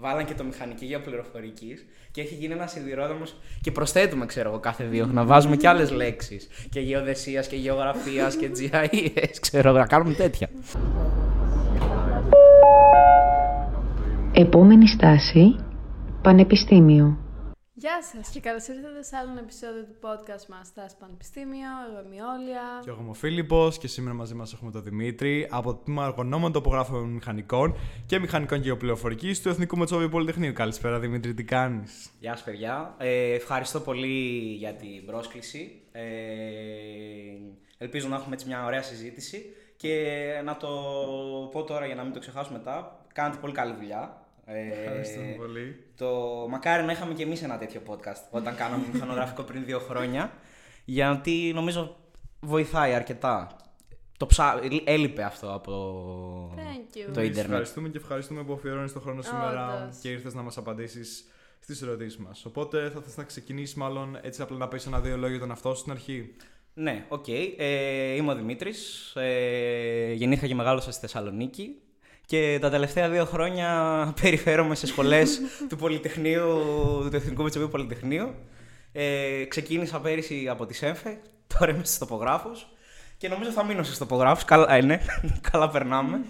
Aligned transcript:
βάλαν 0.00 0.24
και 0.24 0.34
το 0.34 0.44
μηχανική 0.44 0.84
γεωπληροφορική 0.84 1.78
και 2.10 2.20
έχει 2.20 2.34
γίνει 2.34 2.52
ένας 2.52 2.70
σιδηρόδρομος. 2.70 3.36
Και 3.60 3.70
προσθέτουμε, 3.70 4.26
ξέρω 4.26 4.48
εγώ, 4.48 4.58
κάθε 4.58 4.84
δύο 4.84 5.06
να 5.06 5.24
βάζουμε 5.24 5.56
και 5.56 5.68
άλλες 5.68 5.90
λέξεις. 5.90 6.48
Και 6.70 6.80
γεωδεσίας 6.80 7.46
και 7.46 7.56
γεωγραφίας 7.56 8.36
και 8.36 8.50
GIS, 8.58 9.36
ξέρω 9.40 9.68
εγώ, 9.68 9.78
να 9.78 9.86
κάνουμε 9.86 10.14
τέτοια. 10.14 10.48
Επόμενη 14.32 14.88
στάση, 14.88 15.56
Πανεπιστήμιο. 16.22 17.27
Γεια 17.80 18.02
σας 18.02 18.28
και 18.28 18.40
καλώς 18.40 18.66
ήρθατε 18.66 19.02
σε 19.02 19.16
άλλο 19.16 19.38
επεισόδιο 19.38 19.82
του 19.82 19.96
podcast 20.00 20.46
μας 20.48 20.66
στα 20.66 20.86
Πανεπιστήμιο. 20.98 21.68
Εγώ 21.90 22.06
είμαι 22.06 22.14
η 22.14 22.18
Όλια. 22.18 22.62
Και 22.82 22.90
εγώ 22.90 23.00
είμαι 23.00 23.10
ο 23.10 23.14
Φίλιππος 23.14 23.78
και 23.78 23.88
σήμερα 23.88 24.14
μαζί 24.14 24.34
μας 24.34 24.52
έχουμε 24.52 24.70
τον 24.70 24.82
Δημήτρη 24.82 25.46
από 25.50 25.72
το 25.72 25.80
τμήμα 25.84 26.04
Αργονόμων 26.04 26.52
Τοπογράφων 26.52 27.08
Μηχανικών 27.08 27.76
και 28.06 28.18
Μηχανικών 28.18 28.60
Γεωπληροφορικής 28.60 29.42
του 29.42 29.48
Εθνικού 29.48 29.76
Μετσόβιου 29.76 30.08
Πολυτεχνείου. 30.08 30.52
Καλησπέρα 30.52 30.98
Δημήτρη, 30.98 31.34
τι 31.34 31.44
κάνεις; 31.44 32.10
Γεια 32.20 32.36
σας, 32.36 32.44
παιδιά. 32.44 32.94
Ε, 32.98 33.34
ευχαριστώ 33.34 33.80
πολύ 33.80 34.38
για 34.58 34.74
την 34.74 35.06
πρόσκληση. 35.06 35.82
Ε, 35.92 36.02
ελπίζω 37.78 38.08
να 38.08 38.16
έχουμε 38.16 38.34
έτσι 38.34 38.46
μια 38.46 38.64
ωραία 38.64 38.82
συζήτηση 38.82 39.44
και 39.76 40.16
να 40.44 40.56
το 40.56 40.68
πω 41.52 41.64
τώρα 41.64 41.86
για 41.86 41.94
να 41.94 42.02
μην 42.02 42.12
το 42.12 42.18
ξεχάσω 42.18 42.52
μετά. 42.52 43.04
Κάνετε 43.12 43.38
πολύ 43.40 43.52
καλή 43.52 43.74
δουλειά. 43.74 44.17
Ευχαριστούμε 44.54 45.34
πολύ. 45.36 45.84
Το 45.96 46.08
μακάρι 46.48 46.84
να 46.84 46.92
είχαμε 46.92 47.14
και 47.14 47.22
εμείς 47.22 47.42
ένα 47.42 47.58
τέτοιο 47.58 47.82
podcast 47.86 48.22
όταν 48.30 48.56
κάναμε 48.56 48.84
μηχανογραφικό 48.92 49.42
πριν 49.42 49.64
δύο 49.64 49.78
χρόνια. 49.78 50.32
Γιατί 50.84 51.52
νομίζω 51.54 51.96
βοηθάει 52.40 52.94
αρκετά. 52.94 53.56
Το 54.16 54.26
ψά... 54.26 54.60
Έλειπε 54.84 55.22
αυτό 55.22 55.52
από 55.52 56.54
Thank 56.56 56.96
you. 56.96 57.10
το 57.12 57.20
Εμείς 57.20 57.30
ίντερνετ. 57.30 57.38
Ευχαριστούμε 57.38 57.88
και 57.88 57.98
ευχαριστούμε 57.98 58.44
που 58.44 58.52
αφιερώνεις 58.52 58.92
τον 58.92 59.02
χρόνο 59.02 59.22
σήμερα 59.22 59.82
Όντως. 59.82 59.96
και 59.96 60.10
ήρθες 60.10 60.34
να 60.34 60.42
μας 60.42 60.56
απαντήσεις 60.56 61.24
στις 61.58 61.82
ερωτήσεις 61.82 62.16
μας. 62.18 62.44
Οπότε 62.44 62.90
θα 62.90 63.00
θες 63.00 63.16
να 63.16 63.24
ξεκινήσεις, 63.24 63.74
μάλλον 63.74 64.18
έτσι 64.22 64.42
απλά 64.42 64.56
να 64.56 64.68
πεις 64.68 64.86
ένα-δύο 64.86 65.14
λόγια 65.16 65.30
για 65.30 65.40
τον 65.40 65.50
εαυτό 65.50 65.74
σου 65.74 65.80
στην 65.80 65.92
αρχή; 65.92 66.34
Ναι, 66.74 67.04
οκ. 67.08 67.28
Ε, 67.28 68.14
είμαι 68.14 68.32
ο 68.32 68.34
Δημήτρης. 68.34 69.12
Ε, 69.16 70.12
γεννήθηκα 70.12 70.46
και 70.46 70.54
μεγάλωσα 70.54 70.90
στη 70.90 71.00
Θεσσαλονίκη. 71.00 71.82
Και 72.28 72.58
τα 72.60 72.70
τελευταία 72.70 73.08
δύο 73.08 73.24
χρόνια 73.24 73.68
περιφέρομαι 74.20 74.74
σε 74.74 74.86
σχολές 74.86 75.40
του 75.68 75.76
Πολυτεχνείου, 75.76 76.46
του 77.10 77.16
Εθνικού 77.16 77.42
Μετσοβίου 77.42 77.68
Πολυτεχνείου. 77.68 78.34
Ε, 78.92 79.44
ξεκίνησα 79.44 80.00
πέρυσι 80.00 80.48
από 80.48 80.66
τη 80.66 80.74
ΣΕΜΦΕ, 80.74 81.20
τώρα 81.58 81.70
είμαι 81.70 81.84
στους 81.84 81.98
τοπογράφους 81.98 82.66
και 83.16 83.28
νομίζω 83.28 83.50
θα 83.50 83.64
μείνω 83.64 83.82
στους 83.82 83.98
τοπογράφους. 83.98 84.44
Καλά, 84.44 84.74
ε, 84.74 84.80
ναι, 84.80 85.00
καλά 85.50 85.70
περνάμε. 85.70 86.20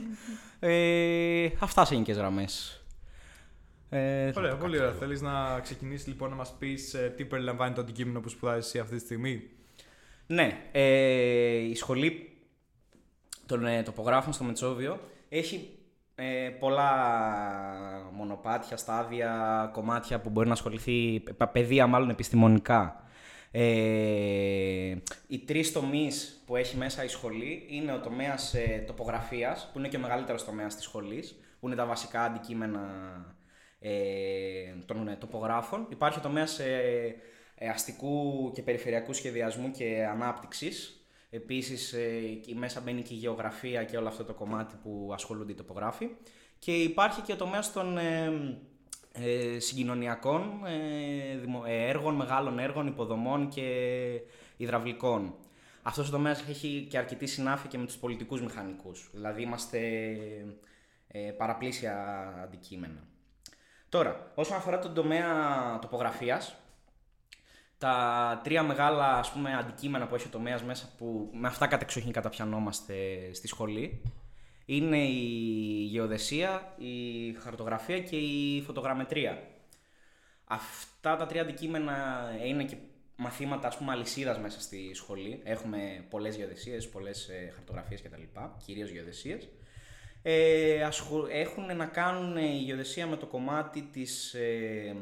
Ε, 0.58 1.48
αυτά 1.58 1.84
σε 1.84 1.94
γενικές 1.94 2.16
γραμμές. 2.16 2.84
Ε, 3.88 4.32
Ωραία, 4.36 4.56
πολύ 4.56 4.78
ωραία. 4.78 4.92
Θέλεις 4.92 5.20
να 5.20 5.60
ξεκινήσεις 5.60 6.06
λοιπόν 6.06 6.30
να 6.30 6.36
μας 6.36 6.54
πεις 6.58 6.96
τι 7.16 7.24
περιλαμβάνει 7.24 7.74
το 7.74 7.80
αντικείμενο 7.80 8.20
που 8.20 8.28
σπουδάζεις 8.28 8.66
εσύ 8.66 8.78
αυτή 8.78 8.94
τη 8.94 9.00
στιγμή; 9.00 9.50
Ναι, 10.26 10.58
ε, 10.72 11.56
η 11.56 11.74
σχολή 11.74 12.32
των 13.46 13.66
ε, 13.66 13.82
τοπογράφων 13.82 14.32
στο 14.32 14.44
Μετσόβιο 14.44 15.00
έχει 15.28 15.77
ε, 16.20 16.48
πολλά 16.48 16.90
μονοπάτια, 18.12 18.76
στάδια, 18.76 19.70
κομμάτια 19.72 20.20
που 20.20 20.30
μπορεί 20.30 20.46
να 20.46 20.52
ασχοληθεί, 20.52 21.22
πα- 21.36 21.48
πεδία 21.48 21.86
μάλλον 21.86 22.10
επιστημονικά. 22.10 23.02
Ε, 23.50 24.96
οι 25.26 25.38
τρεις 25.46 25.72
τομείς 25.72 26.42
που 26.46 26.56
έχει 26.56 26.76
μέσα 26.76 27.04
η 27.04 27.08
σχολή 27.08 27.66
είναι 27.68 27.92
ο 27.92 28.00
τομέας 28.00 28.54
ε, 28.54 28.84
τοπογραφίας, 28.86 29.70
που 29.72 29.78
είναι 29.78 29.88
και 29.88 29.96
ο 29.96 30.00
μεγαλύτερος 30.00 30.44
τομέας 30.44 30.74
της 30.74 30.84
σχολής, 30.84 31.40
που 31.60 31.66
είναι 31.66 31.76
τα 31.76 31.86
βασικά 31.86 32.22
αντικείμενα 32.22 32.80
ε, 33.80 33.90
των 34.86 35.08
ε, 35.08 35.16
τοπογράφων. 35.20 35.86
Υπάρχει 35.90 36.18
ο 36.18 36.22
τομέας 36.22 36.58
ε, 36.58 37.14
ε, 37.54 37.68
αστικού 37.68 38.50
και 38.54 38.62
περιφερειακού 38.62 39.12
σχεδιασμού 39.12 39.70
και 39.70 40.06
ανάπτυξης. 40.10 40.97
Επίσης, 41.30 41.92
ε, 41.92 42.40
μέσα 42.54 42.80
μπαίνει 42.80 43.02
και 43.02 43.14
η 43.14 43.16
γεωγραφία 43.16 43.84
και 43.84 43.96
όλο 43.96 44.08
αυτό 44.08 44.24
το 44.24 44.34
κομμάτι 44.34 44.74
που 44.82 45.10
ασχολούνται 45.12 45.52
οι 45.52 45.54
τοπογράφοι. 45.54 46.08
Και 46.58 46.82
υπάρχει 46.82 47.20
και 47.20 47.32
ο 47.32 47.36
τομέα 47.36 47.62
των 47.72 47.98
ε, 47.98 48.60
ε, 49.12 49.58
συγκοινωνιακών 49.58 50.66
ε, 50.66 51.36
δημο- 51.36 51.64
ε, 51.66 51.88
έργων, 51.88 52.14
μεγάλων 52.14 52.58
έργων, 52.58 52.86
υποδομών 52.86 53.48
και 53.48 53.62
υδραυλικών. 54.56 55.34
Αυτός 55.82 56.08
ο 56.08 56.10
τομέας 56.10 56.44
έχει 56.48 56.86
και 56.90 56.98
αρκετή 56.98 57.26
συνάφεια 57.26 57.68
και 57.68 57.78
με 57.78 57.84
τους 57.84 57.96
πολιτικούς 57.96 58.42
μηχανικούς. 58.42 59.10
Δηλαδή, 59.12 59.42
είμαστε 59.42 59.78
ε, 61.08 61.30
παραπλήσια 61.30 62.26
αντικείμενα. 62.42 63.06
Τώρα, 63.88 64.32
όσον 64.34 64.56
αφορά 64.56 64.78
τον 64.78 64.94
τομέα 64.94 65.28
τοπογραφίας, 65.80 66.56
τα 67.78 68.40
τρία 68.44 68.62
μεγάλα 68.62 69.18
ας 69.18 69.32
πούμε, 69.32 69.56
αντικείμενα 69.56 70.06
που 70.06 70.14
έχει 70.14 70.26
ο 70.26 70.30
τομέας 70.30 70.62
μέσα, 70.62 70.94
που 70.98 71.30
με 71.32 71.48
αυτά 71.48 71.66
κατεξοχήν 71.66 72.12
καταπιανόμαστε 72.12 72.94
στη 73.32 73.48
σχολή, 73.48 74.02
είναι 74.64 74.98
η 74.98 75.84
γεωδεσία, 75.90 76.74
η 76.78 77.32
χαρτογραφία 77.32 78.00
και 78.00 78.16
η 78.16 78.62
φωτογραμμετρία. 78.62 79.42
Αυτά 80.44 81.16
τα 81.16 81.26
τρία 81.26 81.42
αντικείμενα 81.42 82.28
είναι 82.44 82.64
και 82.64 82.76
μαθήματα 83.16 83.68
ας 83.68 83.76
πούμε 83.76 83.92
αλυσίδας 83.92 84.38
μέσα 84.38 84.60
στη 84.60 84.90
σχολή. 84.94 85.40
Έχουμε 85.44 86.04
πολλές 86.10 86.36
γεωδεσίες, 86.36 86.88
πολλές 86.88 87.28
ε, 87.28 87.52
χαρτογραφίες 87.54 88.02
κτλ. 88.02 88.22
Κυρίως 88.64 88.90
γεωδεσίες. 88.90 89.48
Ε, 90.22 90.82
ασχολ- 90.82 91.28
έχουν 91.30 91.76
να 91.76 91.86
κάνουν 91.86 92.36
ε, 92.36 92.44
η 92.44 92.58
γεωδεσία 92.58 93.06
με 93.06 93.16
το 93.16 93.26
κομμάτι 93.26 93.82
της 93.82 94.34
ε, 94.34 94.96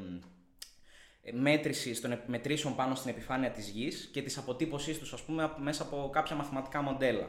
ε, 1.29 1.33
μέτρησης 1.33 2.01
των 2.01 2.13
επ- 2.13 2.29
μετρήσεων 2.29 2.75
πάνω 2.77 2.95
στην 2.95 3.11
επιφάνεια 3.11 3.51
της 3.51 3.69
γης 3.69 4.11
και 4.13 4.23
της 4.23 4.39
αποτύπωσής 4.39 4.99
τους 4.99 5.13
ας 5.13 5.23
πούμε 5.23 5.43
απ- 5.43 5.59
μέσα 5.59 5.83
από 5.83 6.11
κάποια 6.13 6.37
μαθηματικά 6.37 6.83
μοντέλα. 6.83 7.29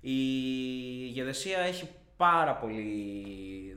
Η 0.00 0.16
γεωδεσία 1.06 1.58
έχει 1.58 1.88
πάρα 2.16 2.56
πολύ 2.56 2.84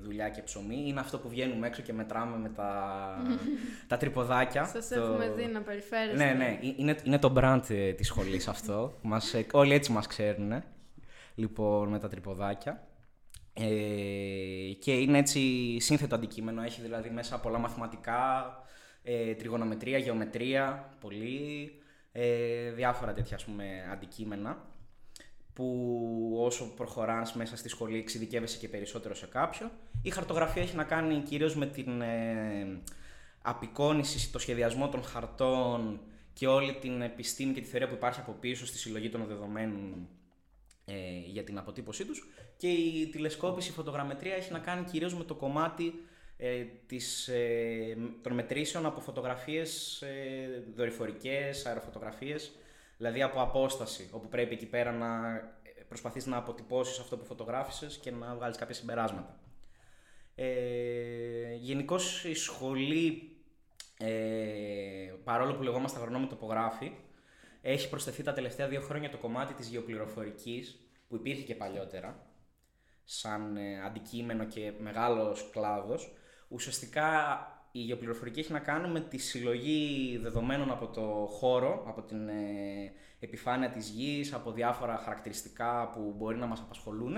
δουλειά 0.04 0.30
και 0.30 0.42
ψωμί. 0.42 0.84
Είναι 0.88 1.00
αυτό 1.00 1.18
που 1.20 1.30
βγαίνουμε 1.30 1.68
έξω 1.68 1.82
και 1.82 1.94
μετράμε 1.94 2.38
με 2.38 2.50
τα, 2.50 3.16
τα 3.88 3.98
τρυποδάκια. 3.98 4.66
Σας 4.66 4.88
Το- 4.88 4.96
έχουμε 5.02 5.30
δει 5.36 5.46
να 5.46 5.62
περιφέρεστε. 5.62 6.26
ναι, 6.26 6.32
ναι. 6.34 6.46
Ε- 6.62 6.74
Είναι, 6.78 6.96
είναι 7.04 7.20
το 7.20 7.34
brand 7.38 7.62
ε, 7.70 7.92
της 7.94 8.08
σχολής 8.08 8.48
αυτό. 8.48 8.94
μας, 9.02 9.34
ε, 9.34 9.46
όλοι 9.52 9.74
έτσι 9.74 9.92
μας 9.92 10.08
ξέρουν. 10.08 10.64
Λοιπόν, 11.36 11.90
με 11.90 12.00
τα 12.00 12.08
τρυποδάκια. 12.08 12.88
Ε, 13.54 13.64
και 14.80 14.92
είναι 14.94 15.18
έτσι 15.18 15.40
σύνθετο 15.80 16.16
αντικείμενο. 16.16 16.62
Έχει 16.64 16.82
δηλαδή 16.82 17.10
μέσα 17.10 17.40
πολλά 17.40 17.58
μαθηματικά, 17.58 18.46
ε, 19.04 19.34
τριγωνομετρία, 19.34 19.98
γεωμετρία, 19.98 20.96
πολύ, 21.00 21.72
ε, 22.12 22.72
διάφορα 22.72 23.14
τέτοια 23.14 23.36
ας 23.36 23.46
πούμε, 23.46 23.66
αντικείμενα 23.92 24.72
που 25.54 26.38
όσο 26.40 26.74
προχωράς 26.76 27.34
μέσα 27.34 27.58
στη 27.58 27.70
σχολή 27.70 27.98
εξειδικεύεσαι 27.98 28.58
και 28.58 28.70
περισσότερο 28.70 29.14
σε 29.14 29.26
κάποιο. 29.26 29.72
Η 30.02 30.10
χαρτογραφία 30.10 30.62
έχει 30.62 30.76
να 30.76 30.84
κάνει 30.84 31.20
κυρίως 31.20 31.56
με 31.56 31.66
την 31.66 32.02
ε, 32.02 32.82
απεικόνιση, 33.42 34.32
το 34.32 34.40
σχεδιασμό 34.40 34.90
των 34.90 35.04
χαρτών 35.04 36.00
και 36.34 36.48
όλη 36.48 36.74
την 36.74 37.02
επιστήμη 37.02 37.54
και 37.54 37.62
τη 37.62 37.68
θεωρία 37.68 37.88
που 37.88 37.94
υπάρχει 37.94 38.20
από 38.20 38.32
πίσω 38.32 38.66
στη 38.66 38.78
συλλογή 38.78 39.10
των 39.10 39.26
δεδομένων 39.28 40.08
ε, 40.86 40.94
για 41.26 41.44
την 41.44 41.58
αποτύπωσή 41.58 42.06
τους 42.06 42.28
και 42.58 42.68
η 42.68 43.08
τηλεσκόπηση, 43.08 43.70
η 43.70 43.74
φωτογραμμετρία 43.74 44.36
έχει 44.36 44.52
να 44.52 44.60
κάνει 44.60 44.84
κυρίως 44.84 45.16
με 45.16 45.24
το 45.24 45.36
κομμάτι 45.36 45.94
ε, 46.46 46.66
της, 46.86 47.28
ε, 47.28 47.98
των 48.22 48.34
μετρήσεων 48.34 48.86
από 48.86 49.00
φωτογραφίες 49.00 50.02
ε, 50.02 50.64
δορυφορικές, 50.76 51.66
αεροφωτογραφίες, 51.66 52.52
δηλαδή 52.98 53.22
από 53.22 53.42
απόσταση, 53.42 54.10
όπου 54.12 54.28
πρέπει 54.28 54.54
εκεί 54.54 54.66
πέρα 54.66 54.92
να 54.92 55.36
ε, 55.36 55.82
προσπαθείς 55.88 56.26
να 56.26 56.38
αποτυπώσεις 56.38 57.00
αυτό 57.00 57.18
που 57.18 57.26
φωτογράφησες 57.26 57.98
και 57.98 58.12
να 58.12 58.36
βγάλεις 58.36 58.58
κάποια 58.58 58.76
συμπεράσματα. 58.76 59.40
Ε, 60.36 61.54
Γενικώς 61.56 62.24
η 62.24 62.34
σχολή, 62.34 63.38
ε, 63.98 65.14
παρόλο 65.24 65.54
που 65.54 65.64
λεγόμαστε 65.64 66.00
αγρονόμοι 66.00 66.28
τοπογράφοι, 66.28 66.92
έχει 67.62 67.90
προσθεθεί 67.90 68.24
τα 68.24 68.34
τελευταία 68.34 68.68
δύο 68.68 68.82
χρόνια 68.82 69.10
το 69.10 69.18
κομμάτι 69.18 69.54
της 69.54 69.68
γεωπληροφορικής, 69.68 70.88
που 71.08 71.16
υπήρχε 71.16 71.42
και 71.44 71.56
παλιότερα, 71.56 72.26
σαν 73.04 73.58
ε, 73.58 73.82
αντικείμενο 73.86 74.46
και 74.46 74.74
μεγάλος 74.80 75.50
κλάδος. 75.52 76.12
Ουσιαστικά 76.54 77.08
η 77.72 77.80
γεωπληροφορική 77.80 78.40
έχει 78.40 78.52
να 78.52 78.60
κάνει 78.60 78.88
με 78.88 79.00
τη 79.00 79.18
συλλογή 79.18 80.18
δεδομένων 80.22 80.72
από 80.72 80.88
το 80.88 81.28
χώρο, 81.30 81.84
από 81.88 82.02
την 82.02 82.28
ε, 82.28 82.34
επιφάνεια 83.20 83.70
της 83.70 83.90
γης, 83.90 84.34
από 84.34 84.52
διάφορα 84.52 84.98
χαρακτηριστικά 84.98 85.90
που 85.94 86.14
μπορεί 86.18 86.38
να 86.38 86.46
μας 86.46 86.60
απασχολούν 86.60 87.18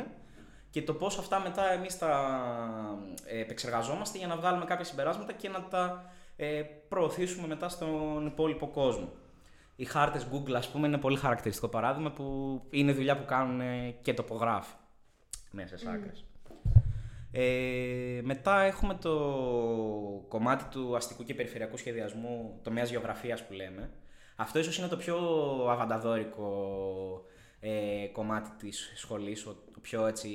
και 0.69 0.81
το 0.81 0.93
πώς 0.93 1.17
αυτά 1.17 1.39
μετά 1.39 1.71
εμείς 1.71 1.97
τα 1.97 2.39
ε, 3.25 3.39
επεξεργαζόμαστε 3.39 4.17
για 4.17 4.27
να 4.27 4.35
βγάλουμε 4.35 4.65
κάποια 4.65 4.85
συμπεράσματα 4.85 5.33
και 5.33 5.49
να 5.49 5.63
τα 5.63 6.11
ε, 6.35 6.61
προωθήσουμε 6.89 7.47
μετά 7.47 7.69
στον 7.69 8.25
υπόλοιπο 8.25 8.67
κόσμο. 8.67 9.13
Οι 9.75 9.85
χάρτες 9.85 10.27
Google, 10.31 10.53
ας 10.53 10.69
πούμε, 10.69 10.87
είναι 10.87 10.97
πολύ 10.97 11.17
χαρακτηριστικό 11.17 11.67
παράδειγμα 11.67 12.11
που 12.11 12.61
είναι 12.69 12.91
δουλειά 12.91 13.17
που 13.17 13.25
κάνουν 13.25 13.61
ε, 13.61 13.95
και 14.01 14.13
τοπογράφοι 14.13 14.75
μέσα 15.51 15.77
στις 15.77 15.89
άκρες. 15.89 16.25
Ε, 17.37 18.21
μετά 18.23 18.61
έχουμε 18.61 18.93
το 18.93 19.15
κομμάτι 20.27 20.63
του 20.63 20.95
αστικού 20.95 21.23
και 21.23 21.33
περιφερειακού 21.33 21.77
σχεδιασμού, 21.77 22.59
τομέας 22.63 22.89
γεωγραφίας 22.89 23.45
που 23.45 23.53
λέμε. 23.53 23.89
Αυτό 24.35 24.59
ίσως 24.59 24.77
είναι 24.77 24.87
το 24.87 24.97
πιο 24.97 25.17
αβανταδόρικο 25.69 27.25
ε, 27.59 28.07
κομμάτι 28.11 28.49
της 28.57 28.93
σχολής, 28.95 29.45
ο, 29.45 29.55
ο 29.77 29.79
πιο 29.79 30.05
έτσι 30.05 30.29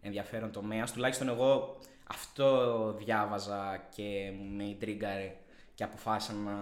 ενδιαφέρον 0.00 0.52
τομέας. 0.52 0.92
Τουλάχιστον 0.92 1.28
εγώ 1.28 1.78
αυτό 2.06 2.92
διάβαζα 2.98 3.88
και 3.94 4.32
με 4.56 4.64
ιντρίγκαρε 4.64 5.36
και 5.74 5.84
αποφάσισα 5.84 6.32
να, 6.32 6.54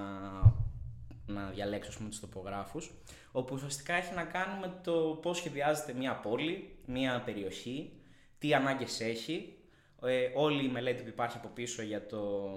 να 1.26 1.50
διαλέξω 1.50 1.90
ας 1.90 1.96
πούμε, 1.96 2.08
τους 2.08 2.20
τοπογράφους 2.20 2.90
όπου 3.32 3.54
ουσιαστικά 3.54 3.94
έχει 3.94 4.14
να 4.14 4.24
κάνει 4.24 4.60
με 4.60 4.80
το 4.82 5.18
πώς 5.22 5.36
σχεδιάζεται 5.36 5.92
μια 5.92 6.14
πόλη, 6.16 6.78
μια 6.86 7.22
περιοχή, 7.24 7.92
τι 8.42 8.54
ανάγκες 8.54 9.00
έχει, 9.00 9.54
ε, 10.02 10.30
όλη 10.34 10.64
η 10.64 10.68
μελέτη 10.68 11.02
που 11.02 11.08
υπάρχει 11.08 11.36
από 11.36 11.48
πίσω 11.48 11.82
για 11.82 12.06
το, 12.06 12.50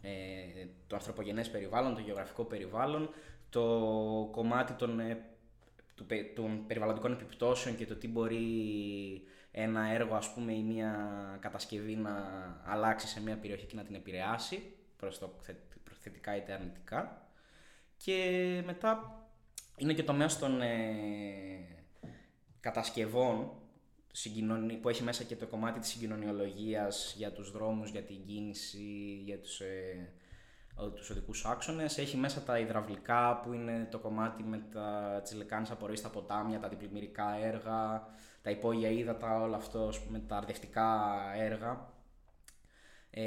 ε, 0.00 0.66
το 0.86 0.96
ανθρωπογενές 0.96 1.50
περιβάλλον, 1.50 1.94
το 1.94 2.00
γεωγραφικό 2.00 2.44
περιβάλλον, 2.44 3.10
το 3.50 3.62
κομμάτι 4.32 4.72
των, 4.72 5.00
ε, 5.00 5.24
του, 5.94 6.06
των 6.34 6.66
περιβαλλοντικών 6.66 7.12
επιπτώσεων 7.12 7.76
και 7.76 7.86
το 7.86 7.94
τι 7.94 8.08
μπορεί 8.08 8.42
ένα 9.50 9.90
έργο 9.90 10.14
ας 10.14 10.32
πούμε 10.32 10.52
ή 10.52 10.62
μια 10.62 10.92
κατασκευή 11.40 11.96
να 11.96 12.12
αλλάξει 12.64 13.06
σε 13.06 13.22
μια 13.22 13.36
περιοχή 13.36 13.66
και 13.66 13.76
να 13.76 13.84
την 13.84 13.94
επηρεάσει 13.94 14.72
προς 14.96 15.18
το 15.18 15.34
θετικά 16.00 16.36
είτε 16.36 16.52
αρνητικά. 16.52 17.28
Και 17.96 18.62
μετά 18.66 19.22
είναι 19.76 19.92
και 19.92 20.02
το 20.02 20.12
μέσο 20.12 20.38
των 20.38 20.60
ε, 20.60 20.76
κατασκευών 22.60 23.50
που 24.80 24.88
έχει 24.88 25.02
μέσα 25.02 25.24
και 25.24 25.36
το 25.36 25.46
κομμάτι 25.46 25.80
της 25.80 25.88
συγκοινωνιολογίας 25.88 27.14
για 27.16 27.32
τους 27.32 27.50
δρόμους, 27.50 27.90
για 27.90 28.02
την 28.02 28.24
κίνηση, 28.26 29.22
για 29.24 29.38
τους, 29.38 29.60
ε, 29.60 30.12
τους 30.94 31.10
οδικούς 31.10 31.44
άξονες. 31.44 31.98
Έχει 31.98 32.16
μέσα 32.16 32.40
τα 32.42 32.58
υδραυλικά 32.58 33.40
που 33.40 33.52
είναι 33.52 33.88
το 33.90 33.98
κομμάτι 33.98 34.42
με 34.42 34.58
τα, 34.72 35.20
τις 35.22 35.34
λεκάνες 35.34 35.70
απορροής 35.70 35.98
στα 35.98 36.08
ποτάμια, 36.08 36.60
τα 36.60 36.68
διπλημμυρικά 36.68 37.36
έργα, 37.42 38.06
τα 38.42 38.50
υπόγεια 38.50 38.90
ύδατα, 38.90 39.40
όλα 39.40 39.56
αυτό 39.56 39.92
με 40.08 40.18
τα 40.18 40.36
αρδευτικά 40.36 41.10
έργα 41.36 41.92
ε, 43.10 43.22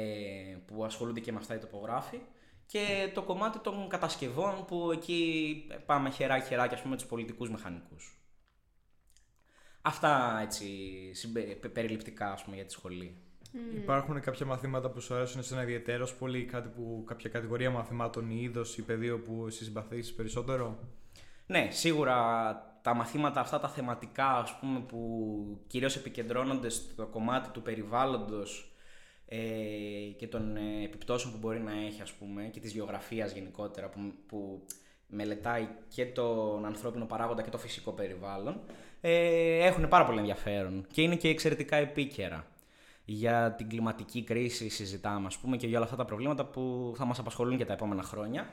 που 0.66 0.84
ασχολούνται 0.84 1.20
και 1.20 1.32
με 1.32 1.38
αυτά 1.38 1.54
οι 1.54 1.58
τοπογράφοι 1.58 2.20
και 2.66 3.10
το 3.14 3.22
κομμάτι 3.22 3.58
των 3.58 3.88
κατασκευών 3.88 4.64
που 4.64 4.90
εκεί 4.92 5.66
πάμε 5.86 6.10
χεράκι-χεράκι 6.10 6.74
ας 6.74 6.82
πούμε 6.82 6.96
τους 6.96 7.06
πολιτικούς 7.06 7.50
μηχανικούς. 7.50 8.17
Αυτά 9.82 10.40
έτσι 10.42 10.66
περιληπτικά 11.72 12.32
ας 12.32 12.44
πούμε 12.44 12.56
για 12.56 12.64
τη 12.64 12.72
σχολή. 12.72 13.16
Mm. 13.52 13.76
Υπάρχουν 13.76 14.20
κάποια 14.20 14.46
μαθήματα 14.46 14.90
που 14.90 15.00
σου 15.00 15.14
αρέσουν 15.14 15.42
σε 15.42 15.54
ένα 15.54 15.62
ιδιαίτερος 15.62 16.14
πολύ, 16.14 16.44
κάτι 16.44 16.68
που, 16.68 17.04
κάποια 17.06 17.30
κατηγορία 17.30 17.70
μαθημάτων 17.70 18.30
ή 18.30 18.38
είδος 18.40 18.78
ή 18.78 18.82
πεδίο 18.82 19.18
που 19.18 19.44
εσύ 19.46 19.64
συμπαθείς 19.64 20.14
περισσότερο; 20.14 20.78
Ναι, 21.46 21.68
σίγουρα 21.70 22.16
τα 22.82 22.94
μαθήματα 22.94 23.40
αυτά 23.40 23.60
τα 23.60 23.68
θεματικά 23.68 24.28
ας 24.28 24.58
πούμε 24.58 24.80
που 24.80 25.64
κυρίως 25.66 25.96
επικεντρώνονται 25.96 26.68
στο 26.68 27.06
κομμάτι 27.06 27.48
του 27.48 27.62
περιβάλλοντος 27.62 28.76
ε, 29.26 29.38
και 30.16 30.26
των 30.26 30.56
ε, 30.56 30.84
επιπτώσεων 30.84 31.32
που 31.32 31.38
μπορεί 31.38 31.60
να 31.60 31.72
έχει 31.72 32.02
ας 32.02 32.12
πούμε 32.12 32.42
και 32.42 32.60
της 32.60 32.72
γεωγραφίας 32.72 33.32
γενικότερα 33.32 33.88
που, 33.88 34.12
που 34.26 34.66
μελετάει 35.06 35.68
και 35.88 36.06
τον 36.06 36.64
ανθρώπινο 36.64 37.04
παράγοντα 37.06 37.42
και 37.42 37.50
το 37.50 37.58
φυσικό 37.58 37.92
περιβάλλον 37.92 38.60
ε, 39.00 39.66
έχουν 39.66 39.88
πάρα 39.88 40.04
πολύ 40.04 40.18
ενδιαφέρον 40.18 40.86
και 40.92 41.02
είναι 41.02 41.16
και 41.16 41.28
εξαιρετικά 41.28 41.76
επίκαιρα. 41.76 42.46
Για 43.04 43.54
την 43.56 43.68
κλιματική 43.68 44.22
κρίση 44.22 44.68
συζητάμε 44.68 45.26
ας 45.26 45.38
πούμε 45.38 45.56
και 45.56 45.66
για 45.66 45.76
όλα 45.76 45.84
αυτά 45.84 45.96
τα 45.96 46.04
προβλήματα 46.04 46.44
που 46.44 46.94
θα 46.96 47.04
μας 47.04 47.18
απασχολούν 47.18 47.56
και 47.56 47.64
τα 47.64 47.72
επόμενα 47.72 48.02
χρόνια 48.02 48.48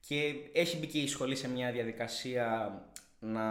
και 0.00 0.34
έχει 0.52 0.78
μπει 0.78 0.86
και 0.86 0.98
η 0.98 1.06
σχολή 1.06 1.36
σε 1.36 1.48
μια 1.48 1.72
διαδικασία 1.72 2.72
να 3.18 3.42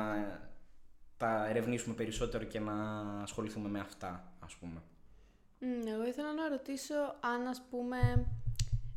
τα 1.18 1.48
ερευνήσουμε 1.50 1.96
περισσότερο 1.96 2.44
και 2.44 2.60
να 2.60 3.02
ασχοληθούμε 3.22 3.70
με 3.70 3.80
αυτά 3.80 4.34
ας 4.40 4.56
πούμε. 4.56 4.82
Εγώ 5.94 6.06
ήθελα 6.08 6.34
να 6.34 6.50
ρωτήσω 6.50 6.96
αν 7.20 7.48
ας 7.48 7.62
πούμε 7.70 8.26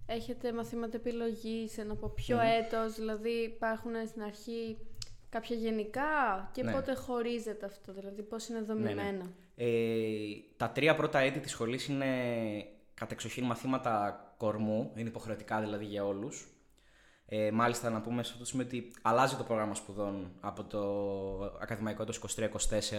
έχετε 0.06 0.52
μαθήματα 0.52 0.96
επιλογής, 0.96 1.78
ενώ 1.78 1.92
από 1.92 2.08
ποιο 2.08 2.38
mm. 2.38 2.64
έτος, 2.64 2.94
δηλαδή 2.94 3.30
υπάρχουν 3.30 3.92
στην 4.06 4.22
αρχή 4.22 4.76
κάποια 5.34 5.56
γενικά 5.56 6.02
και 6.52 6.62
ναι. 6.62 6.72
πότε 6.72 6.94
χωρίζεται 6.94 7.66
αυτό, 7.66 7.92
δηλαδή 7.92 8.22
πώς 8.22 8.48
είναι 8.48 8.60
δομημένα. 8.60 9.02
Ναι, 9.02 9.10
ναι. 9.10 9.24
Ε, 9.56 9.68
τα 10.56 10.70
τρία 10.70 10.94
πρώτα 10.94 11.18
έτη 11.18 11.40
της 11.40 11.50
σχολής 11.50 11.88
είναι 11.88 12.06
κατεξοχήν 12.94 13.44
μαθήματα 13.44 14.24
κορμού, 14.36 14.92
είναι 14.94 15.08
υποχρεωτικά 15.08 15.60
δηλαδή 15.60 15.84
για 15.84 16.04
όλους. 16.04 16.48
Ε, 17.26 17.50
μάλιστα 17.50 17.90
να 17.90 18.00
πούμε 18.00 18.22
σε 18.22 18.28
αυτό 18.28 18.42
το 18.42 18.48
σημείο 18.48 18.66
ότι 18.66 18.92
αλλάζει 19.02 19.36
το 19.36 19.42
πρόγραμμα 19.42 19.74
σπουδών 19.74 20.32
από 20.40 20.64
το 20.64 20.80
ακαδημαϊκό 21.60 22.02
έτος 22.02 22.36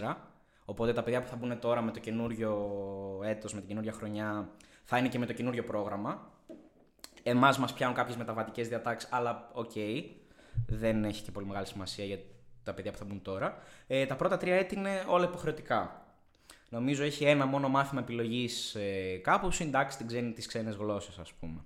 23-24 0.01 0.15
Οπότε 0.65 0.93
τα 0.93 1.03
παιδιά 1.03 1.21
που 1.21 1.27
θα 1.27 1.35
μπουν 1.35 1.59
τώρα 1.59 1.81
με 1.81 1.91
το 1.91 1.99
καινούριο 1.99 2.51
έτος, 3.23 3.53
με 3.53 3.59
την 3.59 3.67
καινούργια 3.67 3.93
χρονιά, 3.93 4.49
θα 4.83 4.97
είναι 4.97 5.07
και 5.07 5.19
με 5.19 5.25
το 5.25 5.33
καινούριο 5.33 5.63
πρόγραμμα. 5.63 6.31
Εμάς 7.23 7.57
μας 7.57 7.73
πιάνουν 7.73 7.95
κάποιες 7.95 8.17
μεταβατικές 8.17 8.67
διατάξεις, 8.67 9.09
αλλά 9.13 9.49
OK. 9.53 9.71
Okay, 9.75 10.03
δεν 10.67 11.03
έχει 11.03 11.23
και 11.23 11.31
πολύ 11.31 11.45
μεγάλη 11.45 11.65
σημασία 11.65 12.05
για 12.05 12.19
τα 12.63 12.73
παιδιά 12.73 12.91
που 12.91 12.97
θα 12.97 13.05
μπουν 13.05 13.21
τώρα. 13.21 13.57
Ε, 13.87 14.05
τα 14.05 14.15
πρώτα 14.15 14.37
τρία 14.37 14.55
έτη 14.55 14.75
είναι 14.75 15.03
όλα 15.07 15.25
υποχρεωτικά. 15.25 16.05
Νομίζω 16.69 17.03
έχει 17.03 17.25
ένα 17.25 17.45
μόνο 17.45 17.69
μάθημα 17.69 18.01
επιλογής 18.01 18.75
ε, 18.75 19.19
κάπου, 19.23 19.51
συντάξει 19.51 19.97
τι 19.97 20.05
ξένε, 20.05 20.31
τις 20.31 20.47
ξένες 20.47 20.75
γλώσσες 20.75 21.17
ας 21.17 21.33
πούμε. 21.33 21.63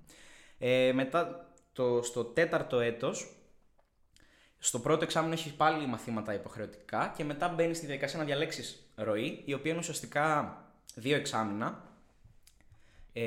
Ε, 0.58 0.92
μετά 0.94 1.52
το, 1.72 2.02
στο 2.02 2.24
τέταρτο 2.24 2.80
έτος 2.80 3.34
στο 4.58 4.78
πρώτο 4.78 5.04
εξάμεινο 5.04 5.32
έχει 5.32 5.56
πάλι 5.56 5.86
μαθήματα 5.86 6.34
υποχρεωτικά 6.34 7.12
και 7.16 7.24
μετά 7.24 7.48
μπαίνεις 7.48 7.76
στη 7.76 7.86
διαδικασία 7.86 8.18
να 8.18 8.24
διαλέξεις 8.24 8.90
ροή, 8.94 9.42
η 9.44 9.52
οποία 9.52 9.70
είναι 9.70 9.80
ουσιαστικά 9.80 10.56
δύο 10.94 11.16
εξάμεινα 11.16 11.84
ε, 13.12 13.22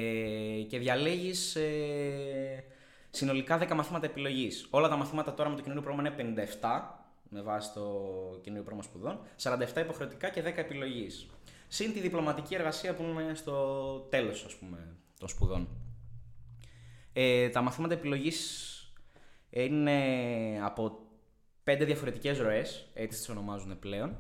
και 0.68 0.78
διαλέγεις 0.78 1.56
ε, 1.56 2.64
συνολικά 3.16 3.60
10 3.62 3.74
μαθήματα 3.74 4.06
επιλογής. 4.06 4.68
Όλα 4.70 4.90
τα 4.90 4.96
μαθήματα 4.96 5.34
τώρα 5.34 5.50
με 5.50 5.56
το 5.56 5.62
καινούριο 5.62 5.84
πρόγραμμα 5.84 6.16
είναι 6.18 6.46
57 6.62 6.82
με 7.30 7.42
βάση 7.42 7.74
το 7.74 7.82
καινούριο 8.42 8.66
πρόγραμμα 8.66 8.84
σπουδών, 8.84 9.20
47 9.76 9.82
υποχρεωτικά 9.82 10.30
και 10.30 10.42
10 10.42 10.58
επιλογής. 10.58 11.30
Συν 11.68 11.94
τη 11.94 12.00
διπλωματική 12.00 12.56
εργασία 12.56 12.94
που 12.94 13.04
είναι 13.04 13.34
στο 13.34 13.98
τέλος, 14.10 14.46
ας 14.46 14.56
πούμε, 14.56 14.96
των 15.20 15.28
σπουδών. 15.28 15.68
Ε, 17.14 17.50
τα 17.50 17.62
μαθήματα 17.62 17.94
επιλογής 17.94 18.70
είναι 19.50 20.00
από 20.64 21.00
πέντε 21.64 21.86
διαφορετικές 21.86 22.40
ροές, 22.40 22.90
έτσι 22.94 23.18
τις 23.18 23.30
ονομάζουν 23.30 23.80
πλέον. 23.80 24.18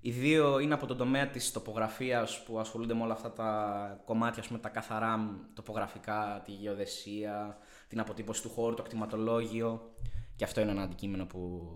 Οι 0.00 0.10
δύο 0.10 0.58
είναι 0.58 0.74
από 0.74 0.86
τον 0.86 0.96
τομέα 0.96 1.28
της 1.28 1.52
τοπογραφίας 1.52 2.42
που 2.42 2.58
ασχολούνται 2.58 2.94
με 2.94 3.02
όλα 3.02 3.12
αυτά 3.12 3.32
τα 3.32 4.02
κομμάτια, 4.04 4.42
πούμε, 4.46 4.58
τα 4.58 4.68
καθαρά 4.68 5.38
τοπογραφικά, 5.54 6.42
τη 6.44 6.52
γεωδεσία, 6.52 7.58
την 7.90 8.00
αποτύπωση 8.00 8.42
του 8.42 8.50
χώρου, 8.50 8.74
το 8.74 8.82
κτηματολόγιο. 8.82 9.94
Και 10.36 10.44
αυτό 10.44 10.60
είναι 10.60 10.70
ένα 10.70 10.82
αντικείμενο 10.82 11.26
που 11.26 11.70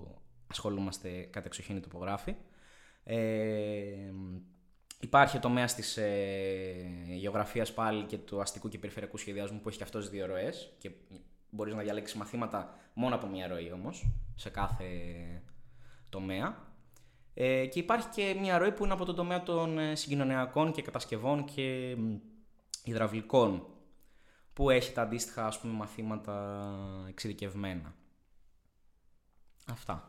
ασχολούμαστε 0.47 1.09
κατά 1.09 1.47
εξοχήνη 1.47 1.81
τοπογράφη. 1.81 2.35
Ε, 3.05 3.17
υπάρχει 5.01 5.37
ο 5.37 5.41
τομέας 5.41 5.75
της 5.75 5.97
ε, 5.97 6.75
γεωγραφίας 7.09 7.73
πάλι 7.73 8.05
και 8.05 8.19
του 8.19 8.41
αστικού 8.41 8.69
και 8.69 8.79
περιφερειακού 8.79 9.17
σχεδιασμού 9.17 9.61
που 9.61 9.69
έχει 9.69 9.79
και 9.79 9.85
αυτός 9.85 10.09
δύο 10.09 10.27
ροές 10.27 10.73
και 10.79 10.91
μπορείς 11.51 11.75
να 11.75 11.83
διαλέξεις 11.83 12.17
μαθήματα 12.17 12.75
μόνο 12.95 13.15
από 13.15 13.27
μία 13.27 13.49
ροή 13.49 13.73
όμως, 13.73 14.07
σε 14.35 14.51
κάθε 14.51 14.85
τομέα. 16.09 16.73
Ε, 17.35 17.67
και 17.67 17.79
υπάρχει 17.79 18.09
και 18.09 18.37
μία 18.41 18.59
ροή 18.59 18.73
που 18.73 18.85
είναι 18.85 18.93
από 18.93 19.05
τον 19.05 19.15
τομέα 19.15 19.43
των 19.43 19.79
ε, 19.79 19.95
συγκοινωνιακών 19.95 20.73
και 20.73 20.83
κατασκευών 20.83 21.45
και 21.45 21.97
υδραυλικών, 22.85 23.67
που 24.55 24.71
έχει 24.71 24.93
τα 24.93 25.03
αντίστοιχα 25.03 25.47
ας 25.47 25.61
πούμε, 25.61 25.73
μαθήματα 25.73 26.65
εξειδικευμένα. 27.09 27.95
Αυτά. 29.71 30.09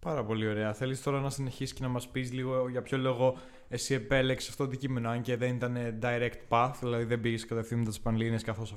Πάρα 0.00 0.24
πολύ 0.24 0.48
ωραία. 0.48 0.74
Θέλεις 0.74 1.02
τώρα 1.02 1.20
να 1.20 1.30
συνεχίσεις 1.30 1.74
και 1.74 1.82
να 1.82 1.88
μας 1.88 2.08
πεις 2.08 2.32
λίγο 2.32 2.68
για 2.68 2.82
ποιο 2.82 2.98
λόγο 2.98 3.38
εσύ 3.68 3.94
επέλεξες 3.94 4.48
αυτό 4.48 4.62
το 4.62 4.68
αντικείμενο, 4.68 5.08
αν 5.08 5.22
και 5.22 5.36
δεν 5.36 5.54
ήταν 5.54 5.98
direct 6.02 6.38
path, 6.48 6.72
δηλαδή 6.80 7.04
δεν 7.04 7.20
πήγες 7.20 7.46
κατευθείαν 7.46 7.80
με 7.80 7.90
τι 7.90 7.98
Πανελλήνιες, 8.02 8.42
καθώς 8.42 8.74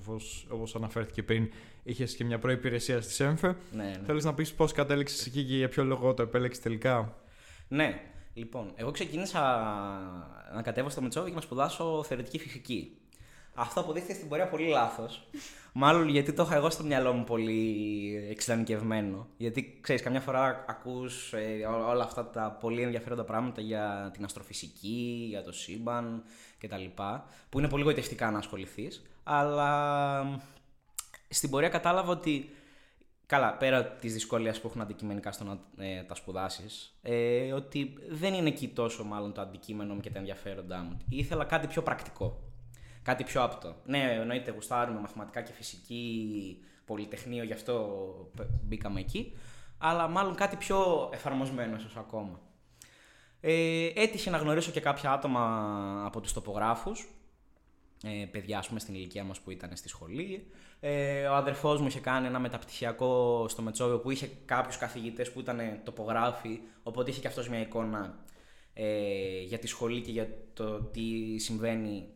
όπως 0.49 0.75
αναφέρθηκε 0.75 1.23
πριν, 1.23 1.49
είχες 1.83 2.15
και 2.15 2.23
μια 2.23 2.39
προϋπηρεσία 2.39 3.01
στη 3.01 3.13
ΣΕΜΦΕ. 3.13 3.55
Ναι, 3.71 3.83
ναι. 3.83 4.01
Θέλεις 4.05 4.23
να 4.23 4.33
πεις 4.33 4.53
πώς 4.53 4.71
κατέληξες 4.71 5.25
εκεί 5.25 5.45
και 5.45 5.55
για 5.55 5.69
ποιο 5.69 5.83
λόγο 5.83 6.13
το 6.13 6.21
επέλεξες 6.21 6.63
τελικά; 6.63 7.15
Ναι, 7.67 8.01
λοιπόν, 8.33 8.71
εγώ 8.75 8.91
ξεκίνησα 8.91 9.39
να 10.53 10.61
κατέβω 10.61 10.89
στο 10.89 11.01
Μετσόβι 11.01 11.29
και 11.29 11.35
να 11.35 11.41
σπουδάσω 11.41 12.03
θεωρητική 12.03 12.39
φυσική. 12.39 12.98
Αυτό 13.53 13.79
αποδείχθηκε 13.79 14.13
στην 14.13 14.27
πορεία 14.27 14.47
πολύ 14.47 14.67
λάθος. 14.67 15.27
Μάλλον 15.73 16.07
γιατί 16.07 16.33
το 16.33 16.43
είχα 16.43 16.55
εγώ 16.55 16.69
στο 16.69 16.83
μυαλό 16.83 17.13
μου 17.13 17.23
πολύ 17.23 18.27
εξειδανικευμένο. 18.29 19.27
Γιατί 19.37 19.79
ξέρεις, 19.81 20.01
καμιά 20.01 20.21
φορά 20.21 20.65
ακούς 20.67 21.33
ε, 21.33 21.65
όλα 21.65 22.03
αυτά 22.03 22.29
τα 22.29 22.57
πολύ 22.59 22.81
ενδιαφέροντα 22.81 23.23
πράγματα 23.23 23.61
για 23.61 24.09
την 24.13 24.23
αστροφυσική, 24.23 25.25
για 25.29 25.43
το 25.43 25.51
σύμπαν 25.51 26.23
κτλ. 26.59 26.85
Που 27.49 27.59
είναι 27.59 27.67
πολύ 27.67 27.83
γοητευτικά 27.83 28.31
να 28.31 28.37
ασχοληθείς. 28.37 29.05
Αλλά 29.23 30.41
στην 31.29 31.49
πορεία 31.49 31.69
κατάλαβα 31.69 32.11
ότι 32.11 32.49
Καλά, 33.29 33.53
πέρα 33.53 33.85
τη 33.85 34.07
δυσκολία 34.07 34.51
που 34.51 34.67
έχουν 34.67 34.81
αντικειμενικά 34.81 35.31
στο 35.31 35.43
να 35.43 35.85
ε, 35.85 36.03
τα 36.03 36.15
σπουδάσεις, 36.15 36.99
ε, 37.01 37.53
ότι 37.53 37.93
δεν 38.09 38.33
είναι 38.33 38.47
εκεί 38.47 38.67
τόσο 38.67 39.03
μάλλον 39.03 39.33
το 39.33 39.41
αντικείμενο 39.41 39.93
μου 39.93 39.99
και 39.99 40.09
τα 40.09 40.19
ενδιαφέροντά 40.19 40.77
μου. 40.77 40.97
Ήθελα 41.09 41.45
κάτι 41.45 41.67
πιο 41.67 41.81
πρακτικό. 41.81 42.48
Κάτι 43.09 43.23
πιο 43.23 43.43
απτό. 43.43 43.75
Ναι, 43.85 44.17
εννοείται, 44.19 44.51
γουστάρουμε 44.51 44.99
μαθηματικά 44.99 45.41
και 45.41 45.51
φυσική, 45.51 46.57
πολυτεχνείο, 46.85 47.43
γι' 47.43 47.53
αυτό 47.53 48.07
μπήκαμε 48.61 48.99
εκεί. 48.99 49.37
Αλλά 49.77 50.07
μάλλον 50.07 50.35
κάτι 50.35 50.55
πιο 50.55 51.09
εφαρμοσμένο, 51.13 51.75
ίσως 51.75 51.97
ακόμα. 51.97 52.39
Ε, 53.41 53.85
έτυχε 53.95 54.29
να 54.29 54.37
γνωρίσω 54.37 54.71
και 54.71 54.79
κάποια 54.79 55.11
άτομα 55.11 56.03
από 56.05 56.21
τους 56.21 56.33
τοπογράφους, 56.33 57.07
ε, 58.03 58.25
παιδιά, 58.25 58.57
ας 58.57 58.67
πούμε, 58.67 58.79
στην 58.79 58.93
ηλικία 58.93 59.23
μας 59.23 59.39
που 59.39 59.51
ήταν 59.51 59.75
στη 59.75 59.87
σχολή. 59.87 60.51
Ε, 60.79 61.25
ο 61.25 61.35
αδερφός 61.35 61.81
μου 61.81 61.87
είχε 61.87 61.99
κάνει 61.99 62.27
ένα 62.27 62.39
μεταπτυχιακό 62.39 63.45
στο 63.47 63.61
Μετσόβιο 63.61 63.99
που 63.99 64.11
είχε 64.11 64.29
κάποιους 64.45 64.77
καθηγητές 64.77 65.31
που 65.31 65.39
ήταν 65.39 65.79
τοπογράφοι, 65.83 66.59
οπότε 66.83 67.09
είχε 67.09 67.21
και 67.21 67.27
αυτός 67.27 67.49
μια 67.49 67.59
εικόνα 67.59 68.23
ε, 68.73 69.41
για 69.41 69.59
τη 69.59 69.67
σχολή 69.67 70.01
και 70.01 70.11
για 70.11 70.29
το 70.53 70.81
τι 70.81 71.37
συμβαίνει 71.37 72.07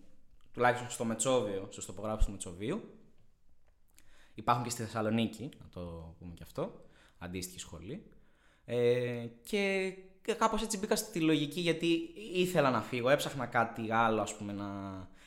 τουλάχιστον 0.54 0.90
στο 0.90 1.06
Μετσόβιο, 1.06 1.68
στου 1.70 1.86
τοπογράφου 1.86 2.26
του 2.26 2.32
Μετσοβίου. 2.32 2.84
Υπάρχουν 4.34 4.64
και 4.64 4.70
στη 4.70 4.84
Θεσσαλονίκη, 4.84 5.50
να 5.60 5.70
το 5.70 6.16
πούμε 6.20 6.34
και 6.34 6.44
αυτό, 6.44 6.82
αντίστοιχη 7.18 7.60
σχολή. 7.60 8.04
Ε, 8.66 9.26
και 9.44 9.94
κάπως 10.38 10.62
έτσι 10.62 10.78
μπήκα 10.78 10.96
στη 10.96 11.20
λογική 11.20 11.60
γιατί 11.60 12.14
ήθελα 12.34 12.70
να 12.70 12.82
φύγω, 12.82 13.10
έψαχνα 13.10 13.46
κάτι 13.46 13.92
άλλο 13.92 14.22
ας 14.22 14.36
πούμε 14.36 14.54
να, 14.54 14.66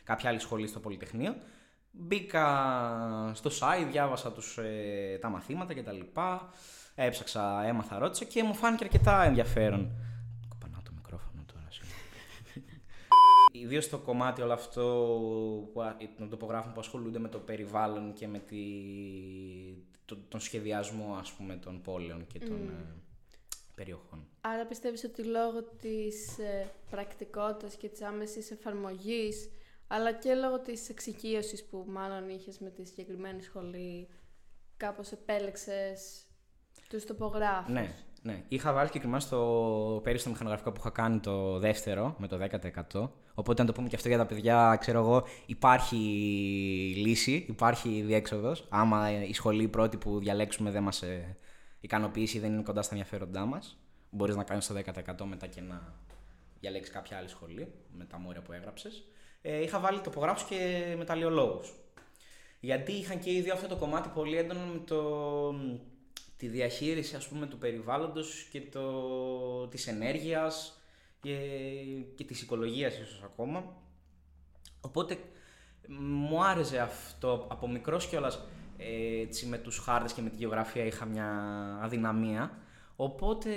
κάποια 0.05 0.29
άλλη 0.29 0.39
σχολή 0.39 0.67
στο 0.67 0.81
Πολυτεχνείο. 0.81 1.37
Μπήκα 1.91 2.45
στο 3.35 3.51
site, 3.61 3.87
διάβασα 3.91 4.33
τους, 4.33 4.59
ε, 4.59 5.19
τα 5.21 5.29
μαθήματα 5.29 5.75
κτλ. 5.75 6.01
Έψαξα, 6.95 7.65
έμαθα, 7.65 7.99
ρώτησα 7.99 8.25
και 8.25 8.43
μου 8.43 8.55
φάνηκε 8.55 8.85
αρκετά 8.85 9.25
ενδιαφέρον. 9.25 9.93
Κοπανάω 10.49 10.83
το 10.83 10.91
μικρόφωνο 10.95 11.43
τώρα. 11.47 11.69
Ιδίως 13.63 13.85
στο 13.85 13.99
κομμάτι 13.99 14.43
όλο 14.43 14.53
αυτό 14.53 14.83
που, 15.73 15.83
των 16.19 16.29
τοπογράφων 16.29 16.73
που 16.73 16.81
ασχολούνται 16.81 17.19
με 17.19 17.29
το 17.29 17.39
περιβάλλον 17.39 18.13
και 18.13 18.29
με 18.29 18.39
τη, 18.39 18.57
το, 20.05 20.17
τον 20.29 20.41
σχεδιασμό 20.41 21.17
ας 21.21 21.33
πούμε 21.33 21.57
των 21.57 21.81
πόλεων 21.81 22.27
και 22.27 22.39
των 22.39 22.69
ε, 22.69 22.95
περιοχών. 23.75 24.27
Άρα 24.41 24.67
πιστεύεις 24.67 25.05
ότι 25.05 25.23
λόγω 25.23 25.63
της 25.63 26.39
ε, 26.39 26.71
πρακτικότητας 26.91 27.75
και 27.75 27.89
της 27.89 28.03
άμεσης 28.03 28.51
εφαρμογής 28.51 29.51
αλλά 29.89 30.13
και 30.13 30.35
λόγω 30.35 30.61
της 30.61 30.89
εξοικείωσης 30.89 31.65
που 31.65 31.85
μάλλον 31.89 32.29
είχες 32.29 32.59
με 32.59 32.71
τη 32.71 32.85
συγκεκριμένη 32.85 33.43
σχολή, 33.43 34.09
κάπως 34.77 35.13
επέλεξες 35.13 36.27
τους 36.89 37.05
τοπογράφους; 37.05 37.73
Ναι, 37.73 37.95
ναι. 38.23 38.45
Είχα 38.49 38.73
βάλει 38.73 38.87
συγκεκριμένα 38.87 39.21
στο 39.21 40.01
πέρυσι 40.03 40.21
στο 40.21 40.31
μηχανογραφικό 40.31 40.73
που 40.73 40.81
είχα 40.81 40.91
κάνει 40.91 41.21
το 41.21 41.59
δεύτερο 41.59 42.15
με 42.19 42.27
το 42.29 42.39
10%. 42.93 43.11
Οπότε 43.39 43.63
να 43.63 43.69
το 43.69 43.75
πούμε 43.75 43.89
και 43.89 43.97
αυτό 43.97 44.09
για 44.09 44.19
τα 44.19 44.27
παιδιά, 44.27 44.77
ξέρω 44.81 44.99
εγώ, 44.99 45.25
υπάρχει 45.47 45.97
λύση, 46.97 47.45
υπάρχει 47.49 48.03
διέξοδος. 48.03 48.67
Άμα 48.69 49.25
η 49.25 49.33
σχολή 49.33 49.69
πρώτη 49.69 49.97
που 49.97 50.19
διαλέξουμε 50.19 50.71
δεν 50.71 50.83
μας 50.83 51.03
ε, 51.03 51.37
ικανοποιήσει, 51.81 52.39
δεν 52.39 52.53
είναι 52.53 52.63
κοντά 52.63 52.83
στα 52.83 52.95
ενδιαφέροντά 52.95 53.45
μας, 53.45 53.79
μπορείς 54.11 54.37
να 54.37 54.45
κάνεις 54.45 54.67
το 54.67 54.75
10% 54.75 55.25
μετά 55.25 55.47
και 55.47 55.61
να 55.61 55.95
διαλέξεις 56.61 56.95
κάποια 56.95 57.17
άλλη 57.17 57.29
σχολή 57.29 57.73
με 57.97 58.05
τα 58.05 58.19
μόρια 58.19 58.43
που 58.43 58.53
έγραψες 58.53 59.05
ε, 59.43 59.63
είχα 59.63 59.81
βάλει 59.81 60.01
τοπογράφους 60.01 60.49
και 60.49 60.95
μεταλλιολόγους. 60.99 61.75
Γιατί 62.61 62.93
είχαν 62.93 63.19
και 63.19 63.33
οι 63.33 63.41
δύο 63.41 63.53
αυτό 63.53 63.69
το 63.69 63.77
κομμάτι 63.77 64.09
πολύ 64.09 64.37
έντονο 64.37 64.61
με 64.61 64.79
το, 64.79 65.55
τη 66.37 66.49
διαχείριση 66.49 67.17
ας 67.17 67.29
πούμε 67.29 67.47
του 67.47 67.59
περιβάλλοντος 67.59 68.49
και 68.51 68.61
το, 68.61 69.69
της 69.69 69.87
ενέργειας 69.87 70.76
και, 71.27 71.39
και 72.15 72.25
της 72.25 72.43
οικολογίας 72.43 72.99
ίσως 72.99 73.23
ακόμα. 73.25 73.77
Οπότε 74.81 75.19
μου 75.89 76.45
άρεσε 76.45 76.79
αυτό 76.79 77.47
από 77.51 77.69
μικρός 77.69 78.07
κιόλας 78.07 78.45
ε, 78.77 79.21
έτσι 79.21 79.47
με 79.47 79.59
τους 79.59 79.79
χάρτες 79.79 80.13
και 80.13 80.23
με 80.23 80.31
τη 80.31 80.37
γεωγραφία 80.37 80.85
είχα 80.85 81.05
μια 81.05 81.29
αδυναμία 81.83 82.59
Οπότε 82.97 83.51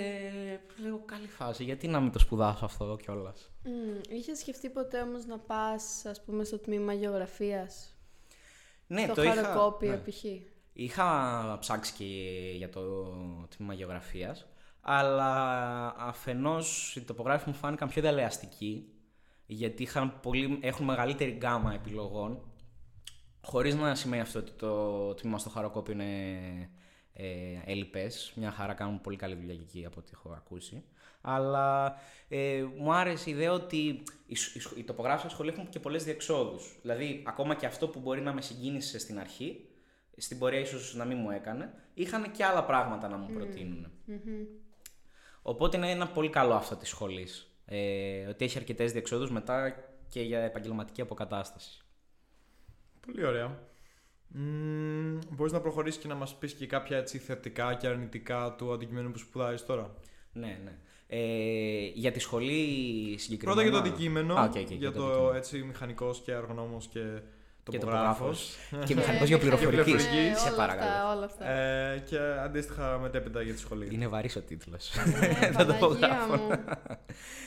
λέω 0.82 1.02
καλή 1.04 1.26
φάση, 1.26 1.64
γιατί 1.64 1.88
να 1.88 2.00
μην 2.00 2.12
το 2.12 2.18
σπουδάσω 2.18 2.64
αυτό 2.64 2.96
κιόλας; 3.02 3.50
Mm, 3.64 4.08
είχες 4.08 4.38
σκεφτεί 4.38 4.70
ποτέ 4.70 5.00
όμως 5.00 5.26
να 5.26 5.38
πας, 5.38 6.04
ας 6.06 6.24
πούμε, 6.24 6.44
στο 6.44 6.58
τμήμα 6.58 6.92
γεωγραφίας; 6.92 7.96
Ναι, 8.86 9.04
στο 9.04 9.14
το 9.14 9.22
χαροκόπιο, 9.22 9.92
είχα, 9.92 10.02
π.χ. 10.02 10.24
Είχα 10.72 11.56
ψάξει 11.60 11.92
και 11.92 12.04
για 12.56 12.68
το 12.68 13.04
τμήμα 13.56 13.74
γεωγραφίας, 13.74 14.46
αλλά 14.80 15.94
αφενός 15.98 16.96
οι 16.96 17.04
τοπογράφοι 17.04 17.48
μου 17.48 17.54
φάνηκαν 17.54 17.88
πιο 17.88 18.02
δελεαστικοί, 18.02 18.92
γιατί 19.46 19.82
είχαν 19.82 20.20
πολύ, 20.20 20.58
έχουν 20.62 20.84
μεγαλύτερη 20.84 21.30
γκάμα 21.30 21.74
επιλογών. 21.74 22.44
Χωρίς 23.42 23.74
να 23.74 23.94
σημαίνει 23.94 24.22
αυτό 24.22 24.38
ότι 24.38 24.52
το 24.52 25.14
τμήμα 25.14 25.38
στο 25.38 25.50
χαροκόπιο 25.50 25.92
είναι 25.92 26.70
ε, 27.12 27.74
Μια 28.34 28.50
χαρά 28.50 28.74
κάνουν 28.74 29.00
πολύ 29.00 29.16
καλή 29.16 29.34
δουλειά 29.34 29.54
εκεί 29.54 29.84
από 29.86 29.96
ό,τι 29.98 30.10
έχω 30.12 30.32
ακούσει. 30.32 30.84
Αλλά 31.20 31.94
ε, 32.28 32.64
μου 32.78 32.92
άρεσε 32.92 33.30
η 33.30 33.32
ιδέα 33.32 33.52
ότι 33.52 33.76
οι, 34.26 34.36
οι, 34.54 34.60
οι 34.76 34.84
τοπογράφοι 34.84 35.28
σχολή 35.28 35.48
έχουν 35.48 35.68
και 35.68 35.80
πολλές 35.80 36.04
διεξόδους. 36.04 36.78
Δηλαδή, 36.82 37.22
ακόμα 37.26 37.54
και 37.54 37.66
αυτό 37.66 37.88
που 37.88 38.00
μπορεί 38.00 38.20
να 38.20 38.32
με 38.32 38.40
συγκίνησε 38.40 38.98
στην 38.98 39.18
αρχή, 39.18 39.68
στην 40.16 40.38
πορεία 40.38 40.60
ίσως 40.60 40.94
να 40.94 41.04
μην 41.04 41.18
μου 41.18 41.30
έκανε, 41.30 41.74
είχαν 41.94 42.30
και 42.30 42.44
άλλα 42.44 42.64
πράγματα 42.64 43.08
να 43.08 43.16
μου 43.16 43.32
προτεινουν 43.32 43.90
Οπότε 45.50 45.76
είναι 45.76 45.90
ένα 45.90 46.06
πολύ 46.06 46.28
καλό 46.28 46.54
αυτό 46.54 46.76
της 46.76 46.88
σχολής. 46.88 47.54
Ε, 47.64 48.26
ότι 48.26 48.44
έχει 48.44 48.58
αρκετές 48.58 48.92
διεξόδους 48.92 49.30
μετά 49.30 49.74
και 50.08 50.22
για 50.22 50.38
επαγγελματική 50.38 51.00
αποκατάσταση. 51.00 51.80
Πολύ 53.06 53.24
ωραία. 53.24 53.58
Mm, 54.34 55.18
μπορείς 55.30 55.52
να 55.52 55.60
προχωρήσεις 55.60 56.00
και 56.00 56.08
να 56.08 56.14
μας 56.14 56.34
πεις 56.34 56.52
και 56.52 56.66
κάποια 56.66 56.96
έτσι 56.96 57.18
θετικά 57.18 57.74
και 57.74 57.86
αρνητικά 57.86 58.54
του 58.58 58.72
αντικειμένου 58.72 59.10
που 59.10 59.18
σπουδάζεις 59.18 59.64
τώρα; 59.64 59.94
Ναι, 60.32 60.60
ναι. 60.64 60.78
Ε, 61.06 61.86
για 61.94 62.12
τη 62.12 62.18
σχολή 62.20 63.16
συγκεκριμένα. 63.18 63.60
Πρώτα 63.60 63.62
για 63.62 63.70
το 63.70 63.88
αντικείμενο, 63.88 64.34
okay, 64.36 64.56
okay, 64.56 64.76
για, 64.78 64.92
το, 64.92 65.10
το 65.10 65.32
έτσι 65.34 65.62
μηχανικός 65.62 66.20
και 66.20 66.32
αργονόμος 66.32 66.86
και 66.86 67.20
τοπογράφος. 67.78 68.56
και 68.86 68.94
μηχανικός 68.94 69.28
γεωπληροφορικής. 69.32 70.06
Ε, 70.06 70.34
σε 70.34 70.50
παρακαλώ. 70.56 71.16
Όλα 71.16 71.24
αυτά. 71.24 71.48
Ε, 71.48 72.02
και 72.06 72.18
αντίστοιχα 72.44 72.98
μετέπειτα 72.98 73.42
για 73.42 73.52
τη 73.52 73.60
σχολή. 73.60 73.88
Είναι 73.92 74.06
βαρύς 74.06 74.36
ο 74.36 74.40
τίτλος. 74.40 74.92
Ε, 75.40 75.64
τοπογράφο. 75.64 76.50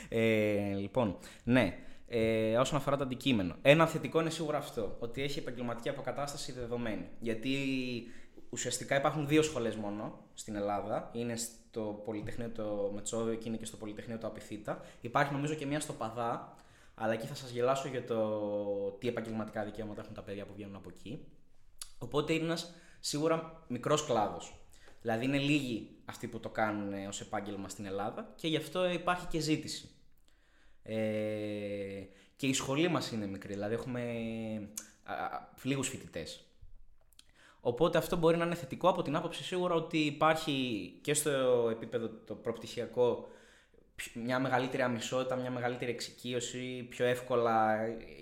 ε, 0.08 0.74
λοιπόν, 0.74 1.16
ναι 1.44 1.74
ε, 2.08 2.56
όσον 2.56 2.78
αφορά 2.78 2.96
το 2.96 3.02
αντικείμενο. 3.02 3.54
Ένα 3.62 3.86
θετικό 3.86 4.20
είναι 4.20 4.30
σίγουρα 4.30 4.58
αυτό, 4.58 4.96
ότι 4.98 5.22
έχει 5.22 5.38
επαγγελματική 5.38 5.88
αποκατάσταση 5.88 6.52
δεδομένη. 6.52 7.08
Γιατί 7.20 7.56
ουσιαστικά 8.50 8.96
υπάρχουν 8.96 9.26
δύο 9.26 9.42
σχολές 9.42 9.76
μόνο 9.76 10.18
στην 10.34 10.56
Ελλάδα. 10.56 11.10
Είναι 11.12 11.36
στο 11.36 12.02
Πολυτεχνείο 12.04 12.48
το 12.48 12.90
Μετσόβιο 12.94 13.34
και 13.34 13.48
είναι 13.48 13.56
και 13.56 13.64
στο 13.64 13.76
Πολυτεχνείο 13.76 14.18
το 14.18 14.26
Απιθύτα. 14.26 14.80
Υπάρχει 15.00 15.32
νομίζω 15.32 15.54
και 15.54 15.66
μία 15.66 15.80
στο 15.80 15.92
Παδά, 15.92 16.56
αλλά 16.94 17.12
εκεί 17.12 17.26
θα 17.26 17.34
σας 17.34 17.50
γελάσω 17.50 17.88
για 17.88 18.04
το 18.04 18.90
τι 18.90 19.08
επαγγελματικά 19.08 19.64
δικαιώματα 19.64 20.00
έχουν 20.00 20.14
τα 20.14 20.22
παιδιά 20.22 20.46
που 20.46 20.52
βγαίνουν 20.54 20.76
από 20.76 20.88
εκεί. 20.88 21.24
Οπότε 21.98 22.32
είναι 22.32 22.44
ένας 22.44 22.74
σίγουρα 23.00 23.64
μικρός 23.68 24.04
κλάδος. 24.04 24.54
Δηλαδή 25.00 25.24
είναι 25.24 25.38
λίγοι 25.38 25.96
αυτοί 26.04 26.26
που 26.26 26.40
το 26.40 26.48
κάνουν 26.48 27.06
ως 27.06 27.20
επάγγελμα 27.20 27.68
στην 27.68 27.86
Ελλάδα 27.86 28.32
και 28.36 28.48
γι' 28.48 28.56
αυτό 28.56 28.90
υπάρχει 28.90 29.26
και 29.26 29.38
ζήτηση. 29.38 29.88
Ε, 30.82 32.02
και 32.36 32.46
η 32.46 32.52
σχολή 32.52 32.88
μας 32.88 33.10
είναι 33.10 33.26
μικρή, 33.26 33.52
δηλαδή 33.52 33.74
έχουμε 33.74 34.02
λίγους 35.62 35.88
φοιτητές. 35.88 36.44
Οπότε 37.60 37.98
αυτό 37.98 38.16
μπορεί 38.16 38.36
να 38.36 38.44
είναι 38.44 38.54
θετικό 38.54 38.88
από 38.88 39.02
την 39.02 39.16
άποψη 39.16 39.44
σίγουρα 39.44 39.74
ότι 39.74 39.98
υπάρχει 39.98 40.92
και 41.02 41.14
στο 41.14 41.68
επίπεδο 41.70 42.08
το 42.08 42.34
προπτυχιακό 42.34 43.28
μια 44.14 44.38
μεγαλύτερη 44.38 44.82
αμισότητα, 44.82 45.36
μια 45.36 45.50
μεγαλύτερη 45.50 45.90
εξοικείωση, 45.90 46.86
πιο 46.90 47.04
εύκολα 47.04 47.76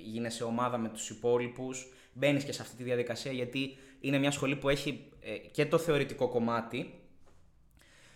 γίνεσαι 0.05 0.45
ομάδα 0.45 0.79
με 0.79 0.89
τους 0.89 1.11
υπόλοιπους, 1.11 1.93
μπαίνεις 2.13 2.45
και 2.45 2.53
σε 2.53 2.63
αυτή 2.63 2.77
τη 2.77 2.83
διαδικασία 2.83 3.33
γιατί 3.33 3.77
είναι 4.01 4.19
μια 4.19 4.31
σχολή 4.31 4.57
που 4.57 4.69
έχει 4.69 5.13
ε, 5.21 5.37
και 5.37 5.67
το 5.67 5.79
θεωρητικό 5.79 6.29
κομμάτι 6.29 7.03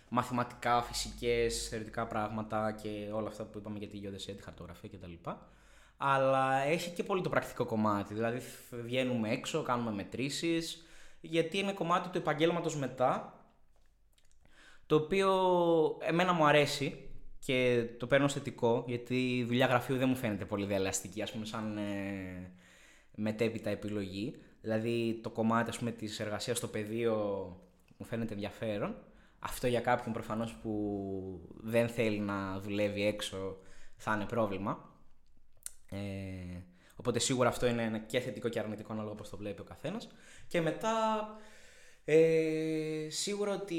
μαθηματικά, 0.09 0.81
φυσικές, 0.81 1.67
θεωρητικά 1.69 2.07
πράγματα 2.07 2.71
και 2.71 3.09
όλα 3.11 3.27
αυτά 3.27 3.43
που 3.43 3.57
είπαμε 3.57 3.77
για 3.77 3.87
τη 3.87 3.97
γεωδεσία, 3.97 4.35
τη 4.35 4.43
χαρτογραφία 4.43 4.89
κτλ. 4.89 5.29
αλλά 5.97 6.61
έχει 6.61 6.89
και 6.89 7.03
πολύ 7.03 7.21
το 7.21 7.29
πρακτικό 7.29 7.65
κομμάτι. 7.65 8.13
Δηλαδή 8.13 8.41
βγαίνουμε 8.71 9.29
έξω, 9.31 9.61
κάνουμε 9.61 9.91
μετρήσεις, 9.91 10.85
γιατί 11.21 11.57
είναι 11.57 11.73
κομμάτι 11.73 12.09
του 12.09 12.17
επαγγέλματος 12.17 12.75
μετά, 12.75 13.41
το 14.85 14.95
οποίο 14.95 15.31
εμένα 16.01 16.33
μου 16.33 16.45
αρέσει 16.45 17.06
και 17.39 17.87
το 17.97 18.07
παίρνω 18.07 18.27
θετικό, 18.27 18.83
γιατί 18.87 19.37
η 19.37 19.43
δουλειά 19.43 19.65
γραφείου 19.65 19.97
δεν 19.97 20.09
μου 20.09 20.15
φαίνεται 20.15 20.45
πολύ 20.45 20.65
διαλαστική, 20.65 21.21
ας 21.21 21.31
πούμε, 21.31 21.45
σαν 21.45 21.77
ε, 21.77 22.51
μετέπειτα 23.15 23.69
επιλογή. 23.69 24.35
Δηλαδή 24.61 25.19
το 25.23 25.29
κομμάτι 25.29 25.69
ας 25.69 25.77
πούμε, 25.77 25.91
της 25.91 26.19
εργασίας 26.19 26.57
στο 26.57 26.67
πεδίο 26.67 27.15
μου 27.97 28.05
φαίνεται 28.05 28.33
ενδιαφέρον. 28.33 28.95
Αυτό 29.39 29.67
για 29.67 29.81
κάποιον 29.81 30.13
προφανώς 30.13 30.53
που 30.55 31.49
δεν 31.57 31.89
θέλει 31.89 32.19
να 32.19 32.59
δουλεύει 32.59 33.05
έξω 33.05 33.57
θα 33.95 34.13
είναι 34.13 34.25
πρόβλημα. 34.25 34.95
Ε, 35.89 35.97
οπότε 36.95 37.19
σίγουρα 37.19 37.49
αυτό 37.49 37.67
είναι 37.67 37.83
ένα 37.83 37.97
και 37.97 38.19
θετικό 38.19 38.49
και 38.49 38.59
αρνητικό 38.59 38.93
ανάλογα 38.93 39.15
πώς 39.15 39.29
το 39.29 39.37
βλέπει 39.37 39.61
ο 39.61 39.63
καθένας. 39.63 40.07
Και 40.47 40.61
μετά 40.61 41.27
ε, 42.05 43.07
σίγουρα 43.09 43.53
ότι 43.53 43.75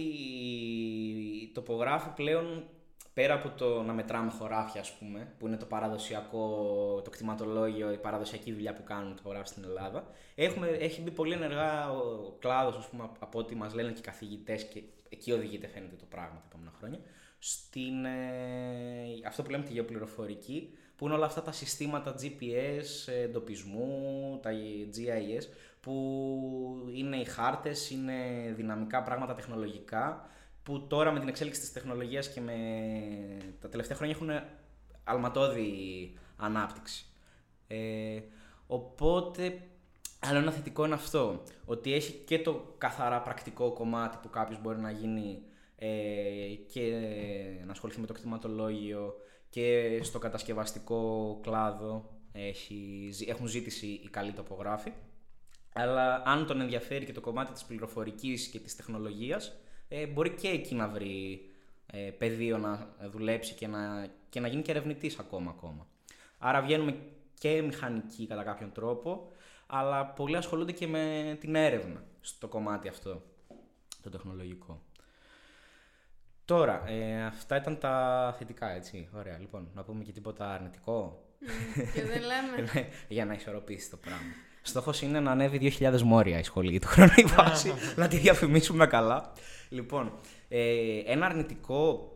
η 1.42 1.50
τοπογράφη 1.54 2.08
πλέον 2.08 2.68
πέρα 3.18 3.34
από 3.34 3.48
το 3.48 3.82
να 3.82 3.92
μετράμε 3.92 4.30
χωράφια, 4.30 4.80
ας 4.80 4.92
πούμε, 4.92 5.32
που 5.38 5.46
είναι 5.46 5.56
το 5.56 5.64
παραδοσιακό, 5.66 6.44
το 7.04 7.10
κτηματολόγιο, 7.10 7.92
η 7.92 7.96
παραδοσιακή 7.96 8.52
δουλειά 8.52 8.72
που 8.72 8.82
κάνουν 8.82 9.16
το 9.16 9.22
χωράφι 9.22 9.48
στην 9.48 9.64
Ελλάδα, 9.64 10.06
έχουμε, 10.34 10.68
έχει 10.68 11.00
μπει 11.00 11.10
πολύ 11.10 11.32
ενεργά 11.32 11.90
ο 11.90 12.32
κλάδος, 12.38 12.76
ας 12.76 12.88
πούμε, 12.88 13.10
από 13.18 13.38
ό,τι 13.38 13.54
μας 13.54 13.74
λένε 13.74 13.90
και 13.90 13.98
οι 13.98 14.02
καθηγητές 14.02 14.64
και 14.64 14.82
εκεί 15.08 15.32
οδηγείται 15.32 15.66
φαίνεται 15.66 15.94
το 15.96 16.04
πράγμα 16.08 16.34
τα 16.34 16.44
επόμενα 16.48 16.72
χρόνια, 16.78 16.98
στην, 17.38 18.04
ε, 18.04 19.26
αυτό 19.26 19.42
που 19.42 19.50
λέμε 19.50 19.64
τη 19.64 19.72
γεωπληροφορική, 19.72 20.76
που 20.96 21.04
είναι 21.06 21.14
όλα 21.14 21.26
αυτά 21.26 21.42
τα 21.42 21.52
συστήματα 21.52 22.14
GPS, 22.20 23.12
εντοπισμού, 23.24 24.38
τα 24.42 24.50
GIS, 24.94 25.42
που 25.80 25.94
είναι 26.94 27.16
οι 27.16 27.24
χάρτες, 27.24 27.90
είναι 27.90 28.14
δυναμικά 28.56 29.02
πράγματα 29.02 29.34
τεχνολογικά, 29.34 30.28
που 30.68 30.86
τώρα 30.86 31.12
με 31.12 31.18
την 31.18 31.28
εξέλιξη 31.28 31.60
της 31.60 31.72
τεχνολογίας 31.72 32.28
και 32.28 32.40
με 32.40 32.56
τα 33.60 33.68
τελευταία 33.68 33.96
χρόνια 33.96 34.14
έχουν 34.14 34.30
αλματώδη 35.04 36.12
ανάπτυξη. 36.36 37.06
Ε, 37.66 38.20
οπότε, 38.66 39.62
άλλο 40.18 40.38
ένα 40.38 40.50
θετικό 40.50 40.84
είναι 40.84 40.94
αυτό, 40.94 41.42
ότι 41.64 41.92
έχει 41.92 42.12
και 42.12 42.38
το 42.38 42.74
καθαρά 42.78 43.20
πρακτικό 43.20 43.72
κομμάτι 43.72 44.18
που 44.22 44.30
κάποιος 44.30 44.60
μπορεί 44.60 44.78
να 44.78 44.90
γίνει 44.90 45.42
ε, 45.76 45.88
και 46.72 46.92
να 47.64 47.72
ασχοληθεί 47.72 48.00
με 48.00 48.06
το 48.06 48.12
κτηματολόγιο 48.12 49.14
και 49.48 49.98
στο 50.02 50.18
κατασκευαστικό 50.18 51.38
κλάδο 51.42 52.10
έχει, 52.32 53.10
έχουν 53.26 53.46
ζήτηση 53.46 53.86
οι 53.86 54.08
καλοί 54.10 54.32
τοπογράφοι. 54.32 54.92
Αλλά 55.72 56.22
αν 56.26 56.46
τον 56.46 56.60
ενδιαφέρει 56.60 57.04
και 57.04 57.12
το 57.12 57.20
κομμάτι 57.20 57.52
της 57.52 57.64
πληροφορικής 57.64 58.46
και 58.46 58.58
της 58.58 58.76
τεχνολογίας, 58.76 59.60
ε, 59.88 60.06
μπορεί 60.06 60.30
και 60.30 60.48
εκεί 60.48 60.74
να 60.74 60.88
βρει 60.88 61.48
ε, 61.86 61.98
πεδίο 61.98 62.58
να 62.58 62.94
δουλέψει 63.10 63.54
και 63.54 63.66
να, 63.66 64.06
και 64.28 64.40
να 64.40 64.48
γίνει 64.48 64.62
και 64.62 64.70
ερευνητής 64.70 65.18
ακόμα, 65.18 65.50
ακόμα. 65.50 65.86
Άρα 66.38 66.62
βγαίνουμε 66.62 66.96
και 67.38 67.62
μηχανικοί 67.62 68.26
κατά 68.26 68.42
κάποιον 68.42 68.72
τρόπο, 68.72 69.32
αλλά 69.66 70.06
πολλοί 70.06 70.36
ασχολούνται 70.36 70.72
και 70.72 70.86
με 70.86 71.36
την 71.40 71.54
έρευνα 71.54 72.04
στο 72.20 72.48
κομμάτι 72.48 72.88
αυτό, 72.88 73.22
το 74.02 74.10
τεχνολογικό. 74.10 74.82
Τώρα, 76.44 76.88
ε, 76.88 77.24
αυτά 77.24 77.56
ήταν 77.56 77.78
τα 77.78 78.34
θετικά, 78.38 78.70
έτσι. 78.70 79.08
Ωραία, 79.14 79.38
λοιπόν, 79.38 79.68
να 79.74 79.82
πούμε 79.84 80.04
και 80.04 80.12
τίποτα 80.12 80.50
αρνητικό. 80.50 81.24
και 81.94 82.02
δεν 82.02 82.20
λέμε. 82.20 82.70
Ναι, 82.72 82.88
για 83.16 83.24
να 83.24 83.34
ισορροπήσει 83.34 83.90
το 83.90 83.96
πράγμα. 83.96 84.32
Στόχος 84.68 85.02
είναι 85.02 85.20
να 85.20 85.30
ανέβει 85.30 85.74
2.000 85.78 86.00
μόρια 86.00 86.38
η 86.38 86.42
σχολή 86.42 86.78
του 86.78 86.86
χρόνου 86.86 87.12
η 87.16 87.24
βάση, 87.24 87.72
να 87.96 88.08
τη 88.08 88.16
διαφημίσουμε 88.16 88.86
καλά. 88.86 89.32
Λοιπόν, 89.68 90.12
ε, 90.48 90.98
ένα 91.06 91.26
αρνητικό 91.26 92.12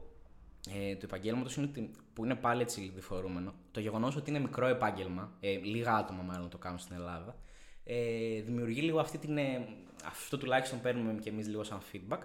ε, 0.70 0.94
του 0.94 1.04
επαγγέλματος 1.04 1.56
είναι 1.56 1.66
ότι, 1.70 1.90
που 2.12 2.24
είναι 2.24 2.34
πάλι 2.34 2.62
έτσι 2.62 2.92
διφορούμενο. 2.94 3.54
Το 3.70 3.80
γεγονός 3.80 4.16
ότι 4.16 4.30
είναι 4.30 4.38
μικρό 4.38 4.66
επάγγελμα, 4.66 5.32
ε, 5.40 5.50
λίγα 5.50 5.94
άτομα 5.94 6.22
μάλλον 6.22 6.48
το 6.48 6.58
κάνουν 6.58 6.78
στην 6.78 6.96
Ελλάδα, 6.96 7.36
ε, 7.84 8.40
δημιουργεί 8.40 8.80
λίγο 8.80 9.00
αυτή 9.00 9.18
την. 9.18 9.38
Ε, 9.38 9.66
αυτό 10.04 10.38
τουλάχιστον 10.38 10.80
παίρνουμε 10.80 11.14
και 11.20 11.30
εμείς 11.30 11.48
λίγο 11.48 11.64
σαν 11.64 11.80
feedback, 11.92 12.20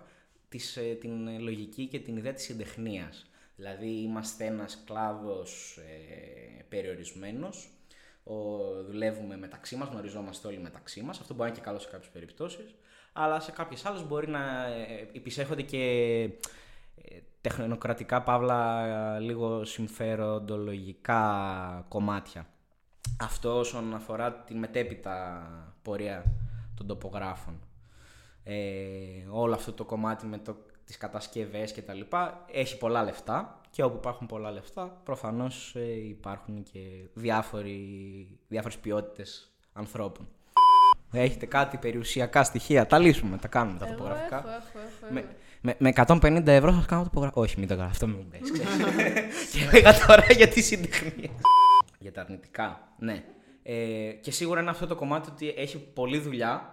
της, 0.49 0.77
ε, 0.77 0.97
την 0.99 1.41
λογική 1.41 1.85
και 1.85 1.99
την 1.99 2.17
ιδέα 2.17 2.33
της 2.33 2.43
συντεχνίας. 2.43 3.29
Δηλαδή, 3.55 3.87
είμαστε 3.87 4.45
ένας 4.45 4.83
κλάδος 4.85 5.77
ε, 5.77 6.63
περιορισμένο, 8.27 8.83
δουλεύουμε 8.83 9.37
μεταξύ 9.37 9.75
μας, 9.75 9.87
γνωριζόμαστε 9.87 10.47
όλοι 10.47 10.59
μεταξύ 10.59 11.01
μας. 11.01 11.19
Αυτό 11.19 11.33
μπορεί 11.33 11.49
να 11.49 11.55
είναι 11.55 11.57
και 11.57 11.65
καλό 11.65 11.79
σε 11.79 11.89
κάποιες 11.89 12.09
περιπτώσεις 12.09 12.75
αλλά 13.19 13.39
σε 13.39 13.51
κάποιες 13.51 13.85
άλλες 13.85 14.07
μπορεί 14.07 14.27
να 14.27 14.65
ε, 14.65 15.09
υπησέχονται 15.11 15.61
και 15.61 16.21
ε, 16.95 17.17
τεχνοκρατικά 17.41 18.21
παύλα 18.21 19.19
λίγο 19.19 19.65
συμφέροντολογικά 19.65 21.85
κομμάτια. 21.87 22.47
Αυτό 23.19 23.57
όσον 23.57 23.93
αφορά 23.93 24.33
τη 24.33 24.53
μετέπειτα 24.53 25.47
πορεία 25.81 26.23
των 26.75 26.87
τοπογράφων. 26.87 27.61
Ε, 28.43 28.55
όλο 29.29 29.53
αυτό 29.53 29.73
το 29.73 29.85
κομμάτι 29.85 30.25
με 30.25 30.37
το, 30.37 30.55
τις 30.85 30.97
κατασκευές 30.97 31.71
και 31.71 31.81
τα 31.81 31.93
λοιπά 31.93 32.45
έχει 32.51 32.77
πολλά 32.77 33.03
λεφτά 33.03 33.61
και 33.77 33.83
όπου 33.83 33.95
υπάρχουν 33.95 34.27
πολλά 34.27 34.51
λεφτά 34.51 35.01
προφανώς 35.03 35.75
ε, 35.75 36.07
υπάρχουν 36.07 36.63
και 36.63 36.79
διάφοροι, 37.13 38.27
διάφορες 38.47 38.77
ποιότητες 38.77 39.51
ανθρώπων. 39.73 40.27
Έχετε 41.11 41.45
κάτι 41.45 41.77
περιουσιακά 41.77 42.43
στοιχεία. 42.43 42.87
Τα 42.87 42.99
λύσουμε, 42.99 43.37
τα 43.37 43.47
κάνουμε 43.47 43.79
τα 43.79 43.85
Εγώ 43.85 43.95
τοπογραφικά. 43.95 44.37
Έχω, 44.37 44.47
έχω, 44.47 44.79
έχω, 44.79 45.13
Με, 45.13 45.19
έχω. 45.19 45.29
με, 45.61 45.75
με 45.79 45.93
150 45.95 46.47
ευρώ 46.47 46.71
θα 46.71 46.85
κάνω 46.87 47.03
τοπογραφικά. 47.03 47.41
Όχι, 47.41 47.59
μην 47.59 47.67
το 47.67 47.75
κάνω. 47.75 47.87
Αυτό 47.89 48.07
μην 48.07 48.15
μου 48.17 48.27
πες, 48.29 48.51
ξέρεις. 48.51 49.51
και 49.51 49.69
λέγα 49.73 50.05
τώρα 50.07 50.25
για 50.33 50.47
τη 50.47 50.61
συντεχνία. 50.61 51.29
για 51.99 52.11
τα 52.11 52.21
αρνητικά. 52.21 52.93
Ναι. 52.99 53.23
Ε, 53.63 54.11
και 54.21 54.31
σίγουρα 54.31 54.61
είναι 54.61 54.69
αυτό 54.69 54.87
το 54.87 54.95
κομμάτι 54.95 55.29
ότι 55.31 55.53
έχει 55.57 55.77
πολλή 55.77 56.19
δουλειά. 56.19 56.71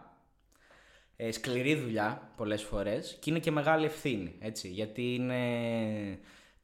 Ε, 1.16 1.30
σκληρή 1.32 1.74
δουλειά 1.74 2.30
πολλές 2.36 2.62
φορές 2.62 3.16
και 3.20 3.30
είναι 3.30 3.38
και 3.38 3.50
μεγάλη 3.50 3.84
ευθύνη, 3.84 4.34
έτσι, 4.38 4.68
γιατί 4.68 5.14
είναι 5.14 5.38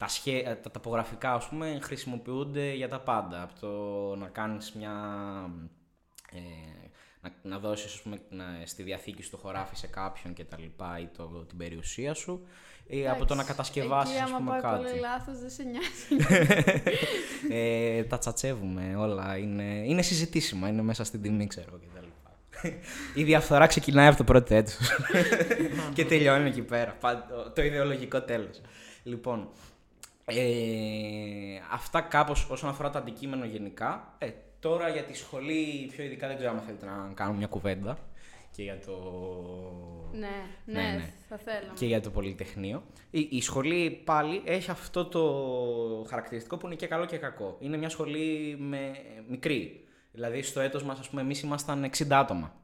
τα, 0.01 0.09
σχέ, 0.09 0.59
τα 0.63 0.71
τοπογραφικά, 0.71 1.33
ας 1.33 1.49
πούμε, 1.49 1.79
χρησιμοποιούνται 1.83 2.73
για 2.75 2.89
τα 2.89 3.01
πάντα. 3.01 3.43
Από 3.43 3.61
το 3.61 3.71
να 4.17 4.27
κάνεις 4.29 4.73
μια 4.73 4.93
ε, 6.33 6.39
να, 7.21 7.33
να 7.43 7.59
δώσεις 7.59 7.93
ας 7.93 8.01
πούμε, 8.01 8.21
να, 8.31 8.45
στη 8.65 8.83
διαθήκη 8.83 9.23
σου 9.23 9.31
το 9.31 9.37
χωράφι 9.37 9.77
σε 9.77 9.87
κάποιον 9.87 10.33
και 10.35 10.45
τα 10.45 10.57
λοιπά 10.61 10.99
ή 11.01 11.07
το, 11.17 11.45
την 11.49 11.59
περιουσία 11.59 12.15
σου 12.15 12.47
ή 12.87 13.09
από 13.09 13.25
το 13.25 13.35
να 13.35 13.43
Εντάξει, 13.43 13.47
κατασκευάσεις 13.47 14.15
Εκεί, 14.15 14.23
ας 14.23 14.31
πούμε 14.31 14.51
άμα 14.51 14.51
πάει 14.51 14.61
κάτι. 14.61 14.85
πολύ 14.85 15.01
λάθος, 15.01 15.39
δεν 15.39 15.51
σε 15.51 15.63
νοιάζει. 15.63 16.27
ε, 17.99 18.05
τα 18.05 18.19
τσατσεύουμε 18.19 18.95
όλα, 18.97 19.37
είναι, 19.37 19.63
είναι 19.63 20.03
συζητήσιμα, 20.03 20.69
είναι 20.69 20.83
μέσα 20.83 21.05
στην 21.05 21.23
τιμή 21.23 21.47
ξέρω 21.47 21.79
και 21.79 21.87
τα 21.95 22.01
λοιπά. 22.01 22.79
Η 23.15 23.25
διαφθορά 23.25 23.67
ξεκινάει 23.67 24.07
από 24.07 24.17
το 24.17 24.25
πρώτο 24.25 24.55
έτος 24.55 24.79
και 25.95 26.05
τελειώνει 26.05 26.49
εκεί 26.49 26.63
πέρα, 26.63 26.97
Πα- 27.01 27.27
το, 27.29 27.51
το 27.51 27.63
ιδεολογικό 27.63 28.23
τέλος. 28.23 28.61
Λοιπόν, 29.03 29.49
ε, 30.37 31.61
αυτά 31.71 32.01
κάπως 32.01 32.47
όσον 32.51 32.71
αφορά 32.71 32.90
το 32.90 32.99
αντικείμενο 32.99 33.45
γενικά. 33.45 34.14
Ε, 34.19 34.31
τώρα 34.61 34.88
για 34.88 35.03
τη 35.03 35.16
σχολή 35.16 35.88
πιο 35.93 36.05
ειδικά 36.05 36.27
δεν 36.27 36.37
ξέρω 36.37 36.53
αν 36.53 36.61
θέλετε 36.61 36.87
να 36.87 37.12
κάνουμε 37.14 37.38
μια 37.38 37.47
κουβέντα 37.47 37.99
και 38.51 38.62
για 38.62 38.79
το... 38.79 38.93
ναι, 40.12 40.29
Ναι, 40.64 40.81
ναι, 40.81 40.97
ναι. 40.97 41.12
θα 41.29 41.37
θέλαμε. 41.37 41.73
και 41.75 41.87
για 41.87 42.01
το 42.01 42.11
Πολυτεχνείο. 42.11 42.83
Η, 43.11 43.29
η 43.31 43.40
σχολή 43.40 43.90
πάλι 44.05 44.43
έχει 44.45 44.71
αυτό 44.71 45.05
το 45.05 46.07
χαρακτηριστικό 46.09 46.57
που 46.57 46.66
είναι 46.66 46.75
και 46.75 46.87
καλό 46.87 47.05
και 47.05 47.16
κακό. 47.16 47.57
Είναι 47.61 47.77
μια 47.77 47.88
σχολή 47.88 48.57
με, 48.59 48.93
μικρή. 49.29 49.85
Δηλαδή 50.12 50.43
στο 50.43 50.61
έτος 50.61 50.83
μας, 50.83 50.99
ας 50.99 51.09
πούμε, 51.09 51.21
εμείς 51.21 51.40
ήμασταν 51.40 51.90
60 51.97 52.05
άτομα. 52.11 52.55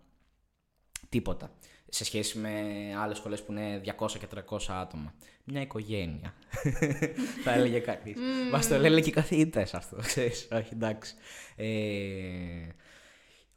Τίποτα. 1.08 1.50
Σε 1.96 2.04
σχέση 2.04 2.38
με 2.38 2.50
άλλες 3.02 3.16
σχολές 3.16 3.42
που 3.42 3.52
είναι 3.52 3.80
200 3.98 4.10
και 4.18 4.26
300 4.48 4.58
άτομα. 4.68 5.14
Μια 5.44 5.60
οικογένεια. 5.60 6.34
Θα 7.44 7.52
έλεγε 7.52 7.78
κανεί. 7.78 8.14
Μας 8.50 8.68
το 8.68 8.78
λένε 8.78 9.00
και 9.00 9.08
οι 9.08 9.12
καθηγητές 9.12 9.74
αυτό, 9.74 9.96
ξέρεις. 10.06 10.48
Όχι, 10.52 10.68
εντάξει. 10.72 11.14
Ε, 11.56 11.66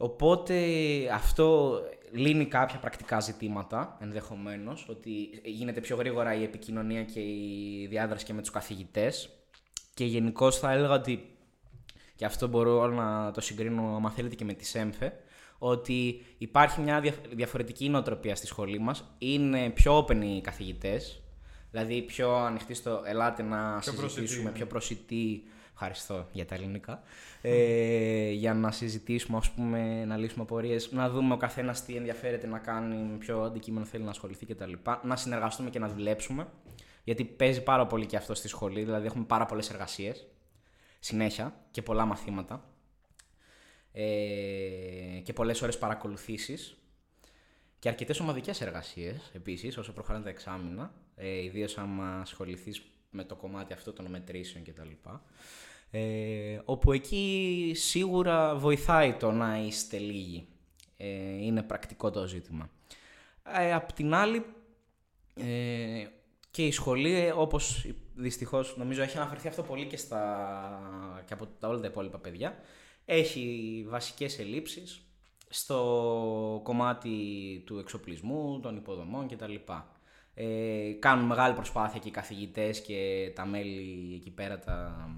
Οπότε 0.02 0.56
αυτό 1.14 1.80
λύνει 2.12 2.46
κάποια 2.46 2.80
πρακτικά 2.80 3.20
ζητήματα 3.20 3.98
ενδεχομένως, 4.02 4.86
ότι 4.90 5.12
γίνεται 5.44 5.82
πιο 5.82 5.96
γρήγορα 5.96 6.34
η 6.34 6.44
επικοινωνία 6.44 7.04
και 7.04 7.20
η 7.20 7.88
διάδραση 7.90 8.26
και 8.26 8.34
με 8.34 8.42
τους 8.42 8.52
καθηγητές 8.52 9.30
και 9.94 10.06
γενικώς 10.06 10.60
θα 10.60 10.72
έλεγα 10.72 10.94
ότι 10.94 11.38
και 12.16 12.26
αυτό 12.26 12.48
μπορώ 12.48 12.88
να 12.88 13.32
το 13.32 13.42
συγκρίνω 13.42 13.96
άμα 13.96 14.12
θέλετε 14.12 14.36
και 14.36 14.46
με 14.46 14.54
τη 14.54 14.66
ΣΕΜΦΕ 14.66 15.14
ότι 15.60 16.26
υπάρχει 16.38 16.82
μια 16.82 17.00
δια- 17.00 17.14
διαφορετική 17.34 17.90
νοοτροπία 17.90 18.36
στη 18.36 18.48
σχολή 18.48 18.80
μας 18.80 19.16
είναι 19.18 19.70
πιο 19.70 19.98
open 20.06 20.22
οι 20.24 20.42
καθηγητές 20.42 21.22
δηλαδή 21.72 22.02
πιο 22.02 22.36
ανοιχτοί 22.36 22.74
στο 22.74 23.02
ελάτε 23.06 23.44
να 23.44 23.78
Πιο 23.80 23.92
συζητήσουμε 23.92 24.18
προσιτοί, 24.22 24.44
ναι. 24.44 24.52
πιο 24.52 24.66
προσιτοί 24.66 25.44
ευχαριστώ 25.74 26.28
για 26.32 26.46
τα 26.46 26.56
ελληνικά, 26.56 27.02
ε, 27.42 28.30
για 28.32 28.54
να 28.54 28.72
συζητήσουμε, 28.72 29.38
ας 29.38 29.52
πούμε, 29.52 30.06
να 30.06 30.18
λύσουμε 30.18 30.44
απορίες, 30.44 30.92
να 30.92 31.10
δούμε 31.10 31.34
ο 31.34 31.38
καθένας 31.38 31.86
τι 31.86 31.96
ενδιαφέρεται 31.96 32.48
να 32.48 32.60
κάνει, 32.60 32.96
με 32.96 33.18
ποιο 33.18 33.42
αντικείμενο 33.42 33.86
θέλει 33.86 34.04
να 34.04 34.10
ασχοληθεί 34.10 34.46
κτλ. 34.46 34.74
Να 35.04 35.16
συνεργαστούμε 35.16 35.70
και 35.70 35.80
να 35.80 35.88
δουλέψουμε, 35.88 36.48
γιατί 37.04 37.24
παίζει 37.24 37.64
πάρα 37.64 37.88
πολύ 37.88 38.06
και 38.06 38.18
αυτό 38.18 38.34
στη 38.34 38.48
σχολή, 38.48 38.84
δηλαδή 38.84 39.06
έχουμε 39.06 39.24
πάρα 39.24 39.46
πολλές 39.46 39.70
εργασίες, 39.70 40.28
συνέχεια 41.00 41.54
και 41.72 41.82
πολλά 41.82 42.06
μαθήματα 42.06 42.64
ε, 43.92 45.22
και 45.24 45.34
πολλές 45.34 45.62
ώρες 45.62 45.78
παρακολουθήσεις 45.78 46.78
και 47.80 47.90
αρκετές 47.90 48.20
ομαδικές 48.20 48.62
εργασίες 48.62 49.32
επίσης, 49.34 49.78
όσο 49.78 49.94
προχωράνε 49.94 50.24
τα 50.24 50.30
εξάμεινα, 50.30 50.94
ε, 51.16 51.44
ιδίως 51.44 51.78
άμα 51.78 52.20
ασχοληθείς 52.20 52.82
με 53.10 53.24
το 53.24 53.36
κομμάτι 53.36 53.74
αυτό 53.74 53.94
των 53.94 54.06
μετρήσεων 54.06 54.64
κτλ. 54.64 55.10
Ε, 55.92 56.60
όπου 56.66 56.92
εκεί 56.92 57.72
σίγουρα 57.76 58.56
βοηθάει 58.56 59.14
το 59.14 59.32
να 59.32 59.58
είστε 59.58 59.98
λίγοι. 59.98 60.48
Ε, 60.98 61.46
είναι 61.46 61.64
πρακτικό 61.64 62.12
το 62.12 62.28
ζήτημα. 62.28 62.70
Ε, 63.58 63.74
απ' 63.74 63.94
την 63.94 64.14
άλλη, 64.14 64.46
ε, 65.36 66.06
και 66.52 66.66
η 66.66 66.72
σχολή, 66.72 67.16
ε, 67.16 67.32
όπως 67.32 67.86
δυστυχώς 68.16 68.78
νομίζω 68.78 69.02
έχει 69.02 69.18
αναφερθεί 69.18 69.48
αυτό 69.48 69.64
πολύ 69.64 69.86
και, 69.86 69.98
στα, 69.98 71.24
και 71.26 71.34
από 71.34 71.48
τα 71.60 71.68
όλα 71.68 71.80
τα 71.80 71.88
υπόλοιπα 71.88 72.18
παιδιά, 72.18 72.58
έχει 73.12 73.86
βασικές 73.90 74.40
ελλείψεις 74.40 75.02
στο 75.50 76.62
κομμάτι 76.64 77.10
του 77.66 77.78
εξοπλισμού, 77.78 78.60
των 78.60 78.76
υποδομών 78.76 79.28
κτλ. 79.28 79.54
Ε, 80.34 80.92
κάνουν 81.00 81.26
μεγάλη 81.26 81.54
προσπάθεια 81.54 82.00
και 82.00 82.08
οι 82.08 82.12
καθηγητές 82.12 82.82
και 82.82 83.32
τα 83.36 83.46
μέλη 83.46 84.16
εκεί 84.16 84.32
πέρα 84.32 84.60
τα 84.60 85.10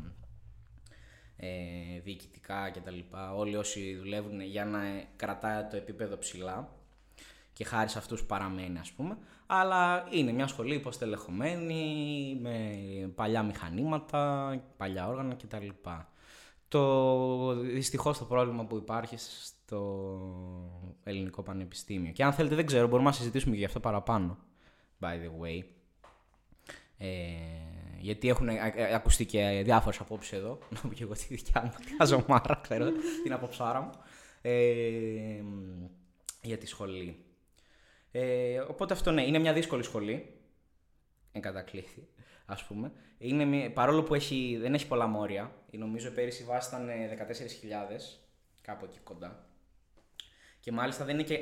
ε, 1.36 2.00
διοικητικά 2.04 2.70
κτλ. 2.70 3.00
Όλοι 3.36 3.56
όσοι 3.56 3.96
δουλεύουν 3.96 4.42
για 4.42 4.66
να 4.66 4.80
κρατάει 5.16 5.64
το 5.64 5.76
επίπεδο 5.76 6.18
ψηλά 6.18 6.76
και 7.54 7.64
χάρη 7.64 7.90
σε 7.90 7.98
αυτούς 7.98 8.24
παραμένει 8.24 8.80
ας 8.80 8.92
πούμε. 8.92 9.18
Αλλά 9.46 10.08
είναι 10.12 10.32
μια 10.32 10.48
σχολή 10.48 10.76
υποστελεχωμένη, 10.76 12.38
με 12.42 12.78
παλιά 13.16 13.44
μηχανήματα, 13.44 14.56
παλιά 14.78 15.08
όργανα 15.08 15.36
κτλ. 15.36 15.68
Το, 16.72 17.54
δυστυχώς 17.54 18.18
το 18.18 18.26
πρόβλημα 18.26 18.66
που 18.66 18.76
υπάρχει 18.76 19.18
στο 19.18 20.10
ελληνικό 21.04 21.44
πανεπιστήμιο. 21.44 22.12
Και 22.12 22.24
αν 22.24 22.34
θέλετε 22.34 22.56
δεν 22.56 22.66
ξέρω, 22.66 22.88
μπορούμε 22.88 23.10
να 23.10 23.16
συζητήσουμε 23.16 23.54
και 23.54 23.60
γι' 23.60 23.66
αυτό 23.66 23.80
παραπάνω, 23.80 24.38
by 25.00 25.06
the 25.06 25.44
way. 25.44 25.64
Ε, 26.98 27.08
γιατί 28.00 28.30
έχουν 28.30 28.50
ε, 28.50 28.74
ε, 28.76 28.94
ακουστεί 28.94 29.26
και 29.26 29.62
διάφορες 29.64 30.00
απόψεις 30.00 30.32
εδώ. 30.32 30.60
Να 30.74 30.80
πω 30.80 30.94
και 30.94 31.04
εγώ 31.04 31.14
τη 31.14 31.26
δικιά 31.30 31.62
μου, 31.64 31.86
τη 31.86 31.96
χαζομάρα, 31.98 32.60
ξέρω, 32.62 32.92
την 33.24 33.34
απόψάρα 33.34 33.82
μου. 33.82 33.92
Ε, 34.42 35.44
για 36.42 36.58
τη 36.58 36.68
σχολή. 36.68 37.26
Ε, 38.12 38.60
οπότε 38.60 38.94
αυτό 38.94 39.12
ναι, 39.12 39.26
είναι 39.26 39.40
μια 39.40 39.54
δύσκολη 39.54 39.84
σχολή. 39.84 40.36
Εν 41.32 41.42
κατακλείδη, 41.42 42.08
ας 42.46 42.66
πούμε. 42.66 42.92
Είναι, 43.18 43.70
παρόλο 43.70 44.04
που 44.04 44.14
έχει, 44.14 44.58
δεν 44.62 44.74
έχει 44.74 44.88
πολλά 44.88 45.08
μόρια, 45.08 45.56
νομίζω 45.72 46.10
πέρυσι 46.10 46.42
η 46.42 46.46
βάση 46.46 46.70
ήταν 46.70 46.88
14.000, 46.88 48.20
κάπου 48.62 48.86
εκεί 48.86 49.00
κοντά. 49.04 49.46
Και 50.60 50.72
μάλιστα 50.72 51.06
δεν 51.06 51.14
είναι 51.14 51.24
και 51.24 51.40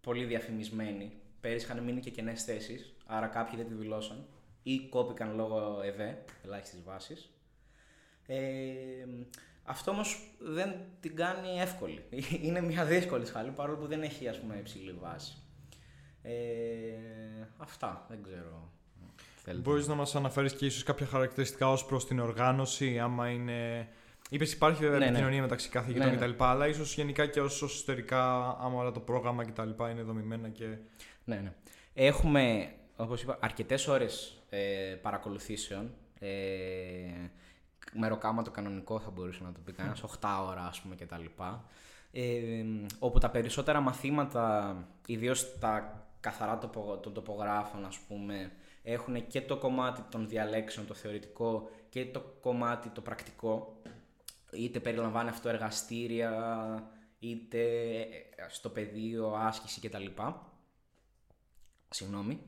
πολύ 0.00 0.24
διαφημισμένη. 0.24 1.12
Πέρυσι 1.40 1.64
είχαν 1.64 1.82
μείνει 1.84 2.00
και 2.00 2.10
κενές 2.10 2.44
θέσεις, 2.44 2.96
άρα 3.06 3.26
κάποιοι 3.26 3.56
δεν 3.56 3.66
τη 3.66 3.74
δηλώσαν 3.74 4.26
ή 4.62 4.78
κόπηκαν 4.78 5.34
λόγω 5.34 5.80
ΕΒΕ, 5.82 6.24
ελάχιστης 6.44 6.82
βάσης. 6.82 7.32
Ε, 8.26 9.04
αυτό 9.64 9.90
όμως 9.90 10.36
δεν 10.38 10.74
την 11.00 11.16
κάνει 11.16 11.60
εύκολη. 11.60 12.04
Είναι 12.44 12.60
μια 12.60 12.84
δύσκολη 12.84 13.26
σχάλη 13.26 13.50
παρόλο 13.50 13.78
που 13.78 13.86
δεν 13.86 14.02
έχει 14.02 14.28
ας 14.28 14.40
πούμε, 14.40 14.56
υψηλή 14.56 14.92
βάση. 14.92 15.36
Ε, 16.22 16.32
αυτά, 17.56 18.06
δεν 18.08 18.22
ξέρω. 18.22 18.72
Μπορείς 19.56 19.86
να 19.86 19.94
μας 19.94 20.14
αναφέρεις 20.14 20.52
και 20.52 20.66
ίσως 20.66 20.82
κάποια 20.82 21.06
χαρακτηριστικά 21.06 21.70
ως 21.70 21.84
προς 21.84 22.06
την 22.06 22.20
οργάνωση, 22.20 22.98
άμα 22.98 23.28
είναι 23.28 23.88
Είπες 24.32 24.52
υπάρχει 24.52 24.80
βέβαια 24.80 24.98
ναι, 24.98 24.98
ναι. 24.98 25.04
επικοινωνία 25.04 25.36
ναι. 25.36 25.42
μεταξύ 25.42 25.68
καθηγητών 25.68 26.06
ναι, 26.06 26.16
ναι. 26.16 26.26
κτλ. 26.26 26.44
Αλλά 26.44 26.66
ίσως 26.66 26.94
γενικά 26.94 27.26
και 27.26 27.40
όσο 27.40 27.64
εσωτερικά, 27.64 28.48
άμα 28.60 28.80
όλα 28.80 28.90
το 28.90 29.00
πρόγραμμα 29.00 29.44
κτλ. 29.44 29.70
είναι 29.90 30.02
δομημένα 30.02 30.48
και. 30.48 30.76
Ναι, 31.24 31.36
ναι. 31.36 31.52
Έχουμε, 31.94 32.72
όπως 32.96 33.22
είπα, 33.22 33.38
αρκετές 33.40 33.88
ώρες 33.88 34.42
ε, 34.48 34.96
παρακολουθήσεων. 35.02 35.94
Ε, 36.18 36.28
μεροκάμα 37.92 38.42
το 38.42 38.50
κανονικό 38.50 39.00
θα 39.00 39.10
μπορούσε 39.10 39.42
να 39.42 39.52
το 39.52 39.60
πει 39.64 39.72
κανένας, 39.72 40.02
8 40.02 40.08
ώρα 40.48 40.66
ας 40.66 40.80
πούμε 40.80 40.94
κτλ. 40.94 41.24
Ε, 42.12 42.64
όπου 42.98 43.18
τα 43.18 43.30
περισσότερα 43.30 43.80
μαθήματα, 43.80 44.76
ιδίως 45.06 45.58
τα 45.58 46.02
καθαρά 46.20 46.58
των 47.02 47.12
τοπογράφων, 47.12 47.84
ας 47.84 47.98
πούμε, 48.08 48.52
έχουν 48.82 49.26
και 49.26 49.40
το 49.40 49.56
κομμάτι 49.56 50.02
των 50.10 50.28
διαλέξεων, 50.28 50.86
το 50.86 50.94
θεωρητικό, 50.94 51.70
και 51.88 52.06
το 52.06 52.20
κομμάτι 52.40 52.88
το 52.88 53.00
πρακτικό 53.00 53.80
είτε 54.52 54.80
περιλαμβάνει 54.80 55.28
αυτό 55.28 55.48
εργαστήρια, 55.48 56.32
είτε 57.18 57.64
στο 58.48 58.68
πεδίο, 58.68 59.34
άσκηση 59.34 59.80
κτλ. 59.80 60.06
Συγγνώμη. 61.88 62.40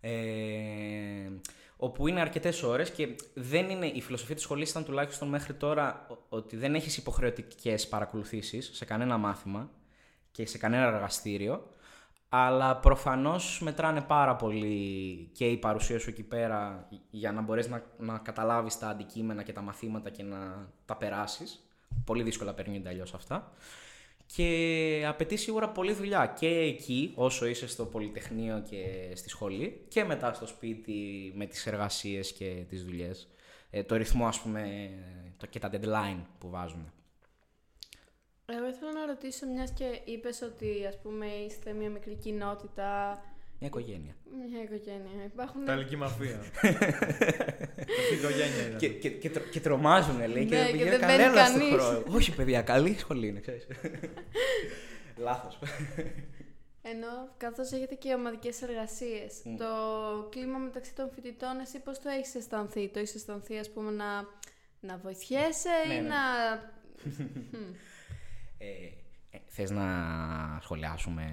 Ε, 0.00 1.30
όπου 1.76 2.08
είναι 2.08 2.20
αρκετές 2.20 2.62
ώρες 2.62 2.90
και 2.90 3.08
δεν 3.34 3.70
είναι, 3.70 3.86
η 3.86 4.00
φιλοσοφία 4.00 4.34
της 4.34 4.44
σχολής 4.44 4.70
ήταν 4.70 4.84
τουλάχιστον 4.84 5.28
μέχρι 5.28 5.54
τώρα 5.54 6.06
ότι 6.28 6.56
δεν 6.56 6.74
έχεις 6.74 6.96
υποχρεωτικές 6.96 7.88
παρακολουθήσεις 7.88 8.70
σε 8.72 8.84
κανένα 8.84 9.16
μάθημα 9.16 9.70
και 10.30 10.46
σε 10.46 10.58
κανένα 10.58 10.86
εργαστήριο. 10.86 11.72
Αλλά 12.28 12.76
προφανώς 12.76 13.60
μετράνε 13.62 14.00
πάρα 14.00 14.36
πολύ 14.36 15.30
και 15.32 15.46
η 15.46 15.56
παρουσία 15.56 15.98
σου 15.98 16.10
εκεί 16.10 16.22
πέρα 16.22 16.88
για 17.10 17.32
να 17.32 17.40
μπορέσεις 17.40 17.70
να, 17.70 17.82
να 17.98 18.18
καταλάβεις 18.18 18.78
τα 18.78 18.88
αντικείμενα 18.88 19.42
και 19.42 19.52
τα 19.52 19.60
μαθήματα 19.60 20.10
και 20.10 20.22
να 20.22 20.68
τα 20.84 20.96
περάσεις. 20.96 21.62
Πολύ 22.04 22.22
δύσκολα 22.22 22.54
παίρνει 22.54 22.82
αλλιώς 22.86 23.14
αυτά. 23.14 23.52
Και 24.34 25.04
απαιτεί 25.08 25.36
σίγουρα 25.36 25.68
πολλή 25.68 25.92
δουλειά 25.92 26.34
και 26.38 26.46
εκεί 26.46 27.12
όσο 27.14 27.46
είσαι 27.46 27.66
στο 27.66 27.84
πολυτεχνείο 27.84 28.62
και 28.70 29.12
στη 29.14 29.28
σχολή 29.28 29.84
και 29.88 30.04
μετά 30.04 30.32
στο 30.32 30.46
σπίτι 30.46 31.32
με 31.36 31.46
τις 31.46 31.66
εργασίες 31.66 32.32
και 32.32 32.64
τις 32.68 32.84
δουλειές. 32.84 33.28
Ε, 33.70 33.82
το 33.82 33.96
ρυθμό 33.96 34.26
ας 34.26 34.40
πούμε 34.40 34.90
και 35.50 35.58
τα 35.58 35.70
deadline 35.72 36.22
που 36.38 36.50
βάζουν. 36.50 36.92
Εγώ 38.52 38.68
ήθελα 38.68 38.92
να 38.92 39.06
ρωτήσω, 39.06 39.46
μιας 39.46 39.70
και 39.70 40.00
είπες 40.04 40.42
ότι 40.42 40.86
ας 40.88 40.98
πούμε 41.02 41.26
είστε 41.26 41.72
μια 41.72 41.90
μικρή 41.90 42.14
κοινότητα. 42.14 43.20
Μια 43.58 43.68
οικογένεια. 43.68 44.14
Μια 44.50 44.62
οικογένεια. 44.62 45.24
Υπάρχουν... 45.24 45.64
Ταλική 45.64 45.96
μαφία. 45.96 46.38
Αυτή 47.98 48.14
οικογένεια 48.18 48.66
είναι. 48.66 48.76
Και, 48.78 48.88
και, 48.88 49.10
και, 49.10 49.28
και 49.28 49.60
τρομάζουν, 49.60 50.28
λέει, 50.28 50.46
και, 50.46 50.56
ναι, 50.56 50.70
και 50.70 50.84
δεν 50.84 51.00
κανένας 51.00 51.48
στο 51.48 51.58
χρόνο. 51.58 52.02
Όχι, 52.08 52.34
παιδιά, 52.34 52.62
καλή 52.62 52.96
σχολή 52.98 53.26
είναι, 53.26 53.40
ξέρεις. 53.40 53.66
Λάθος. 55.26 55.58
Ενώ 56.82 57.28
καθώς 57.36 57.72
έχετε 57.72 57.94
και 57.94 58.14
ομαδικές 58.14 58.62
εργασίες, 58.62 59.42
το 59.58 59.66
κλίμα 60.30 60.58
μεταξύ 60.58 60.94
των 60.94 61.10
φοιτητών, 61.14 61.58
εσύ 61.60 61.78
πώς 61.78 61.98
το 61.98 62.08
έχεις 62.08 62.34
αισθανθεί, 62.34 62.88
το 62.88 62.98
έχεις 62.98 63.14
αισθανθεί, 63.14 63.58
ας 63.58 63.70
πούμε, 63.70 63.90
να, 63.90 64.26
να 64.80 64.96
βοηθιέσαι 64.96 65.70
ή 65.86 65.88
ναι, 65.88 65.94
ναι. 65.94 66.08
να. 66.08 66.16
Ε, 68.58 68.66
ε, 69.30 69.38
θες 69.46 69.70
να 69.70 69.84
σχολιάσουμε 70.62 71.24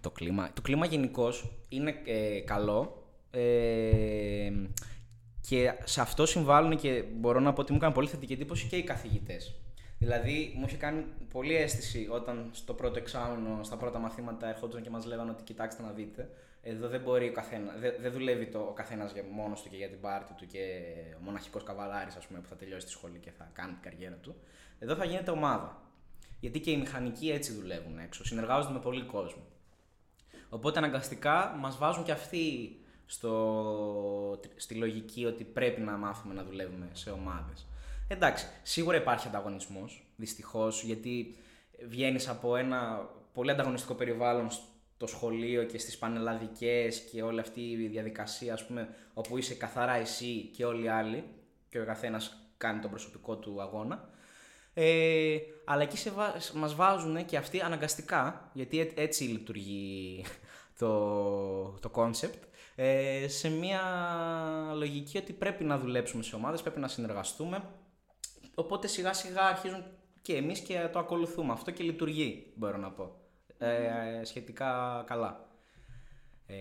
το 0.00 0.10
κλίμα; 0.10 0.50
Το 0.52 0.62
κλίμα 0.62 0.86
γενικώς 0.86 1.52
είναι 1.68 1.94
ε, 2.04 2.40
καλό 2.40 3.06
ε, 3.30 4.52
και 5.48 5.72
σε 5.84 6.00
αυτό 6.00 6.26
συμβάλλουν 6.26 6.76
και 6.76 7.04
μπορώ 7.14 7.40
να 7.40 7.52
πω 7.52 7.60
ότι 7.60 7.72
μου 7.72 7.78
έκανε 7.78 7.94
πολύ 7.94 8.08
θετική 8.08 8.32
εντύπωση 8.32 8.66
και 8.66 8.76
οι 8.76 8.82
καθηγητές. 8.82 9.54
Δηλαδή, 9.98 10.52
μου 10.56 10.64
είχε 10.66 10.76
κάνει 10.76 11.04
πολύ 11.32 11.56
αίσθηση 11.56 12.08
όταν 12.10 12.50
στο 12.52 12.74
πρώτο 12.74 12.98
εξάμεινο, 12.98 13.62
στα 13.62 13.76
πρώτα 13.76 13.98
μαθήματα, 13.98 14.48
ερχόντουσαν 14.48 14.82
και 14.82 14.90
μας 14.90 15.04
λέγανε 15.04 15.30
ότι 15.30 15.42
κοιτάξτε 15.42 15.82
να 15.82 15.90
δείτε. 15.90 16.30
Εδώ 16.62 16.88
δεν 16.88 17.00
μπορεί 17.00 17.28
ο 17.28 17.32
καθένα, 17.32 17.72
δεν, 17.78 17.94
δεν 18.00 18.12
δουλεύει 18.12 18.46
το, 18.46 18.58
ο 18.58 18.72
καθένας 18.72 19.12
μόνος 19.32 19.62
του 19.62 19.68
και 19.68 19.76
για 19.76 19.88
την 19.88 20.00
πάρτη 20.00 20.32
του 20.34 20.46
και 20.46 20.82
ο 21.20 21.22
μοναχικός 21.24 21.62
καβαλάρης, 21.62 22.16
ας 22.16 22.26
πούμε, 22.26 22.40
που 22.40 22.48
θα 22.48 22.56
τελειώσει 22.56 22.86
τη 22.86 22.92
σχολή 22.92 23.18
και 23.18 23.30
θα 23.30 23.50
κάνει 23.52 23.72
την 23.72 23.82
καριέρα 23.82 24.14
του. 24.14 24.34
Εδώ 24.78 24.94
θα 24.94 25.04
γίνεται 25.04 25.30
ομάδα. 25.30 25.81
Γιατί 26.42 26.60
και 26.60 26.70
οι 26.70 26.76
μηχανικοί 26.76 27.30
έτσι 27.30 27.52
δουλεύουν 27.52 27.98
έξω. 27.98 28.24
Συνεργάζονται 28.24 28.72
με 28.72 28.80
πολύ 28.80 29.02
κόσμο. 29.02 29.42
Οπότε 30.48 30.78
αναγκαστικά 30.78 31.56
μας 31.58 31.76
βάζουν 31.78 32.04
και 32.04 32.12
αυτοί 32.12 32.76
στο, 33.06 34.40
στη 34.56 34.74
λογική 34.74 35.24
ότι 35.24 35.44
πρέπει 35.44 35.80
να 35.80 35.92
μάθουμε 35.96 36.34
να 36.34 36.44
δουλεύουμε 36.44 36.88
σε 36.92 37.10
ομάδες. 37.10 37.66
Εντάξει, 38.08 38.46
σίγουρα 38.62 38.96
υπάρχει 38.96 39.28
ανταγωνισμός, 39.28 40.06
δυστυχώς, 40.16 40.82
γιατί 40.82 41.36
βγαίνεις 41.88 42.28
από 42.28 42.56
ένα 42.56 43.08
πολύ 43.32 43.50
ανταγωνιστικό 43.50 43.94
περιβάλλον 43.94 44.50
στο 44.50 45.06
σχολείο 45.06 45.64
και 45.64 45.78
στις 45.78 45.98
πανελλαδικές 45.98 47.00
και 47.00 47.22
όλη 47.22 47.40
αυτή 47.40 47.60
η 47.60 47.86
διαδικασία, 47.86 48.52
ας 48.52 48.66
πούμε, 48.66 48.88
όπου 49.14 49.38
είσαι 49.38 49.54
καθαρά 49.54 49.94
εσύ 49.94 50.50
και 50.56 50.64
όλοι 50.64 50.84
οι 50.84 50.88
άλλοι 50.88 51.24
και 51.68 51.80
ο 51.80 51.84
καθένας 51.84 52.36
κάνει 52.56 52.80
τον 52.80 52.90
προσωπικό 52.90 53.36
του 53.36 53.60
αγώνα. 53.60 54.10
Ε, 54.74 55.36
αλλά 55.64 55.82
εκεί 55.82 55.96
σε 55.96 56.10
βα... 56.10 56.34
μας 56.54 56.74
βάζουν 56.74 57.24
και 57.24 57.36
αυτοί 57.36 57.60
αναγκαστικά, 57.60 58.50
γιατί 58.52 58.78
έ- 58.78 58.98
έτσι 58.98 59.24
λειτουργεί 59.24 60.24
το, 60.78 61.78
το 61.80 61.90
concept, 61.94 62.38
ε, 62.74 63.28
σε 63.28 63.48
μια 63.50 63.82
λογική 64.74 65.18
ότι 65.18 65.32
πρέπει 65.32 65.64
να 65.64 65.78
δουλέψουμε 65.78 66.22
σε 66.22 66.36
ομάδες, 66.36 66.62
πρέπει 66.62 66.80
να 66.80 66.88
συνεργαστούμε. 66.88 67.64
Οπότε 68.54 68.86
σιγά 68.86 69.12
σιγά 69.12 69.42
αρχίζουν 69.42 69.84
και 70.22 70.36
εμείς 70.36 70.60
και 70.60 70.88
το 70.92 70.98
ακολουθούμε. 70.98 71.52
Αυτό 71.52 71.70
και 71.70 71.82
λειτουργεί, 71.82 72.52
μπορώ 72.54 72.76
να 72.76 72.90
πω. 72.90 73.16
Ε, 73.58 74.24
σχετικά 74.24 75.02
καλά. 75.06 75.48
Ε, 76.46 76.54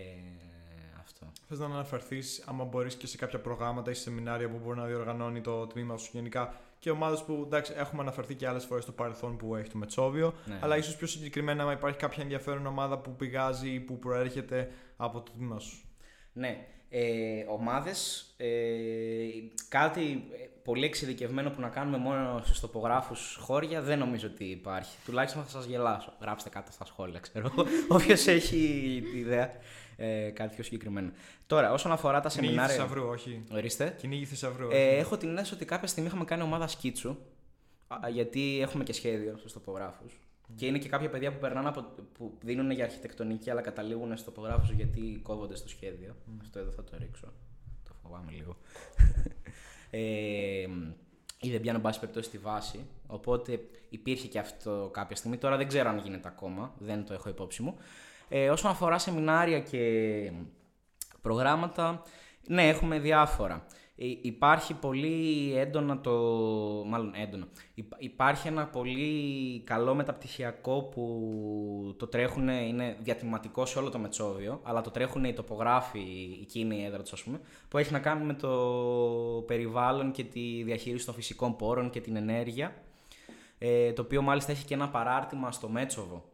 αυτό. 1.00 1.32
Θες 1.48 1.60
να 1.60 1.66
αναφερθείς, 1.66 2.44
άμα 2.48 2.64
μπορείς 2.64 2.96
και 2.96 3.08
σε 3.08 3.18
κάποια 3.18 3.40
προγράμματα 3.40 3.92
ή 3.92 3.94
σε 3.94 4.02
σεμινάρια 4.02 4.50
που 4.50 4.60
μπορεί 4.64 4.80
να 4.80 4.86
διοργανώνει 4.86 5.42
το 5.42 5.68
τμήμα 5.68 5.98
σου 5.98 6.10
γενικά 6.14 6.60
και 6.82 6.90
ομάδες 6.90 7.24
που 7.24 7.42
εντάξει, 7.46 7.74
έχουμε 7.76 8.02
αναφερθεί 8.02 8.36
και 8.36 8.48
άλλες 8.48 8.66
φορές 8.66 8.84
στο 8.84 8.92
παρελθόν 8.92 9.38
που 9.38 9.56
έχει 9.56 9.70
το 9.70 9.78
Μετσόβιο. 9.78 10.34
Ναι. 10.46 10.60
Αλλά 10.62 10.78
ίσως 10.78 10.96
πιο 10.96 11.08
συγκεκριμένα, 11.08 11.64
άμα 11.64 11.72
υπάρχει 11.72 11.98
κάποια 11.98 12.24
ενδιαφέρον 12.24 12.66
ομάδα 12.66 12.98
που 12.98 13.16
πηγάζει 13.16 13.70
ή 13.70 13.80
που 13.80 14.00
προέρχεται 14.00 14.72
από 14.98 15.22
το 15.22 15.32
τμήμα 15.32 15.60
σου. 15.60 15.78
Ναι. 16.34 16.66
Ε, 16.90 17.46
ομάδες, 17.48 18.26
ε, 18.38 18.48
κάτι 19.70 20.02
ε, 20.32 20.48
πολύ 20.64 20.86
εξειδικευμένο 20.86 21.50
που 21.50 21.62
να 21.62 21.70
κάνουμε 21.70 21.98
μόνο 21.98 22.42
στους 22.44 22.60
τοπογράφους 22.60 23.38
χώρια 23.42 23.82
δεν 23.82 24.00
νομίζω 24.00 24.28
ότι 24.28 24.44
υπάρχει. 24.44 24.98
Τουλάχιστον 25.06 25.44
θα 25.44 25.50
σας 25.50 25.66
γελάσω. 25.66 26.14
Γράψτε 26.22 26.50
κάτω 26.50 26.72
στα 26.72 26.86
σχόλια, 26.86 27.20
ξέρω. 27.20 27.52
Όποιος 27.88 28.28
έχει 28.28 28.58
τη 29.12 29.18
ιδέα. 29.18 29.52
Ε, 30.04 30.30
κάτι 30.30 30.56
πιο 30.56 30.64
συγκεκριμένο. 30.64 31.12
Τώρα, 31.48 31.72
όσον 31.72 31.92
αφορά 31.92 32.20
τα 32.20 32.30
Κυνήγι 32.30 32.48
σεμινάρια... 32.48 32.76
θησαυρού, 32.76 33.08
όχι. 33.08 33.44
Ορίστε. 33.52 33.96
Κυνήγι 33.98 34.26
θησαυρού. 34.26 34.70
Ε, 34.72 34.88
όχι. 34.88 34.98
έχω 34.98 35.18
την 35.18 35.34
αίσθηση 35.34 35.54
ότι 35.54 35.66
κάποια 35.66 35.88
στιγμή 35.88 36.10
είχαμε 36.10 36.26
κάνει 36.26 36.42
ομάδα 36.42 36.68
σκίτσου. 36.68 37.18
α, 37.88 38.10
Γιατί 38.10 38.60
έχουμε 38.62 38.84
και 38.84 38.94
σχέδιο 38.94 39.38
στους 39.38 39.54
τοπογράφους. 39.54 40.20
Και 40.56 40.66
είναι 40.66 40.78
και 40.78 40.90
κάποια 40.90 41.10
παιδιά 41.10 41.32
που 41.32 41.40
περνάνε 41.40 41.68
από, 41.68 41.86
που 42.14 42.38
δίνουν 42.42 42.72
για 42.72 42.84
αρχιτεκτονική 42.84 43.50
αλλά 43.50 43.62
καταλήγουν 43.62 44.12
στους 44.12 44.24
τοπογράφους 44.24 44.72
γιατί 44.72 45.20
κόβονται 45.24 45.56
στο 45.56 45.70
σχέδιο. 45.70 46.16
Αυτό 46.42 46.60
εδώ 46.60 46.72
θα 46.72 46.84
το 46.84 46.92
ρίξω. 47.00 47.34
Το 47.88 47.94
φοβάμαι 48.04 48.32
λίγο. 48.32 48.58
ε, 49.90 50.68
ή 51.42 51.50
δεν 51.52 51.62
πιάνω, 51.62 51.78
εν 51.78 51.84
πάση 51.84 52.00
περιπτώσει, 52.00 52.28
στη 52.28 52.38
βάση. 52.38 52.86
Οπότε 53.08 53.60
υπήρχε 53.90 54.28
και 54.28 54.40
αυτό 54.40 54.90
κάποια 54.94 55.16
στιγμή. 55.16 55.38
Τώρα 55.38 55.58
δεν 55.58 55.68
ξέρω 55.68 55.90
αν 55.90 55.98
γίνεται 55.98 56.28
ακόμα. 56.28 56.74
Δεν 56.78 57.06
το 57.06 57.14
έχω 57.14 57.30
υπόψη 57.30 57.62
μου. 57.62 57.78
Ε, 58.34 58.50
όσον 58.50 58.72
αφορά 58.72 58.98
σεμινάρια 58.98 59.60
και 59.60 60.32
προγράμματα, 61.22 62.02
ναι, 62.48 62.68
έχουμε 62.68 63.00
διάφορα. 63.00 63.66
Ε, 63.96 64.06
υπάρχει 64.22 64.74
πολύ 64.74 65.54
έντονα 65.58 66.00
το... 66.00 66.12
Μάλλον 66.88 67.14
έντονα. 67.16 67.48
Υπά- 67.74 68.02
Υπάρχει 68.02 68.48
ένα 68.48 68.68
πολύ 68.68 69.62
καλό 69.66 69.94
μεταπτυχιακό 69.94 70.82
που 70.84 71.96
το 71.98 72.08
τρέχουν, 72.08 72.48
είναι 72.48 72.98
διατηματικό 73.00 73.66
σε 73.66 73.80
όλο 73.80 73.90
το 73.90 74.00
Μετσόβιο, 74.00 74.60
αλλά 74.64 74.82
το 74.82 74.92
τρέχουν 74.92 75.24
οι 75.24 75.34
τοπογράφοι, 75.34 76.38
εκείνη 76.42 76.76
η 76.82 76.84
έδρα 76.86 77.02
τους 77.02 77.14
ας 77.14 77.24
πούμε, 77.24 77.40
που 77.68 77.78
έχει 77.78 77.92
να 77.92 78.00
κάνει 78.00 78.26
με 78.26 78.34
το 78.34 78.50
περιβάλλον 79.48 80.12
και 80.12 80.24
τη 80.24 80.64
διαχείριση 80.64 81.06
των 81.06 81.14
φυσικών 81.16 81.56
πόρων 81.56 81.90
και 81.90 82.02
την 82.02 82.16
ενέργεια, 82.16 82.76
ε, 83.58 83.94
το 83.94 84.02
οποίο 84.02 84.22
μάλιστα 84.22 84.52
έχει 84.52 84.66
και 84.66 84.74
ένα 84.74 84.90
παράρτημα 84.90 85.52
στο 85.52 85.70
Μέτσοβο, 85.70 86.31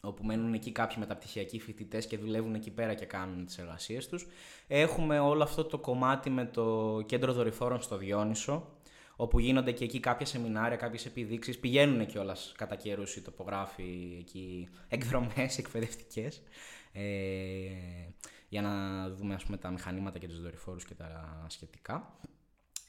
όπου 0.00 0.24
μένουν 0.24 0.54
εκεί 0.54 0.72
κάποιοι 0.72 0.96
μεταπτυχιακοί 0.98 1.60
φοιτητές 1.60 2.06
και 2.06 2.18
δουλεύουν 2.18 2.54
εκεί 2.54 2.70
πέρα 2.70 2.94
και 2.94 3.04
κάνουν 3.04 3.44
τις 3.44 3.58
εργασίες 3.58 4.08
τους. 4.08 4.26
Έχουμε 4.66 5.18
όλο 5.18 5.42
αυτό 5.42 5.64
το 5.64 5.78
κομμάτι 5.78 6.30
με 6.30 6.44
το 6.44 7.00
κέντρο 7.06 7.32
δορυφόρων 7.32 7.80
στο 7.80 7.96
Διόνυσο, 7.96 8.76
όπου 9.16 9.38
γίνονται 9.38 9.72
και 9.72 9.84
εκεί 9.84 10.00
κάποια 10.00 10.26
σεμινάρια, 10.26 10.76
κάποιες 10.76 11.06
επιδείξεις. 11.06 11.58
Πηγαίνουν 11.58 12.06
κιόλας 12.06 12.52
κατά 12.56 12.74
καιρούς 12.74 13.16
οι 13.16 13.22
τοπογράφοι 13.22 14.16
εκεί, 14.20 14.68
εκδρομές 14.88 15.58
εκπαιδευτικές. 15.58 16.42
Ε, 16.92 17.02
για 18.48 18.62
να 18.62 19.08
δούμε 19.10 19.34
ας 19.34 19.44
πούμε, 19.44 19.56
τα 19.56 19.70
μηχανήματα 19.70 20.18
και 20.18 20.28
τους 20.28 20.42
δορυφόρους 20.42 20.84
και 20.84 20.94
τα 20.94 21.44
σχετικά. 21.48 22.18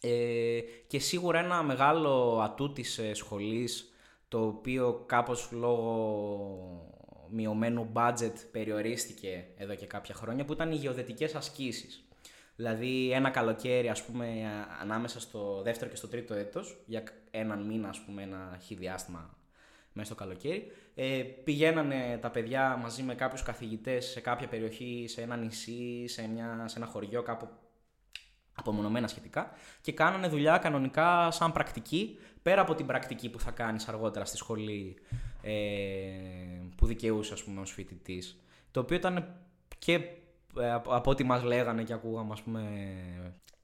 Ε, 0.02 0.60
και 0.88 1.00
σίγουρα 1.00 1.40
ένα 1.40 1.64
μεγάλο 1.64 2.40
ατού 2.42 2.72
της 2.74 2.98
ε, 2.98 3.14
σχολής, 3.14 3.94
το 4.28 4.46
οποίο 4.46 5.04
κάπως 5.06 5.50
λόγω 5.52 6.99
μειωμένου 7.32 7.92
budget 7.94 8.34
περιορίστηκε 8.52 9.46
εδώ 9.58 9.76
και 9.76 9.86
κάποια 9.86 10.16
χρόνια, 10.16 10.46
που 10.46 10.54
ήταν 10.54 10.72
οι 10.72 10.76
γεωδετικές 10.76 11.36
ασκήσεις. 11.36 12.04
Δηλαδή 12.56 13.12
ένα 13.12 13.30
καλοκαίρι, 13.30 13.90
ας 13.90 14.04
πούμε, 14.04 14.26
α- 14.26 14.78
ανάμεσα 14.82 15.20
στο 15.20 15.62
δεύτερο 15.64 15.90
και 15.90 15.96
στο 15.96 16.08
τρίτο 16.08 16.34
έτος, 16.34 16.84
για 16.86 17.00
κ- 17.00 17.12
έναν 17.32 17.66
μήνα, 17.66 17.90
ας 17.90 18.00
πούμε, 18.00 18.24
ένα 18.24 18.58
χι 18.62 18.76
διάστημα 18.76 19.38
μέσα 19.94 20.14
στο 20.14 20.24
καλοκαίρι, 20.24 20.72
ε, 20.96 21.24
πηγαίνανε 21.44 22.18
τα 22.22 22.30
παιδιά 22.30 22.78
μαζί 22.82 23.04
με 23.04 23.16
κάποιους 23.16 23.44
καθηγητές 23.44 24.06
σε 24.06 24.20
κάποια 24.20 24.48
περιοχή, 24.48 25.06
σε 25.08 25.22
ένα 25.22 25.36
νησί, 25.38 26.08
σε, 26.08 26.28
μια, 26.28 26.64
σε 26.68 26.78
ένα 26.78 26.88
χωριό 26.88 27.22
κάπου 27.22 27.50
απομονωμένα 28.54 29.08
σχετικά 29.08 29.52
και 29.82 29.92
κάνανε 29.92 30.28
δουλειά 30.28 30.58
κανονικά 30.58 31.32
σαν 31.32 31.52
πρακτική 31.52 32.20
πέρα 32.42 32.62
από 32.62 32.76
την 32.76 32.86
πρακτική 32.86 33.30
που 33.30 33.40
θα 33.40 33.52
κάνεις 33.52 33.88
αργότερα 33.88 34.26
στη 34.26 34.38
σχολή 34.38 34.98
ε, 35.42 35.52
που 36.76 36.86
δικαιούσε 36.86 37.34
ας 37.34 37.44
πούμε 37.44 37.62
ως 37.62 37.72
φοιτητής 37.72 38.44
το 38.72 38.80
οποίο 38.80 38.96
ήταν 38.96 39.36
και 39.80 39.94
ε, 40.60 40.72
από, 40.72 40.96
από 40.96 41.12
ό,τι 41.12 41.24
μας 41.24 41.44
λέγανε 41.44 41.84
και 41.84 41.94
ακούγαμε 41.94 42.34
ας 42.34 42.42
πούμε 42.42 42.70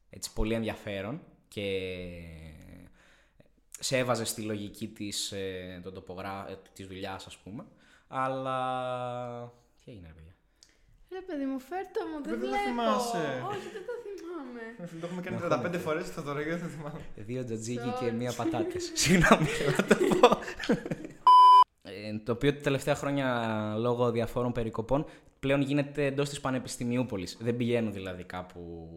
έτσι 0.10 0.34
πολύ 0.34 0.54
ενδιαφέρον 0.54 1.22
και 1.48 1.90
σε 3.80 3.98
έβαζε 3.98 4.26
στη 4.26 4.42
λογική 4.42 4.88
της, 4.88 5.32
ε, 5.32 5.80
τον 5.84 5.94
τοπογρά... 5.94 6.46
ε, 6.50 6.58
της 6.74 6.88
δουλειάς 6.88 7.26
ας 7.26 7.38
πούμε 7.38 7.66
αλλά 8.08 9.54
τι 9.84 9.92
έγινε 9.92 10.08
ρε 10.08 10.14
παιδιά; 10.14 10.34
Ρε 11.12 11.22
παιδί 11.22 11.46
μου, 11.46 11.60
φέρτο 11.60 12.00
μου, 12.10 12.24
δεν 12.24 12.32
Δεν 12.32 12.40
το 12.40 12.46
βλέπω. 12.48 12.64
θυμάσαι. 12.64 13.44
Όχι, 13.50 13.68
δεν 13.76 13.84
το 13.90 13.94
θυμάμαι. 14.06 14.62
Το 15.02 15.06
έχουμε 15.08 15.22
κάνει 15.22 15.36
Μαχόμαστε. 15.36 15.78
35 15.78 15.82
φορές 15.82 16.10
θα 16.10 16.24
το 16.24 16.34
ρεγέ, 16.34 16.56
δεν 16.56 16.70
θυμάμαι. 16.70 17.00
Δύο 17.16 17.44
τζατζίκι 17.44 17.90
Sorry. 17.96 18.00
και 18.00 18.12
μία 18.12 18.34
πατάτε. 18.34 18.80
Συγγνώμη, 18.94 19.46
θέλω 19.46 19.76
να 19.78 19.86
το 19.88 19.96
πω. 20.20 20.40
Ε, 22.08 22.20
το 22.24 22.32
οποίο 22.32 22.54
τα 22.54 22.62
τελευταία 22.62 22.96
χρόνια 22.96 23.46
λόγω 23.78 24.12
διαφόρων 24.12 24.52
περικοπών 24.52 25.06
πλέον 25.40 25.62
γίνεται 25.62 26.06
εντός 26.06 26.30
της 26.30 26.40
Πανεπιστημιούπολης. 26.40 27.38
Δεν 27.42 27.58
πηγαίνουν 27.58 27.94
δηλαδή 27.94 28.24
κάπου. 28.24 28.90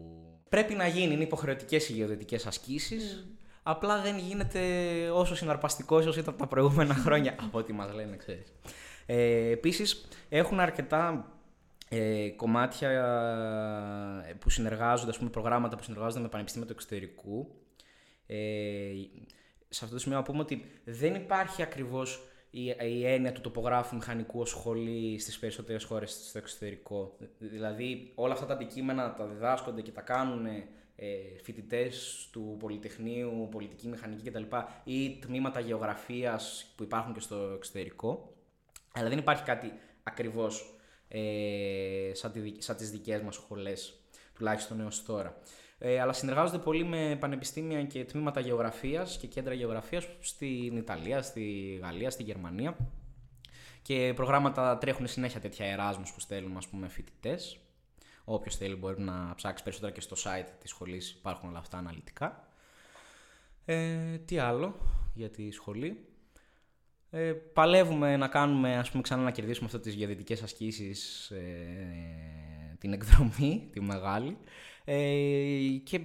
Πρέπει 0.49 0.73
να 0.73 0.87
γίνει, 0.87 1.13
είναι 1.13 1.23
υποχρεωτικές 1.23 1.89
οι 1.89 1.93
γεωδετικέ 1.93 2.37
ασκήσει. 2.45 2.97
Απλά 3.63 4.01
δεν 4.01 4.17
γίνεται 4.17 4.59
όσο 5.13 5.35
συναρπαστικός 5.35 6.05
όσο 6.05 6.19
ήταν 6.19 6.35
τα 6.37 6.47
προηγούμενα 6.47 6.93
χρόνια. 6.93 7.35
από 7.39 7.57
ό,τι 7.57 7.73
μας 7.73 7.93
λένε, 7.93 8.15
ξέρεις. 8.15 8.53
Ε, 9.05 9.49
Επίσης, 9.49 10.07
έχουν 10.29 10.59
αρκετά 10.59 11.31
ε, 11.89 12.29
κομμάτια 12.29 12.89
ε, 14.29 14.33
που 14.33 14.49
συνεργάζονται, 14.49 15.09
ας 15.09 15.17
πούμε, 15.17 15.29
προγράμματα 15.29 15.75
που 15.75 15.83
συνεργάζονται 15.83 16.21
με 16.21 16.27
πανεπιστήμια 16.27 16.67
του 16.67 16.73
εξωτερικού. 16.73 17.47
Ε, 18.27 18.35
σε 19.69 19.83
αυτό 19.83 19.95
το 19.95 20.01
σημείο 20.01 20.17
να 20.17 20.23
πούμε 20.23 20.39
ότι 20.39 20.65
δεν 20.83 21.15
υπάρχει 21.15 21.61
ακριβώς 21.61 22.28
η, 22.49 22.75
η 22.83 23.05
έννοια 23.05 23.31
του 23.31 23.41
τοπογράφου 23.41 23.95
μηχανικού 23.95 24.39
ως 24.39 24.49
σχολή 24.49 25.19
στις 25.19 25.39
περισσότερες 25.39 25.83
χώρες 25.83 26.11
στο 26.11 26.37
εξωτερικό. 26.37 27.17
Δηλαδή 27.39 28.11
όλα 28.15 28.33
αυτά 28.33 28.45
τα 28.45 28.53
αντικείμενα 28.53 29.13
τα 29.13 29.25
διδάσκονται 29.25 29.81
και 29.81 29.91
τα 29.91 30.01
κάνουν 30.01 30.45
ε, 30.45 31.07
φοιτητές 31.43 32.27
του 32.31 32.55
Πολυτεχνείου, 32.59 33.47
πολιτική 33.51 33.87
μηχανική 33.87 34.29
κτλ. 34.29 34.43
ή 34.83 35.17
τμήματα 35.21 35.59
γεωγραφίας 35.59 36.73
που 36.75 36.83
υπάρχουν 36.83 37.13
και 37.13 37.19
στο 37.19 37.35
εξωτερικό. 37.35 38.33
Αλλά 38.93 39.09
δεν 39.09 39.17
υπάρχει 39.17 39.43
κάτι 39.43 39.73
ακριβώς 40.03 40.79
ε, 41.07 42.11
σαν, 42.13 42.31
τη, 42.31 42.39
δι- 42.39 42.61
σαν 42.61 42.75
τις 42.75 42.91
δικές 42.91 43.21
μας 43.21 43.35
σχολές, 43.35 43.99
τουλάχιστον 44.33 44.79
έως 44.79 45.05
τώρα. 45.05 45.37
Ε, 45.81 45.99
αλλά 45.99 46.13
συνεργάζονται 46.13 46.57
πολύ 46.57 46.83
με 46.83 47.17
πανεπιστήμια 47.19 47.83
και 47.83 48.05
τμήματα 48.05 48.39
γεωγραφίας 48.39 49.17
και 49.17 49.27
κέντρα 49.27 49.53
γεωγραφίας 49.53 50.07
στην 50.19 50.77
Ιταλία, 50.77 51.21
στη 51.21 51.77
Γαλλία, 51.81 52.09
στη 52.09 52.23
Γερμανία. 52.23 52.77
Και 53.81 54.13
προγράμματα 54.15 54.77
τρέχουν 54.77 55.07
συνέχεια 55.07 55.39
τέτοια 55.39 55.65
εράσμους 55.65 56.13
που 56.13 56.19
στέλνουν 56.19 56.57
ας 56.57 56.67
πούμε 56.67 56.87
φοιτητές. 56.87 57.59
Όποιος 58.23 58.55
θέλει 58.55 58.75
μπορεί 58.75 59.01
να 59.01 59.33
ψάξει 59.35 59.63
περισσότερα 59.63 59.93
και 59.93 60.01
στο 60.01 60.15
site 60.23 60.49
της 60.59 60.69
σχολής 60.69 61.11
υπάρχουν 61.11 61.49
όλα 61.49 61.59
αυτά 61.59 61.77
αναλυτικά. 61.77 62.47
Ε, 63.65 64.17
τι 64.17 64.37
άλλο 64.37 64.75
για 65.13 65.29
τη 65.29 65.51
σχολή; 65.51 66.03
Ε, 67.11 67.31
παλεύουμε 67.31 68.17
να 68.17 68.27
κάνουμε, 68.27 68.77
ας 68.77 68.89
πούμε, 68.89 69.03
ξανά 69.03 69.23
να 69.23 69.31
κερδίσουμε 69.31 69.65
αυτό 69.65 69.79
τις 69.79 69.93
γεωδετικές 69.93 70.43
ασκήσεις, 70.43 71.29
ε, 71.29 72.38
την 72.79 72.93
εκδρομή, 72.93 73.67
τη 73.71 73.81
μεγάλη. 73.81 74.37
Ε, 74.85 75.59
και 75.83 76.01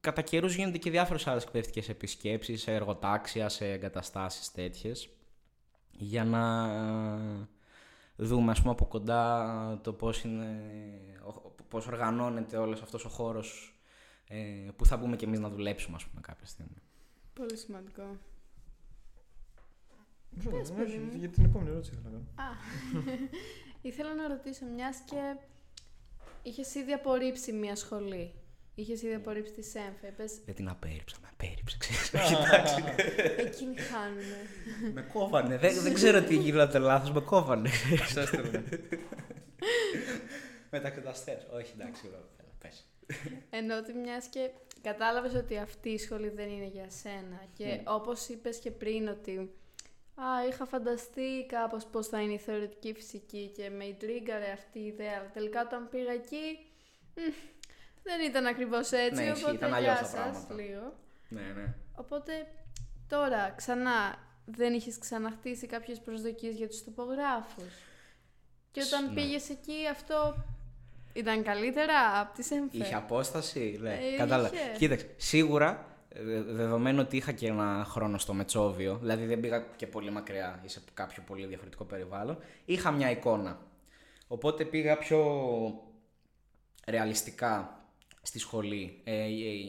κατά 0.00 0.22
καιρούς 0.22 0.54
γίνονται 0.54 0.78
και 0.78 0.90
διάφορες 0.90 1.26
άλλες 1.26 1.42
εκπαιδευτικές 1.44 1.88
επισκέψεις, 1.88 2.62
σε 2.62 2.72
εργοτάξια, 2.74 3.48
σε 3.48 3.72
εγκαταστάσεις 3.72 4.50
τέτοιες, 4.52 5.08
για 5.90 6.24
να 6.24 6.68
δούμε, 8.16 8.50
ας 8.50 8.58
πούμε, 8.60 8.70
από 8.72 8.84
κοντά 8.86 9.80
το 9.82 9.92
πώς, 9.92 10.22
είναι, 10.24 10.60
ο- 11.26 11.52
πώς 11.68 11.86
οργανώνεται 11.86 12.56
όλος 12.56 12.82
αυτός 12.82 13.04
ο 13.04 13.08
χώρος 13.08 13.78
ε, 14.28 14.36
που 14.76 14.86
θα 14.86 14.96
μπούμε 14.96 15.16
κι 15.16 15.24
εμείς 15.24 15.40
να 15.40 15.48
δουλέψουμε, 15.48 15.96
ας 15.96 16.04
πούμε, 16.04 16.20
κάποια 16.20 16.46
στιγμή. 16.46 16.82
Πολύ 17.34 17.56
σημαντικό. 17.56 18.16
Πες, 20.50 20.72
παιδί 20.72 20.82
όχι, 20.82 20.98
μου. 20.98 21.12
για 21.18 21.28
την 21.28 21.44
επόμενη 21.44 21.70
ερώτηση 21.70 21.92
ήθελα 21.94 22.10
να 22.14 22.20
κάνω. 22.42 22.50
Α, 22.50 22.54
ήθελα 23.88 24.14
να 24.14 24.28
ρωτήσω, 24.28 24.66
μιας 24.74 24.96
και 25.06 25.36
είχες 26.44 26.74
ήδη 26.74 26.92
απορρίψει 26.92 27.52
μια 27.52 27.76
σχολή. 27.76 28.32
Είχες 28.74 29.02
ήδη 29.02 29.14
απορρίψει 29.14 29.52
τη 29.52 29.62
ΣΕΜΦΕ. 29.62 30.12
Πες, 30.16 30.32
Δεν 30.44 30.54
την 30.54 30.68
απέρριψα, 30.68 31.16
με 31.22 31.28
απέρριψε, 31.32 31.76
ξέρεις. 31.78 32.10
Εντάξει. 32.30 32.74
εκείνοι 33.36 33.76
χάνουνε. 33.76 34.40
με 34.94 35.02
κόβανε, 35.02 35.58
δεν, 35.58 35.80
δεν 35.82 35.94
ξέρω 35.94 36.22
τι 36.22 36.36
γίνεται 36.44 36.78
λάθος, 36.78 37.10
με 37.12 37.20
κόβανε. 37.20 37.70
Μεταξύ 40.70 41.00
τα 41.00 41.10
αστέρες. 41.10 41.46
Όχι, 41.52 41.72
εντάξει, 41.78 42.02
εδώ, 42.06 42.16
έλα, 42.40 42.48
πες. 42.58 42.86
Ενώ 43.50 43.76
ότι 43.76 43.92
μιας 43.92 44.26
και 44.26 44.50
κατάλαβες 44.82 45.34
ότι 45.34 45.56
αυτή 45.56 45.88
η 45.90 45.98
σχολή 45.98 46.28
δεν 46.28 46.48
είναι 46.48 46.66
για 46.72 46.86
σένα. 46.90 47.42
Και 47.56 47.64
Ναι. 47.64 47.82
όπως 47.86 48.28
είπες 48.28 48.58
και 48.58 48.70
πριν 48.70 49.08
ότι 49.08 49.50
Α, 50.14 50.46
είχα 50.48 50.64
φανταστεί 50.66 51.46
κάπως 51.48 51.84
πώς 51.86 52.06
θα 52.08 52.20
είναι 52.20 52.32
η 52.32 52.38
θεωρητική 52.38 52.92
φυσική 52.94 53.52
και 53.56 53.70
με 53.70 53.84
ιντρίγκαρε 53.84 54.50
αυτή 54.50 54.78
η 54.78 54.86
ιδέα. 54.86 55.16
Αλλά 55.18 55.30
τελικά 55.32 55.60
όταν 55.60 55.88
πήγα 55.88 56.12
εκεί, 56.12 56.58
μ, 57.14 57.20
δεν 58.02 58.20
ήταν 58.28 58.46
ακριβώς 58.46 58.92
έτσι, 58.92 59.22
Ναι, 59.22 59.30
ισχύει, 59.30 59.42
οπότε 59.42 59.56
ήταν 59.56 59.74
αλλιώς 59.74 59.92
γεια 59.92 60.02
τα 60.02 60.06
σας 60.08 60.20
πράγματα. 60.20 60.54
λίγο. 60.54 60.94
Ναι, 61.28 61.40
ναι. 61.42 61.74
Οπότε 61.96 62.32
τώρα 63.08 63.50
ξανά 63.56 64.18
δεν 64.44 64.74
είχες 64.74 64.98
ξαναχτίσει 64.98 65.66
κάποιες 65.66 66.00
προσδοκίες 66.00 66.54
για 66.54 66.68
τους 66.68 66.84
τοπογράφους; 66.84 67.72
Και 68.72 68.82
όταν 68.86 69.08
Ναι. 69.08 69.14
πήγες 69.14 69.50
εκεί 69.50 69.74
αυτό 69.90 70.44
ήταν 71.12 71.42
καλύτερα 71.42 72.20
από 72.20 72.34
τις 72.34 72.50
έμφε. 72.50 72.76
Είχε 72.76 72.94
απόσταση, 72.94 73.78
ναι. 73.80 73.94
Ε, 73.94 74.16
Κατάλαβα. 74.16 74.54
είχες. 74.54 74.78
Κοίταξε, 74.78 75.06
σίγουρα 75.16 75.70
ε, 75.70 75.93
δεδομένου 76.46 77.00
ότι 77.00 77.16
είχα 77.16 77.32
και 77.32 77.46
ένα 77.46 77.84
χρόνο 77.88 78.18
στο 78.18 78.34
Μετσόβιο, 78.34 78.98
δηλαδή 79.00 79.24
δεν 79.24 79.40
πήγα 79.40 79.66
και 79.76 79.86
πολύ 79.86 80.10
μακριά 80.10 80.60
ή 80.64 80.68
σε 80.68 80.82
κάποιο 80.94 81.22
πολύ 81.26 81.46
διαφορετικό 81.46 81.84
περιβάλλον, 81.84 82.38
είχα 82.64 82.90
μια 82.90 83.10
εικόνα. 83.10 83.58
Οπότε 84.26 84.64
πήγα 84.64 84.98
πιο 84.98 85.20
ρεαλιστικά 86.86 87.84
στη 88.22 88.38
σχολή 88.38 89.00
ε, 89.04 89.22
ε, 89.22 89.28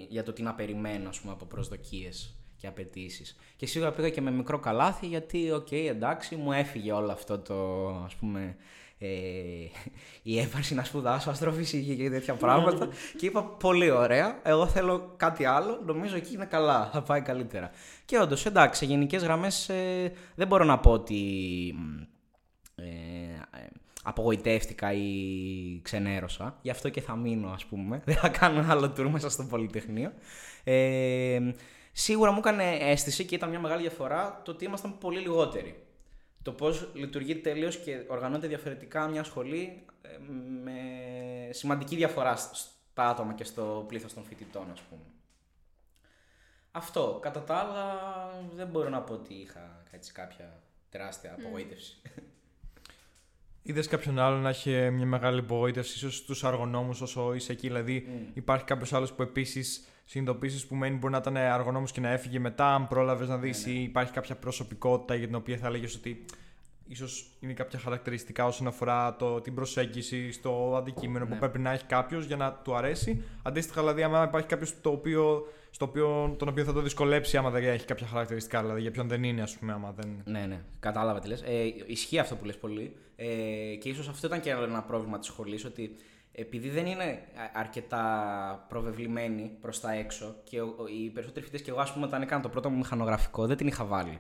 για 0.10 0.24
το 0.24 0.34
τι 0.34 0.42
να 0.42 0.54
περιμένω 0.54 1.10
ας 1.10 1.20
πούμε, 1.20 1.34
από 1.34 1.46
προσδοκίες 1.46 2.36
και 2.58 2.68
απαιτήσεις. 2.68 3.36
Και 3.56 3.66
σίγουρα 3.66 3.92
πήγα 3.92 4.10
και 4.10 4.22
με 4.22 4.32
μικρό 4.32 4.60
καλάθι 4.60 5.08
γιατί, 5.08 5.52
οκ, 5.52 5.72
εντάξει, 5.72 6.36
μου 6.36 6.52
έφυγε 6.52 6.92
όλο 6.92 7.12
αυτό 7.12 7.40
το, 7.40 7.88
ας 7.88 8.16
πούμε, 8.16 8.56
ε, 8.98 9.08
η 10.24 10.40
έμφαση 10.40 10.76
να 10.76 10.84
σπουδάσω 10.84 11.30
αστροφυσική 11.30 11.96
και 11.96 12.10
τέτοια 12.10 12.34
πράγματα 12.34 12.88
και 13.18 13.26
είπα 13.26 13.44
πολύ 13.44 13.90
ωραία, 13.90 14.40
εγώ 14.44 14.68
θέλω 14.68 15.14
κάτι 15.18 15.46
άλλο, 15.46 15.82
νομίζω 15.86 16.16
εκεί 16.16 16.34
είναι 16.34 16.46
καλά, 16.46 16.90
θα 16.94 17.02
πάει 17.02 17.22
καλύτερα. 17.22 17.70
Και 18.06 18.20
όντως, 18.20 18.46
εντάξει, 18.46 18.80
σε 18.80 18.86
γενικές 18.86 19.24
γραμμές 19.24 19.70
ε, 19.70 20.12
δεν 20.36 20.48
μπορώ 20.48 20.64
να 20.64 20.80
πω 20.80 20.92
ότι 20.92 21.24
ε, 22.76 22.86
ε, 23.58 23.68
απογοητεύτηκα 24.04 24.94
ή 24.94 25.10
ξενέρωσα. 25.82 26.58
Γι' 26.62 26.70
αυτό 26.70 26.90
και 26.90 27.02
θα 27.02 27.16
μείνω, 27.16 27.50
ας 27.50 27.66
πούμε. 27.66 28.02
Δεν 28.06 28.16
θα 28.16 28.30
κάνω 28.30 28.60
ένα 28.60 28.72
άλλο 28.72 28.94
tour 28.98 29.08
μέσα 29.10 29.30
στο 29.30 29.44
Πολυτεχνείο. 29.44 30.12
Ε, 30.64 31.40
σίγουρα 31.92 32.32
μου 32.32 32.38
έκανε 32.38 32.78
αίσθηση 32.80 33.26
και 33.26 33.36
ήταν 33.36 33.50
μια 33.50 33.60
μεγάλη 33.60 33.82
διαφορά 33.82 34.42
το 34.44 34.52
ότι 34.52 34.66
ήμασταν 34.66 34.98
πολύ 34.98 35.20
λιγότεροι. 35.20 35.85
Το 36.46 36.52
πώς 36.52 36.90
λειτουργεί 36.94 37.36
τελείως 37.36 37.78
και 37.78 38.04
οργανώνεται 38.08 38.48
διαφορετικά 38.48 39.08
μια 39.08 39.24
σχολή 39.24 39.86
ε, 40.02 40.18
με 40.64 40.80
σημαντική 41.52 41.96
διαφορά 41.96 42.36
σ- 42.36 42.56
στα 42.56 43.10
άτομα 43.10 43.34
και 43.34 43.44
στο 43.44 43.86
πλήθος 43.88 44.14
των 44.14 44.24
φοιτητών, 44.24 44.72
ας 44.72 44.82
πούμε. 44.82 45.02
Αυτό. 46.72 47.20
Κατά 47.22 47.44
τα 47.44 47.56
άλλα, 47.56 47.96
δεν 48.56 48.68
μπορώ 48.68 48.90
να 48.90 49.02
πω 49.02 49.14
ότι 49.14 49.34
είχα 49.34 49.84
έτσι, 49.92 50.12
κάποια 50.12 50.62
τεράστια 50.90 51.34
απογοήτευση. 51.40 52.02
Είδες 53.62 53.88
κάποιον 53.88 54.20
άλλο 54.20 54.38
να 54.38 54.50
έχει 54.50 54.90
μια 54.92 55.06
μεγάλη 55.06 55.40
απογοήτευση, 55.40 55.94
ίσως 55.96 56.16
στου 56.16 56.48
αργονόμους 56.48 57.02
όσο 57.02 57.34
είσαι 57.34 57.52
εκεί. 57.52 57.68
Δηλαδή, 57.68 58.30
υπάρχει 58.34 58.66
κάποιος 58.66 58.94
άλλος 58.94 59.14
που 59.14 59.22
επίσης 59.22 59.86
συνειδητοποίησει 60.06 60.68
που 60.68 60.76
μένει 60.76 60.98
μπορεί 60.98 61.14
να 61.14 61.20
ήταν 61.20 61.38
αργονόμος 61.38 61.92
και 61.92 62.02
να 62.02 62.10
έφυγε 62.10 62.40
μετά, 62.40 62.74
αν 62.74 62.88
πρόλαβες 62.88 63.28
να 63.28 63.38
δεις, 63.38 63.66
Ναι, 63.66 63.72
ναι. 63.74 63.80
ή 63.80 63.84
υπάρχει 63.84 64.12
κάποια 64.12 64.36
προσωπικότητα 64.36 65.16
για 65.16 65.26
την 65.28 65.36
οποία 65.36 65.58
θα 65.58 65.68
έλεγες 65.68 65.96
ότι 65.96 66.26
ίσως 66.88 67.28
είναι 67.40 67.54
κάποια 67.54 67.80
χαρακτηριστικά 67.80 68.46
όσον 68.46 68.68
αφορά 68.68 69.16
το, 69.16 69.42
την 69.42 69.54
προσέγγιση 69.56 70.32
στο 70.32 70.76
αντικείμενο 70.78 71.26
Ναι. 71.26 71.32
που 71.32 71.38
πρέπει 71.40 71.60
να 71.60 71.72
έχει 71.72 71.86
κάποιος 71.86 72.26
για 72.26 72.36
να 72.36 72.54
του 72.54 72.76
αρέσει. 72.76 73.24
Αντίστοιχα, 73.44 73.82
δηλαδή, 73.82 74.04
άμα 74.04 74.24
υπάρχει 74.24 74.48
κάποιος 74.48 74.82
το 74.82 74.90
οποίο, 74.90 75.48
στο 75.70 75.86
οποίο, 75.86 76.36
τον 76.40 76.48
οποίο 76.48 76.64
θα 76.64 76.74
το 76.74 76.82
δυσκολέψει 76.82 77.38
άμα 77.38 77.50
δεν 77.50 77.64
έχει 77.64 77.86
κάποια 77.86 78.08
χαρακτηριστικά, 78.08 78.62
δηλαδή 78.62 78.82
για 78.82 78.92
ποιον 78.92 79.08
δεν 79.08 79.24
είναι, 79.24 79.42
ας 79.42 79.58
πούμε, 79.58 79.74
άμα 79.74 79.92
δεν. 79.92 80.22
Ναι, 80.26 80.46
ναι, 80.46 80.62
κατάλαβα 80.80 81.20
τι 81.20 81.28
λες. 81.28 81.42
Ε, 81.42 81.64
ισχύει 81.86 82.20
αυτό 82.20 82.36
που 82.36 82.46
λες 82.46 82.58
πολύ. 82.58 82.96
Ε, 83.16 83.26
και 83.80 83.90
ίσως 83.90 84.08
αυτό 84.08 84.28
ήταν 84.28 84.40
και 84.42 84.50
ένα 84.50 84.82
πρόβλημα 84.84 85.18
της 85.20 85.28
σχολής, 85.28 85.66
ότι 85.66 85.96
επειδή 86.36 86.70
δεν 86.70 86.86
είναι 86.86 87.04
α- 87.04 87.52
αρκετά 87.54 88.66
προβεβλημένοι 88.70 89.58
προς 89.62 89.80
τα 89.80 89.92
έξω 89.94 90.36
και 90.44 90.62
ο- 90.62 90.76
ο- 90.78 90.88
οι 90.88 91.10
περισσότεροι 91.10 91.46
φοιτητές 91.46 91.62
και 91.66 91.72
εγώ, 91.72 91.80
ας 91.80 91.94
πούμε, 91.94 92.06
όταν 92.06 92.22
έκανα 92.22 92.42
το 92.42 92.50
πρώτο 92.50 92.70
μου 92.70 92.78
μηχανογραφικό, 92.78 93.46
δεν 93.46 93.58
την 93.58 93.68
είχα 93.68 93.86
βάλει. 93.86 94.20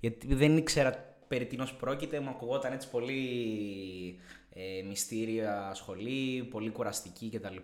Γιατί 0.00 0.34
δεν 0.34 0.56
ήξερα 0.56 1.14
περί 1.28 1.46
τίνος 1.46 1.74
πρόκειται, 1.74 2.20
μου 2.20 2.28
ακουγόταν 2.28 2.72
έτσι 2.72 2.90
πολύ 2.90 3.20
ε, 4.52 4.82
μυστήρια 4.88 5.70
σχολή, 5.74 6.42
πολύ 6.50 6.70
κουραστική 6.70 7.30
κτλ. 7.30 7.56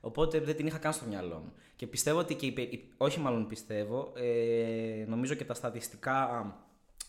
Οπότε 0.00 0.40
δεν 0.40 0.56
την 0.56 0.66
είχα 0.66 0.78
καν 0.78 0.92
στο 0.92 1.06
μυαλό 1.06 1.38
μου. 1.44 1.52
Και 1.76 1.86
πιστεύω 1.86 2.18
ότι 2.18 2.34
και 2.34 2.46
οι, 2.46 2.52
πε- 2.52 2.72
οι- 2.72 2.88
όχι 2.96 3.20
μάλλον 3.20 3.46
πιστεύω, 3.46 4.12
ε, 4.16 5.04
νομίζω 5.08 5.34
και 5.34 5.44
τα 5.44 5.54
στατιστικά 5.54 6.46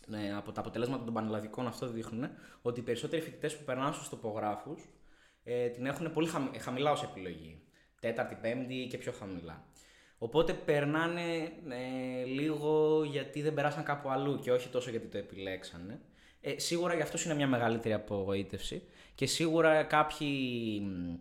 ναι, 0.07 0.33
από 0.37 0.51
τα 0.51 0.59
αποτελέσματα 0.61 1.03
των 1.03 1.13
πανελλαδικών 1.13 1.67
αυτό 1.67 1.87
δείχνουν 1.87 2.29
ότι 2.61 2.79
οι 2.79 2.83
περισσότεροι 2.83 3.21
φοιτητές 3.21 3.57
που 3.57 3.63
περνάνε 3.63 3.93
στους 3.93 4.09
τοπογράφους 4.09 4.81
ε, 5.47 5.67
την 5.67 5.85
έχουν 5.85 6.13
πολύ 6.13 6.27
χαμη- 6.27 6.61
χαμηλά 6.61 6.91
ως 6.91 7.03
επιλογή. 7.03 7.59
Τέταρτη, 7.99 8.37
πέμπτη 8.41 8.87
και 8.89 8.97
πιο 8.97 9.11
χαμηλά. 9.11 9.65
Οπότε 10.17 10.53
περνάνε 10.53 11.21
ε, 11.69 12.23
λίγο 12.25 13.03
γιατί 13.03 13.41
δεν 13.41 13.53
περάσαν 13.53 13.83
κάπου 13.83 14.09
αλλού 14.09 14.39
και 14.39 14.51
όχι 14.51 14.69
τόσο 14.69 14.89
γιατί 14.89 15.07
το 15.07 15.17
επιλέξανε. 15.17 15.99
Ε, 16.41 16.59
σίγουρα 16.59 16.93
για 16.93 17.03
αυτό 17.03 17.17
είναι 17.25 17.33
μια 17.35 17.47
μεγαλύτερη 17.47 17.93
απογοήτευση 17.93 18.83
και 19.15 19.25
σίγουρα 19.25 19.83
κάποιοι, 19.83 20.81
μ, 20.83 21.13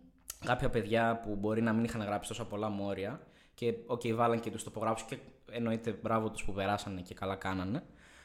κάποια 0.46 0.70
παιδιά 0.70 1.20
που 1.24 1.34
μπορεί 1.34 1.62
να 1.62 1.72
μην 1.72 1.84
είχαν 1.84 2.02
γράψει 2.02 2.28
τόσα 2.28 2.46
πολλά 2.46 2.68
μόρια 2.68 3.26
και 3.54 3.74
οκ, 3.86 4.00
βάλαν 4.06 4.40
και 4.40 4.50
τους 4.50 4.64
τοπογράφους 4.64 5.02
και 5.02 5.16
εννοείται 5.50 5.98
μπράβο 6.02 6.30
τους 6.30 6.44
που 6.44 6.52
περάσανε 6.52 7.00
και 7.00 7.14
καλά 7.14 7.34
κάνανε 7.36 7.82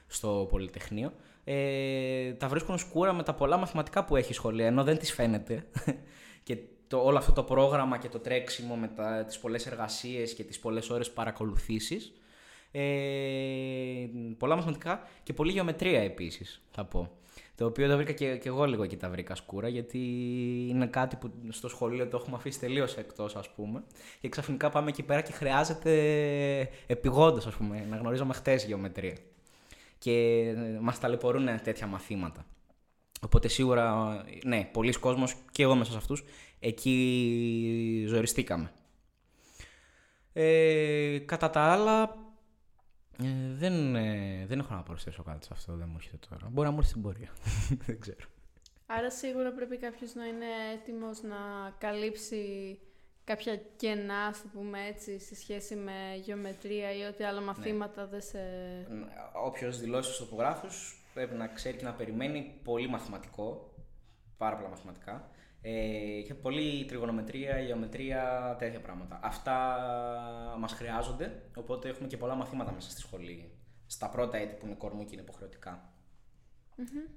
στο 0.07 0.47
Πολυτεχνείο. 0.49 1.13
Ε, 1.51 2.33
τα 2.33 2.47
βρίσκουν 2.47 2.77
σκούρα 2.77 3.13
με 3.13 3.23
τα 3.23 3.33
πολλά 3.33 3.57
μαθηματικά 3.57 4.05
που 4.05 4.15
έχει 4.15 4.31
η 4.31 4.33
σχολή, 4.33 4.63
ενώ 4.63 4.83
δεν 4.83 4.97
της 4.97 5.13
φαίνεται. 5.13 5.65
και 6.43 6.57
το, 6.87 6.97
όλο 6.97 7.17
αυτό 7.17 7.31
το 7.31 7.43
πρόγραμμα 7.43 7.97
και 7.97 8.07
το 8.09 8.19
τρέξιμο 8.19 8.75
με 8.75 8.87
τα, 8.87 9.23
τις 9.25 9.39
πολλές 9.39 9.67
εργασίες 9.67 10.33
και 10.33 10.43
τις 10.43 10.59
πολλές 10.59 10.89
ώρες 10.89 11.11
παρακολουθήσεις. 11.11 12.13
Ε, 12.71 12.81
πολλά 14.37 14.55
μαθηματικά 14.55 15.07
και 15.23 15.33
πολλή 15.33 15.51
γεωμετρία 15.51 16.01
επίσης, 16.01 16.61
θα 16.71 16.85
πω. 16.85 17.11
Το 17.55 17.65
οποίο 17.65 17.89
το 17.89 17.95
βρήκα 17.95 18.11
και, 18.11 18.37
και 18.37 18.47
εγώ 18.47 18.65
λίγο 18.65 18.83
εκεί 18.83 18.97
τα 18.97 19.09
βρήκα 19.09 19.35
σκούρα, 19.35 19.67
γιατί 19.67 19.99
είναι 20.69 20.87
κάτι 20.87 21.15
που 21.15 21.31
στο 21.49 21.67
σχολείο 21.67 22.07
το 22.07 22.17
έχουμε 22.17 22.35
αφήσει 22.35 22.59
τελείως 22.59 22.97
εκτός, 22.97 23.35
ας 23.35 23.49
πούμε. 23.49 23.83
Και 24.21 24.29
ξαφνικά 24.29 24.69
πάμε 24.69 24.89
εκεί 24.89 25.03
πέρα 25.03 25.21
και 25.21 25.31
χρειάζεται 25.31 26.69
επιγόντως, 26.87 27.45
ας 27.45 27.53
πούμε, 27.53 27.85
να 27.89 27.95
γνωρίζαμε 27.95 28.33
χτες 28.33 28.65
γεωμετρία. 28.65 29.15
Και 29.99 30.53
μας 30.81 30.99
ταλαιπωρούν 30.99 31.61
τέτοια 31.63 31.87
μαθήματα. 31.87 32.45
Οπότε 33.21 33.47
σίγουρα, 33.47 34.15
ναι, 34.43 34.69
πολλοί 34.73 34.91
κόσμος 34.93 35.35
και 35.51 35.63
εγώ 35.63 35.75
μέσα 35.75 35.91
σε 35.91 35.97
αυτούς, 35.97 36.23
εκεί 36.59 38.05
ζοριστήκαμε. 38.07 38.71
Ε, 40.33 41.19
κατά 41.25 41.49
τα 41.49 41.61
άλλα, 41.61 42.17
ε, 43.23 43.53
δεν, 43.53 43.95
ε, 43.95 44.45
δεν 44.47 44.59
έχω 44.59 44.73
να 44.73 44.83
προσθέσω 44.83 45.23
κάτι 45.23 45.45
σε 45.45 45.51
αυτό, 45.53 45.75
δεν 45.75 45.87
μου 45.89 45.95
έρχεται 45.97 46.17
τώρα. 46.29 46.49
Μπορεί 46.49 46.67
να 46.67 46.73
μου 46.73 46.79
έρθει 46.79 46.89
στην 46.89 47.01
πορεία. 47.01 47.29
δεν 47.85 47.99
ξέρω. 47.99 48.27
Άρα 48.85 49.11
σίγουρα 49.11 49.51
πρέπει 49.51 49.77
κάποιος 49.77 50.13
να 50.13 50.25
είναι 50.25 50.45
έτοιμος 50.73 51.21
να 51.21 51.37
καλύψει 51.77 52.79
κάποια 53.29 53.55
κενά, 53.75 54.25
ας 54.25 54.41
το 54.41 54.47
πούμε 54.53 54.85
έτσι, 54.85 55.19
σε 55.19 55.35
σχέση 55.35 55.75
με 55.75 55.91
γεωμετρία 56.23 56.93
ή 56.93 57.03
ό,τι 57.03 57.23
άλλα 57.23 57.41
μαθήματα 57.41 58.07
δεν 58.07 58.21
σε... 58.21 58.39
Όποιος 59.45 59.79
δηλώσει 59.79 60.13
στους 60.13 60.27
τοπογράφους 60.27 61.03
πρέπει 61.13 61.35
να 61.35 61.47
ξέρει 61.47 61.77
και 61.77 61.83
να 61.83 61.93
περιμένει 61.93 62.59
πολύ 62.63 62.87
μαθηματικό, 62.87 63.73
πάρα 64.37 64.55
πολλά 64.55 64.69
μαθηματικά, 64.69 65.29
ε, 65.61 66.21
και 66.21 66.33
πολύ 66.33 66.85
τριγωνομετρία, 66.85 67.59
γεωμετρία, 67.59 68.55
τέτοια 68.59 68.81
πράγματα. 68.81 69.19
Αυτά 69.23 69.77
μας 70.59 70.73
χρειάζονται, 70.73 71.41
οπότε 71.55 71.89
έχουμε 71.89 72.07
και 72.07 72.17
πολλά 72.17 72.35
μαθήματα 72.35 72.71
μέσα 72.71 72.89
στη 72.89 72.99
σχολή. 73.01 73.51
Στα 73.85 74.09
πρώτα 74.09 74.37
έτη 74.37 74.55
που 74.55 74.65
είναι 74.65 74.75
κορμού 74.75 75.05
και 75.05 75.13
είναι 75.13 75.21
υποχρεωτικά. 75.21 75.93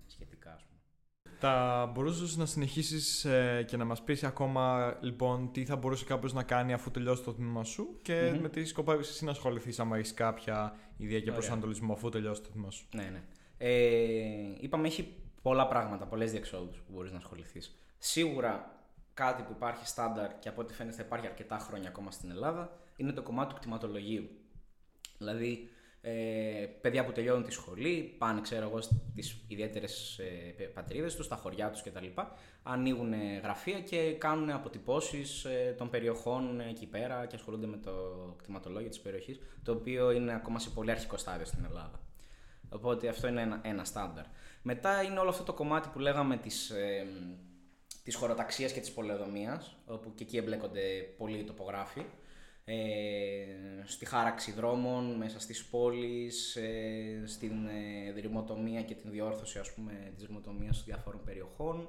Σχετικά, 0.06 0.52
ας 0.52 0.62
πούμε. 0.62 0.71
Θα 1.44 1.90
μπορούσες 1.92 2.36
να 2.36 2.46
συνεχίσεις 2.46 3.24
ε, 3.24 3.64
και 3.66 3.76
να 3.76 3.84
μας 3.84 4.02
πεις 4.02 4.24
ακόμα 4.24 4.96
λοιπόν 5.00 5.52
τι 5.52 5.64
θα 5.64 5.76
μπορούσε 5.76 6.04
κάποιος 6.04 6.32
να 6.32 6.42
κάνει 6.42 6.72
αφού 6.72 6.90
τελειώσει 6.90 7.22
το 7.22 7.32
τμήμα 7.32 7.64
σου 7.64 7.98
και 8.02 8.38
με 8.40 8.48
τι 8.48 8.64
σκοπεύει 8.64 9.00
εσύ 9.00 9.24
να 9.24 9.30
ασχοληθείς, 9.30 9.80
άμα 9.80 9.96
έχεις 9.96 10.14
κάποια 10.14 10.76
ιδέα 10.96 11.20
και 11.20 11.32
προσανατολισμό 11.32 11.92
αφού 11.92 12.08
τελειώσει 12.08 12.42
το 12.42 12.48
τμήμα 12.48 12.70
σου. 12.70 12.86
Ναι, 12.94 13.02
ναι. 13.02 13.22
Ε, 13.58 14.56
είπαμε, 14.60 14.86
έχει 14.86 15.14
πολλά 15.42 15.66
πράγματα, 15.66 16.06
πολλές 16.06 16.30
διεξόδους 16.30 16.76
που 16.76 16.92
μπορείς 16.92 17.12
να 17.12 17.18
ασχοληθείς. 17.18 17.78
Σίγουρα 17.98 18.80
κάτι 19.14 19.42
που 19.42 19.52
υπάρχει 19.56 19.86
στάνταρ 19.86 20.38
και 20.38 20.48
από 20.48 20.60
ό,τι 20.60 20.74
φαίνεται 20.74 20.96
θα 20.96 21.02
υπάρχει 21.02 21.26
αρκετά 21.26 21.58
χρόνια 21.58 21.88
ακόμα 21.88 22.10
στην 22.10 22.30
Ελλάδα 22.30 22.78
είναι 22.96 23.12
το 23.12 23.22
κομμάτι 23.22 23.54
του 23.54 23.60
κτηματολογίου. 23.60 24.28
Δηλαδή, 25.18 25.68
ε, 26.04 26.66
παιδιά 26.80 27.04
που 27.04 27.12
τελειώνουν 27.12 27.44
τη 27.44 27.52
σχολή, 27.52 28.14
πάνε 28.18 28.40
ξέρω 28.40 28.68
εγώ 28.68 28.80
στις 28.80 29.44
ιδιαίτερες 29.48 30.18
ε, 30.58 30.64
πατρίδες 30.64 31.16
τους, 31.16 31.24
στα 31.24 31.36
χωριά 31.36 31.70
τους 31.70 31.82
κτλ. 31.82 32.06
Ανοίγουν 32.62 33.12
γραφεία 33.42 33.80
και 33.80 34.12
κάνουν 34.12 34.50
αποτυπώσεις 34.50 35.44
ε, 35.44 35.74
των 35.78 35.90
περιοχών 35.90 36.60
εκεί 36.60 36.86
πέρα 36.86 37.26
και 37.26 37.36
ασχολούνται 37.36 37.66
με 37.66 37.76
το 37.76 37.92
κτηματολόγιο 38.38 38.88
της 38.88 39.00
περιοχής, 39.00 39.40
το 39.62 39.72
οποίο 39.72 40.10
είναι 40.10 40.34
ακόμα 40.34 40.58
σε 40.58 40.70
πολύ 40.70 40.90
αρχικό 40.90 41.16
στάδιο 41.16 41.46
στην 41.46 41.64
Ελλάδα. 41.64 42.00
Οπότε 42.68 43.08
αυτό 43.08 43.28
είναι 43.28 43.40
ένα, 43.40 43.60
ένα 43.64 43.84
στάνταρ. 43.84 44.24
Μετά 44.62 45.02
είναι 45.02 45.18
όλο 45.18 45.28
αυτό 45.28 45.42
το 45.42 45.52
κομμάτι 45.52 45.88
που 45.88 45.98
λέγαμε 45.98 46.36
της, 46.36 46.70
ε, 46.70 47.06
της 48.02 48.14
χωροταξίας 48.14 48.72
και 48.72 48.80
της 48.80 48.92
πολεοδομίας, 48.92 49.76
όπου 49.86 50.14
και 50.14 50.22
εκεί 50.22 50.36
εμπλέκονται 50.36 50.80
πολλοί 51.16 51.38
οι 51.38 51.44
τοπογράφοι 51.44 52.00
ε, 52.00 52.04
στη 53.84 54.06
χάραξη 54.06 54.52
δρόμων 54.52 55.16
μέσα 55.16 55.40
στις 55.40 55.64
πόλεις, 55.64 56.56
ε, 56.56 57.22
στην 57.26 57.66
ε, 57.66 58.12
δρυμοτομία 58.12 58.82
και 58.82 58.94
την 58.94 59.10
διόρθωση 59.10 59.58
ας 59.58 59.72
πούμε, 59.74 60.12
της 60.14 60.24
δρυμοτομίας 60.24 60.84
διάφορων 60.84 61.20
περιοχών. 61.24 61.88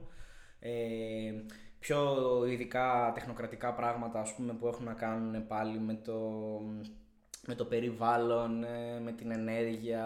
Ε, 0.59 1.33
πιο 1.79 2.17
ειδικά 2.45 3.11
τεχνοκρατικά 3.13 3.73
πράγματα 3.73 4.19
ας 4.19 4.35
πούμε, 4.35 4.53
που 4.53 4.67
έχουν 4.67 4.85
να 4.85 4.93
κάνουν 4.93 5.47
πάλι 5.47 5.79
με 5.79 5.93
το, 5.93 6.19
με 7.47 7.55
το 7.55 7.65
περιβάλλον, 7.65 8.63
ε, 8.63 8.99
με 8.99 9.11
την 9.11 9.31
ενέργεια, 9.31 10.05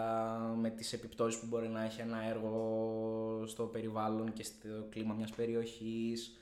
με 0.56 0.70
τις 0.70 0.92
επιπτώσεις 0.92 1.40
που 1.40 1.46
μπορεί 1.46 1.68
να 1.68 1.84
έχει 1.84 2.00
ένα 2.00 2.24
έργο 2.28 3.42
στο 3.46 3.64
περιβάλλον 3.64 4.32
και 4.32 4.42
στο 4.42 4.68
κλίμα 4.90 5.14
μιας 5.14 5.30
περιοχής. 5.30 6.38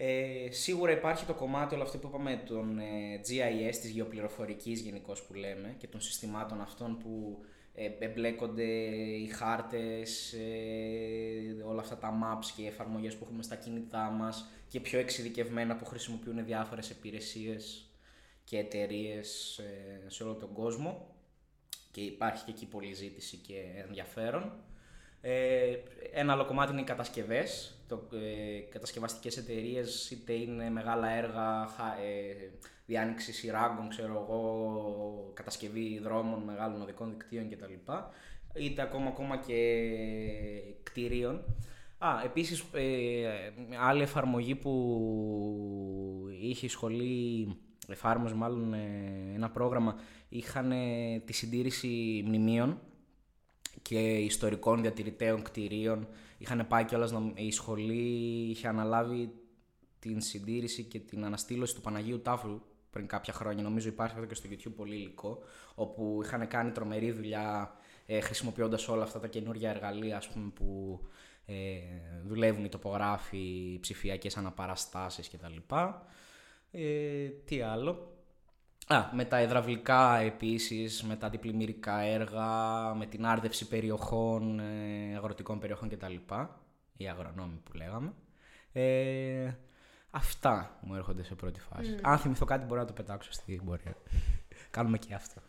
Ε, 0.00 0.50
σίγουρα 0.50 0.92
υπάρχει 0.92 1.24
το 1.24 1.34
κομμάτι 1.34 1.74
όλο 1.74 1.82
αυτό 1.82 1.98
που 1.98 2.06
είπαμε 2.06 2.42
των 2.46 2.78
ε, 2.78 3.20
GIS, 3.28 3.76
της 3.80 3.90
γεωπληροφορικής 3.90 4.80
γενικώ 4.80 5.12
που 5.26 5.34
λέμε 5.34 5.74
και 5.78 5.86
των 5.86 6.00
συστημάτων 6.00 6.60
αυτών 6.60 6.98
που 6.98 7.44
ε, 7.74 7.90
εμπλέκονται 7.98 8.62
οι 8.62 9.26
χάρτες, 9.26 10.32
ε, 10.32 11.62
όλα 11.64 11.80
αυτά 11.80 11.96
τα 11.96 12.18
maps 12.22 12.46
και 12.56 12.62
οι 12.62 12.66
εφαρμογές 12.66 13.16
που 13.16 13.24
έχουμε 13.24 13.42
στα 13.42 13.56
κινητά 13.56 14.10
μας 14.10 14.48
και 14.68 14.80
πιο 14.80 14.98
εξειδικευμένα 14.98 15.76
που 15.76 15.84
χρησιμοποιούν 15.84 16.44
διάφορες 16.44 16.90
υπηρεσίες 16.90 17.90
και 18.44 18.58
εταιρείες 18.58 19.60
σε 20.06 20.22
όλο 20.22 20.34
τον 20.34 20.52
κόσμο 20.52 21.14
και 21.90 22.00
υπάρχει 22.00 22.44
και 22.44 22.50
εκεί 22.50 22.66
πολλή 22.66 22.92
ζήτηση 22.92 23.36
και 23.36 23.62
ενδιαφέρον. 23.86 24.52
Ε, 25.20 25.76
ένα 26.12 26.32
άλλο 26.32 26.44
κομμάτι 26.44 26.72
είναι 26.72 26.80
οι 26.80 26.84
κατασκευές, 26.84 27.77
το, 27.88 28.08
ε, 28.12 28.58
κατασκευαστικές 28.70 29.36
εταιρείες, 29.36 30.10
είτε 30.10 30.32
είναι 30.32 30.70
μεγάλα 30.70 31.08
έργα, 31.08 31.62
ε, 32.02 32.50
διάνοιξη 32.86 33.32
σειράγκων, 33.32 33.88
ξέρω 33.88 34.26
εγώ, 34.28 35.32
κατασκευή 35.34 35.98
δρόμων, 36.02 36.42
μεγάλων 36.42 36.82
οδικών 36.82 37.10
δικτύων 37.10 37.48
κτλ. 37.50 37.92
Είτε 38.54 38.82
ακόμα, 38.82 39.08
ακόμα 39.08 39.36
και 39.36 39.90
κτηρίων. 40.82 41.44
Α, 41.98 42.08
επίσης, 42.24 42.64
ε, 42.72 43.28
άλλη 43.80 44.02
εφαρμογή 44.02 44.54
που 44.54 44.72
είχε 46.40 46.66
η 46.66 46.68
σχολή, 46.68 47.56
εφάρμοζε 47.88 48.34
μάλλον 48.34 48.74
ε, 48.74 49.32
ένα 49.34 49.50
πρόγραμμα, 49.50 49.96
είχαν 50.28 50.72
τη 51.24 51.32
συντήρηση 51.32 52.22
μνημείων 52.26 52.80
και 53.82 53.98
ιστορικών 54.16 54.80
διατηρητέων 54.80 55.42
κτηρίων. 55.42 56.08
Είχαν 56.38 56.66
πάει 56.68 56.84
κιόλας 56.84 57.12
η 57.34 57.50
σχολή 57.50 58.48
είχε 58.50 58.68
αναλάβει 58.68 59.32
την 59.98 60.20
συντήρηση 60.20 60.84
και 60.84 60.98
την 60.98 61.24
αναστήλωση 61.24 61.74
του 61.74 61.80
Παναγίου 61.80 62.20
Τάφου 62.22 62.60
πριν 62.90 63.06
κάποια 63.06 63.32
χρόνια. 63.32 63.62
Νομίζω 63.62 63.88
υπάρχει 63.88 64.14
αυτό 64.14 64.26
και 64.26 64.34
στο 64.34 64.48
YouTube 64.52 64.74
πολύ 64.76 64.94
υλικό, 64.94 65.42
όπου 65.74 66.20
είχαν 66.24 66.48
κάνει 66.48 66.70
τρομερή 66.70 67.12
δουλειά 67.12 67.74
ε, 68.06 68.20
χρησιμοποιώντας 68.20 68.88
όλα 68.88 69.02
αυτά 69.02 69.20
τα 69.20 69.26
καινούργια 69.26 69.70
εργαλεία 69.70 70.16
ας 70.16 70.28
πούμε, 70.28 70.50
που 70.54 71.00
ε, 71.46 71.78
δουλεύουν 72.24 72.64
οι 72.64 72.68
τοπογράφοι, 72.68 73.38
οι 73.38 73.78
ψηφιακές 73.80 74.36
αναπαραστάσεις 74.36 75.30
κτλ. 75.30 75.74
Ε, 76.70 77.28
τι 77.28 77.60
άλλο; 77.60 78.17
Α, 78.90 79.08
με 79.12 79.24
τα 79.24 79.42
υδραυλικά 79.42 80.18
επίσης, 80.18 81.02
με 81.02 81.16
τα 81.16 81.26
αντιπλημμυρικά 81.26 81.98
έργα, 81.98 82.48
με 82.94 83.06
την 83.06 83.26
άρδευση 83.26 83.68
περιοχών, 83.68 84.60
ε, 84.60 85.16
αγροτικών 85.16 85.58
περιοχών 85.58 85.88
κτλ. 85.88 86.14
Οι 86.96 87.08
αγρονόμοι 87.08 87.60
που 87.64 87.76
λέγαμε. 87.76 88.12
Ε, 88.72 89.50
αυτά 90.10 90.78
μου 90.80 90.94
έρχονται 90.94 91.22
σε 91.22 91.34
πρώτη 91.34 91.60
φάση. 91.60 91.94
Mm. 91.96 92.00
Αν 92.02 92.18
θυμηθώ 92.18 92.44
κάτι 92.44 92.64
μπορώ 92.64 92.80
να 92.80 92.86
το 92.86 92.92
πετάξω 92.92 93.32
στη 93.32 93.60
πορεία. 93.64 93.94
Κάνουμε 94.70 94.98
και 94.98 95.14
αυτό. 95.14 95.40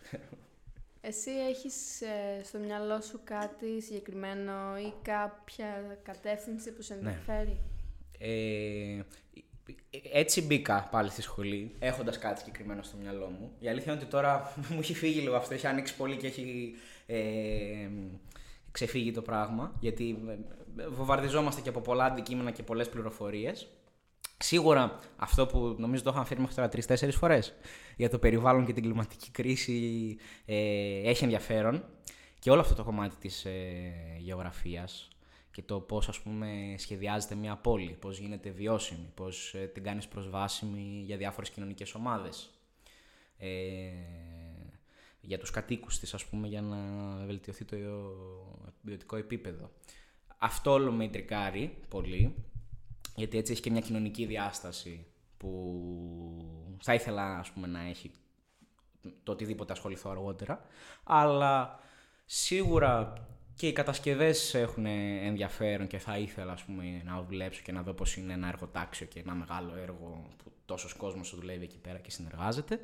Εσύ 1.02 1.32
έχεις 1.32 2.02
ε, 2.02 2.44
στο 2.44 2.60
μυαλό 2.60 3.02
σου 3.02 3.22
κάτι 3.24 3.82
συγκεκριμένο 3.82 4.78
ή 4.78 4.94
κάποια 5.02 5.98
κατεύθυνση 6.04 6.74
που 6.74 6.82
σε 6.82 6.94
ναι. 6.94 7.00
ενδιαφέρει; 7.00 7.60
Ναι. 8.20 8.28
Ε, 8.28 9.06
έτσι 10.14 10.42
μπήκα 10.42 10.88
πάλι 10.92 11.10
στη 11.10 11.22
σχολή, 11.22 11.76
έχοντας 11.80 12.18
κάτι 12.18 12.40
συγκεκριμένο 12.40 12.84
στο 12.84 12.98
μυαλό 13.02 13.26
μου. 13.40 13.52
Η 13.60 13.70
αλήθεια 13.70 13.92
είναι 13.92 14.02
ότι 14.02 14.12
τώρα 14.12 14.54
μου 14.70 14.80
έχει 14.80 14.94
φύγει 14.94 15.20
λίγο 15.20 15.36
αυτό, 15.36 15.54
έχει 15.54 15.68
ανοίξει 15.68 15.96
πολύ 15.96 16.16
και 16.16 16.28
έχει 16.28 16.74
ε, 17.06 17.18
ξεφύγει 18.72 19.12
το 19.12 19.22
πράγμα. 19.22 19.76
Γιατί 19.80 20.18
ε, 20.78 20.88
βομβαρδιζόμαστε 20.88 21.62
και 21.62 21.70
από 21.70 21.82
πολλά 21.82 22.06
αντικείμενα 22.06 22.52
και 22.52 22.64
πολλές 22.64 22.90
πληροφορίες. 22.90 23.68
Σίγουρα 24.38 25.00
αυτό 25.16 25.46
που 25.46 25.76
νομίζω 25.78 26.04
το 26.04 26.10
είχαμε 26.10 26.26
φέρει 26.26 26.40
μέχρι 26.40 26.56
τώρα 26.56 26.70
τρει-τέσσερι 26.70 27.12
φορές 27.12 27.54
για 27.98 28.10
το 28.10 28.20
περιβάλλον 28.20 28.66
και 28.66 28.74
την 28.74 28.84
κλιματική 28.84 29.32
κρίση 29.32 30.18
ε, 30.46 30.56
έχει 31.10 31.24
ενδιαφέρον. 31.24 31.84
Και 32.40 32.52
όλο 32.52 32.62
αυτό 32.62 32.76
το 32.76 32.84
κομμάτι 32.84 33.16
της 33.16 33.46
ε, 33.46 33.52
γεωγραφίας 34.18 35.08
και 35.52 35.62
το 35.62 35.80
πώς 35.80 36.10
ας 36.10 36.20
πούμε 36.22 36.76
σχεδιάζεται 36.78 37.36
μια 37.36 37.56
πόλη, 37.56 37.98
πώς 38.00 38.18
γίνεται 38.18 38.50
βιώσιμη, 38.50 39.12
πώς 39.16 39.54
ε, 39.54 39.66
την 39.66 39.84
κάνεις 39.84 40.08
προσβάσιμη 40.08 41.02
για 41.06 41.18
διάφορες 41.18 41.50
κοινωνικές 41.50 41.94
ομάδες. 41.94 42.50
Ε, 43.38 43.50
για 45.22 45.40
τους 45.40 45.52
κατοίκους 45.52 46.00
της 46.00 46.14
ας 46.14 46.26
πούμε 46.26 46.48
για 46.48 46.62
να 46.62 46.78
βελτιωθεί 47.26 47.66
το 47.66 47.78
βιωτικό 48.82 49.16
επίπεδο. 49.16 49.72
Αυτό 50.38 50.72
όλο 50.72 50.92
με 50.92 51.04
ιντρικάρει 51.04 51.78
πολύ, 51.90 52.36
γιατί 53.16 53.38
έτσι 53.38 53.52
έχει 53.52 53.62
και 53.62 53.72
μια 53.72 53.82
κοινωνική 53.82 54.26
διάσταση 54.26 55.06
που 55.38 56.78
θα 56.82 56.94
ήθελα 56.94 57.38
ας 57.38 57.52
πούμε 57.52 57.68
να 57.68 57.82
έχει 57.82 58.12
το 59.24 59.32
οτιδήποτε 59.32 59.72
ασχοληθώ 59.74 60.10
αργότερα, 60.10 60.66
αλλά 61.04 61.80
σίγουρα 62.26 63.14
και 63.60 63.68
οι 63.68 63.74
κατασκευές 63.74 64.54
έχουν 64.54 64.86
ενδιαφέρον 65.26 65.88
και 65.88 65.98
θα 65.98 66.18
ήθελα 66.18 66.52
ας 66.52 66.64
πούμε, 66.64 67.02
να 67.06 67.26
δουλέψω 67.30 67.62
και 67.64 67.72
να 67.72 67.82
δω 67.82 67.94
πώς 67.94 68.16
είναι 68.18 68.34
ένα 68.34 68.48
εργοτάξιο 68.48 69.06
και 69.06 69.20
ένα 69.20 69.34
μεγάλο 69.34 69.76
έργο 69.82 70.28
που 70.38 70.52
τόσος 70.66 70.94
κόσμος 70.94 71.36
δουλεύει 71.36 71.64
εκεί 71.64 71.78
πέρα 71.78 71.98
και 71.98 72.12
συνεργάζεται. 72.12 72.80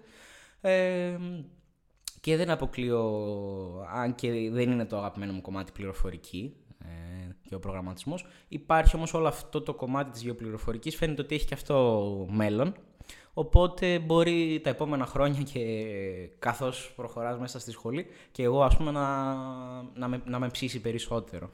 Ε, 0.62 1.18
και 2.22 2.36
δεν 2.36 2.50
αποκλείω, 2.50 3.02
αν 3.94 4.16
και 4.16 4.50
δεν 4.52 4.72
είναι 4.72 4.86
το 4.86 4.98
αγαπημένο 4.98 5.34
μου 5.34 5.42
κομμάτι 5.42 5.72
πληροφορική 5.72 6.56
ε, 6.80 7.30
και 7.48 7.56
ο 7.56 7.60
προγραμματισμός, 7.60 8.26
υπάρχει 8.48 8.96
όμως 8.96 9.14
όλο 9.14 9.28
αυτό 9.28 9.62
το 9.62 9.74
κομμάτι 9.74 10.12
της 10.12 10.22
γεωπληροφορικής, 10.22 10.96
φαίνεται 10.96 11.22
ότι 11.22 11.36
έχει 11.36 11.46
και 11.46 11.54
αυτό 11.54 12.28
μέλλον 12.30 12.76
Οπότε 13.38 14.00
μπορεί 14.00 14.60
τα 14.64 14.70
επόμενα 14.70 15.06
χρόνια 15.06 15.42
και 15.42 15.62
καθώς 16.40 16.94
προχωράς 16.96 17.40
μέσα 17.40 17.60
στη 17.60 17.72
σχολή 17.72 18.08
και 18.32 18.44
εγώ 18.44 18.64
ας 18.64 18.78
πούμε 18.78 18.92
να, 18.92 19.34
να, 19.82 20.08
με, 20.08 20.22
να 20.26 20.40
με 20.40 20.50
ψήσει 20.50 20.82
περισσότερο. 20.82 21.50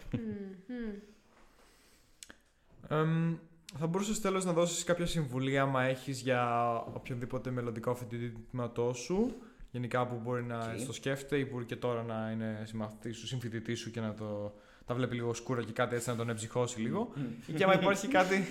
θα 3.77 3.87
μπορούσες 3.87 4.21
τέλος 4.21 4.45
να 4.45 4.53
δώσεις 4.53 4.83
κάποια 4.83 5.05
συμβουλή 5.05 5.59
άμα 5.59 5.83
έχεις 5.83 6.21
για 6.21 6.71
οποιονδήποτε 6.93 7.51
μελλοντικό 7.51 7.95
φοιτητήματό 7.95 8.93
σου 8.93 9.35
γενικά 9.71 10.07
που 10.07 10.19
μπορεί 10.23 10.43
να 10.43 10.75
okay. 10.75 10.83
το 10.85 10.93
σκέφτεται 10.93 11.37
ή 11.37 11.47
μπορεί 11.51 11.65
και 11.65 11.75
τώρα 11.75 12.03
να 12.03 12.31
είναι 12.31 12.63
συμμαθητής 12.65 13.17
σου, 13.17 13.27
συμφοιτητής 13.27 13.79
σου 13.79 13.91
και 13.91 13.99
να 13.99 14.13
το, 14.13 14.53
τα 14.85 14.93
βλέπει 14.93 15.15
λίγο 15.15 15.33
σκούρα 15.33 15.63
και 15.63 15.71
κάτι 15.71 15.95
έτσι 15.95 16.09
να 16.09 16.15
τον 16.15 16.29
εμψυχώσει 16.29 16.79
λίγο. 16.79 17.13
ή 17.45 17.53
και 17.53 17.63
άμα 17.63 17.73
υπάρχει 17.73 18.07
κάτι 18.07 18.35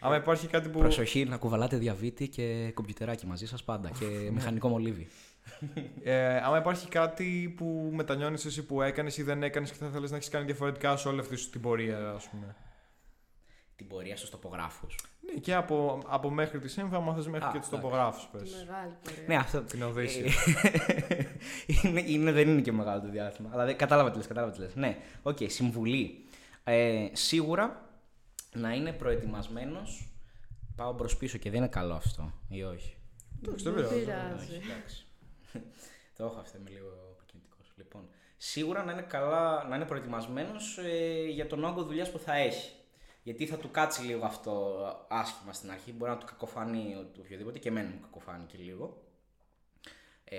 Άμα 0.00 0.16
υπάρχει 0.16 0.46
κάτι 0.46 0.68
που. 0.68 0.78
Προσοχή 0.78 1.24
να 1.24 1.36
κουβαλάτε 1.36 1.76
διαβήτη 1.76 2.28
και 2.28 2.70
κομπιουτεράκι 2.74 3.26
μαζί 3.26 3.46
σας 3.46 3.64
πάντα 3.64 3.90
και 3.98 4.04
μηχανικό 4.34 4.68
μολύβι. 4.68 5.08
Ε, 6.02 6.36
άμα 6.36 6.58
υπάρχει 6.58 6.88
κάτι 6.88 7.54
που 7.56 7.90
μετανιώνεις 7.94 8.44
εσύ 8.44 8.62
που 8.66 8.82
έκανες 8.82 9.16
ή 9.18 9.22
δεν 9.22 9.42
έκανες 9.42 9.70
και 9.70 9.76
θα 9.80 9.88
θέλεις 9.88 10.10
να 10.10 10.16
έχεις 10.16 10.28
κάνει 10.28 10.44
διαφορετικά 10.44 10.96
σε 10.96 11.08
όλη 11.08 11.20
αυτή 11.20 11.36
σου 11.36 11.50
την 11.50 11.60
πορεία, 11.60 12.10
ας 12.10 12.28
πούμε. 12.28 12.54
Την 13.76 13.86
πορεία 13.86 14.16
στους 14.16 14.30
τοπογράφους. 14.30 14.98
Ναι, 15.20 15.40
και 15.40 15.54
από, 15.54 16.02
από 16.06 16.30
μέχρι 16.30 16.58
τη 16.58 16.74
έμφα 16.80 17.00
μάθες 17.00 17.26
μέχρι 17.28 17.46
Α, 17.48 17.50
και 17.52 17.58
τους 17.58 17.66
εντάξει. 17.68 17.84
τοπογράφους, 17.86 18.22
Τη 18.30 18.38
πες. 18.38 18.64
μεγάλη 18.66 18.92
πορεία. 19.04 19.24
Ναι, 19.26 19.36
αυτό. 19.36 19.60
Την 19.60 19.82
Οδύσσια. 19.82 20.24
Ε, 20.24 21.24
είναι, 21.88 22.02
είναι, 22.06 22.32
δεν 22.32 22.48
είναι 22.48 22.60
και 22.60 22.72
μεγάλο 22.72 23.00
το 23.00 23.08
διάστημα. 23.10 23.50
Αλλά 23.52 23.64
δεν- 23.64 23.76
κατάλαβα 23.76 24.10
τι 24.10 24.16
λες, 24.16 24.26
κατάλαβα 24.26 24.52
τι 24.52 24.60
λες. 24.60 24.74
Ναι, 24.74 24.96
οκ, 25.22 25.36
συμβουλή. 25.46 26.24
Ε, 26.64 27.06
σίγουρα 27.12 27.87
να 28.58 28.74
είναι 28.74 28.92
προετοιμασμένος. 28.92 30.12
Πάω 30.76 30.92
μπρος 30.92 31.16
πίσω 31.16 31.38
και 31.38 31.50
δεν 31.50 31.58
είναι 31.58 31.68
καλό 31.68 31.94
αυτό, 31.94 32.32
ή 32.48 32.62
όχι; 32.62 32.96
Εντάξει, 33.42 33.64
δεν 33.64 33.74
Δεν 33.74 33.88
πειράζει. 33.88 34.04
πειράζει. 34.04 34.56
Όχι, 34.56 34.70
εντάξει. 34.70 35.06
το 36.16 36.24
έχω 36.24 36.38
αυτό, 36.40 36.58
είμαι 36.58 36.70
λίγο 36.70 36.88
υπερκινητικός. 37.12 37.72
Λοιπόν, 37.76 38.08
σίγουρα 38.36 38.84
να 38.84 38.92
είναι, 38.92 39.02
καλά, 39.02 39.64
να 39.68 39.76
είναι 39.76 39.84
προετοιμασμένος 39.84 40.78
ε, 40.78 41.24
για 41.24 41.46
τον 41.46 41.64
όγκο 41.64 41.82
δουλειάς 41.82 42.10
που 42.10 42.18
θα 42.18 42.34
έχει. 42.34 42.72
Γιατί 43.22 43.46
θα 43.46 43.56
του 43.56 43.70
κάτσει 43.70 44.02
λίγο 44.02 44.24
αυτό 44.26 44.82
άσχημα 45.08 45.52
στην 45.52 45.70
αρχή. 45.70 45.92
Μπορεί 45.92 46.10
να 46.10 46.16
του 46.18 46.26
κακοφανεί 46.26 47.06
το 47.14 47.20
οποιοδήποτε 47.20 47.58
και 47.58 47.68
εμένα 47.68 47.88
μου 47.88 48.00
κακοφάνη 48.00 48.44
και 48.46 48.58
λίγο. 48.58 49.02
Ε, 50.24 50.38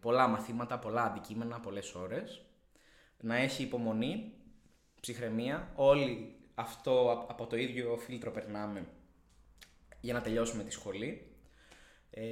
πολλά 0.00 0.28
μαθήματα, 0.28 0.78
πολλά 0.78 1.02
αντικείμενα, 1.02 1.60
πολλές 1.60 1.94
ώρες. 1.94 2.40
Να 3.20 3.36
έχει 3.36 3.62
υπομονή, 3.62 4.32
ψυχραιμία. 5.00 5.72
Όλοι 5.74 6.39
αυτό 6.60 7.10
α- 7.10 7.26
από 7.30 7.46
το 7.46 7.56
ίδιο 7.56 7.96
φίλτρο 7.96 8.30
περνάμε 8.30 8.86
για 10.00 10.12
να 10.14 10.20
τελειώσουμε 10.20 10.62
τη 10.64 10.70
σχολή. 10.72 11.24
Ε, 12.10 12.22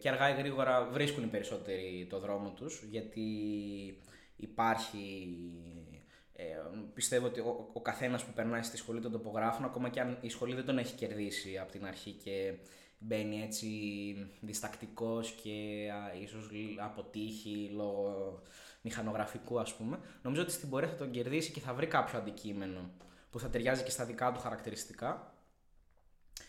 και 0.00 0.08
αργά 0.08 0.30
ή 0.30 0.34
γρήγορα 0.38 0.84
βρίσκουν 0.92 1.24
οι 1.24 1.26
περισσότεροι 1.26 2.06
το 2.10 2.18
δρόμο 2.18 2.50
τους 2.50 2.82
γιατί 2.90 3.26
υπάρχει 4.36 5.36
ε, 6.32 6.44
πιστεύω 6.94 7.26
ότι 7.26 7.40
ο, 7.40 7.70
ο 7.72 7.80
καθένας 7.80 8.24
που 8.24 8.32
περνάει 8.32 8.62
στη 8.62 8.76
σχολή 8.76 9.00
των 9.00 9.12
τοπογράφων 9.12 9.64
ακόμα 9.64 9.88
και 9.88 10.00
αν 10.00 10.18
η 10.20 10.28
σχολή 10.28 10.54
δεν 10.54 10.64
τον 10.64 10.78
έχει 10.78 10.94
κερδίσει 10.94 11.58
από 11.58 11.72
την 11.72 11.86
αρχή 11.86 12.10
και 12.12 12.54
μπαίνει 12.98 13.42
έτσι 13.42 13.66
διστακτικός 14.40 15.30
και 15.30 15.88
α, 15.92 16.22
ίσως 16.22 16.50
λ- 16.50 16.80
αποτύχει 16.80 17.70
λόγω 17.74 18.42
μηχανογραφικού 18.82 19.60
ας 19.60 19.74
πούμε 19.74 19.98
νομίζω 20.22 20.42
ότι 20.42 20.52
στην 20.52 20.68
πορεία 20.70 20.88
θα 20.88 20.94
τον 20.96 21.10
κερδίσει 21.10 21.52
και 21.52 21.60
θα 21.60 21.74
βρει 21.74 21.86
κάποιο 21.86 22.18
αντικείμενο 22.18 22.90
που 23.30 23.38
θα 23.38 23.48
ταιριάζει 23.48 23.82
και 23.82 23.90
στα 23.90 24.04
δικά 24.04 24.32
του 24.32 24.40
χαρακτηριστικά 24.40 25.32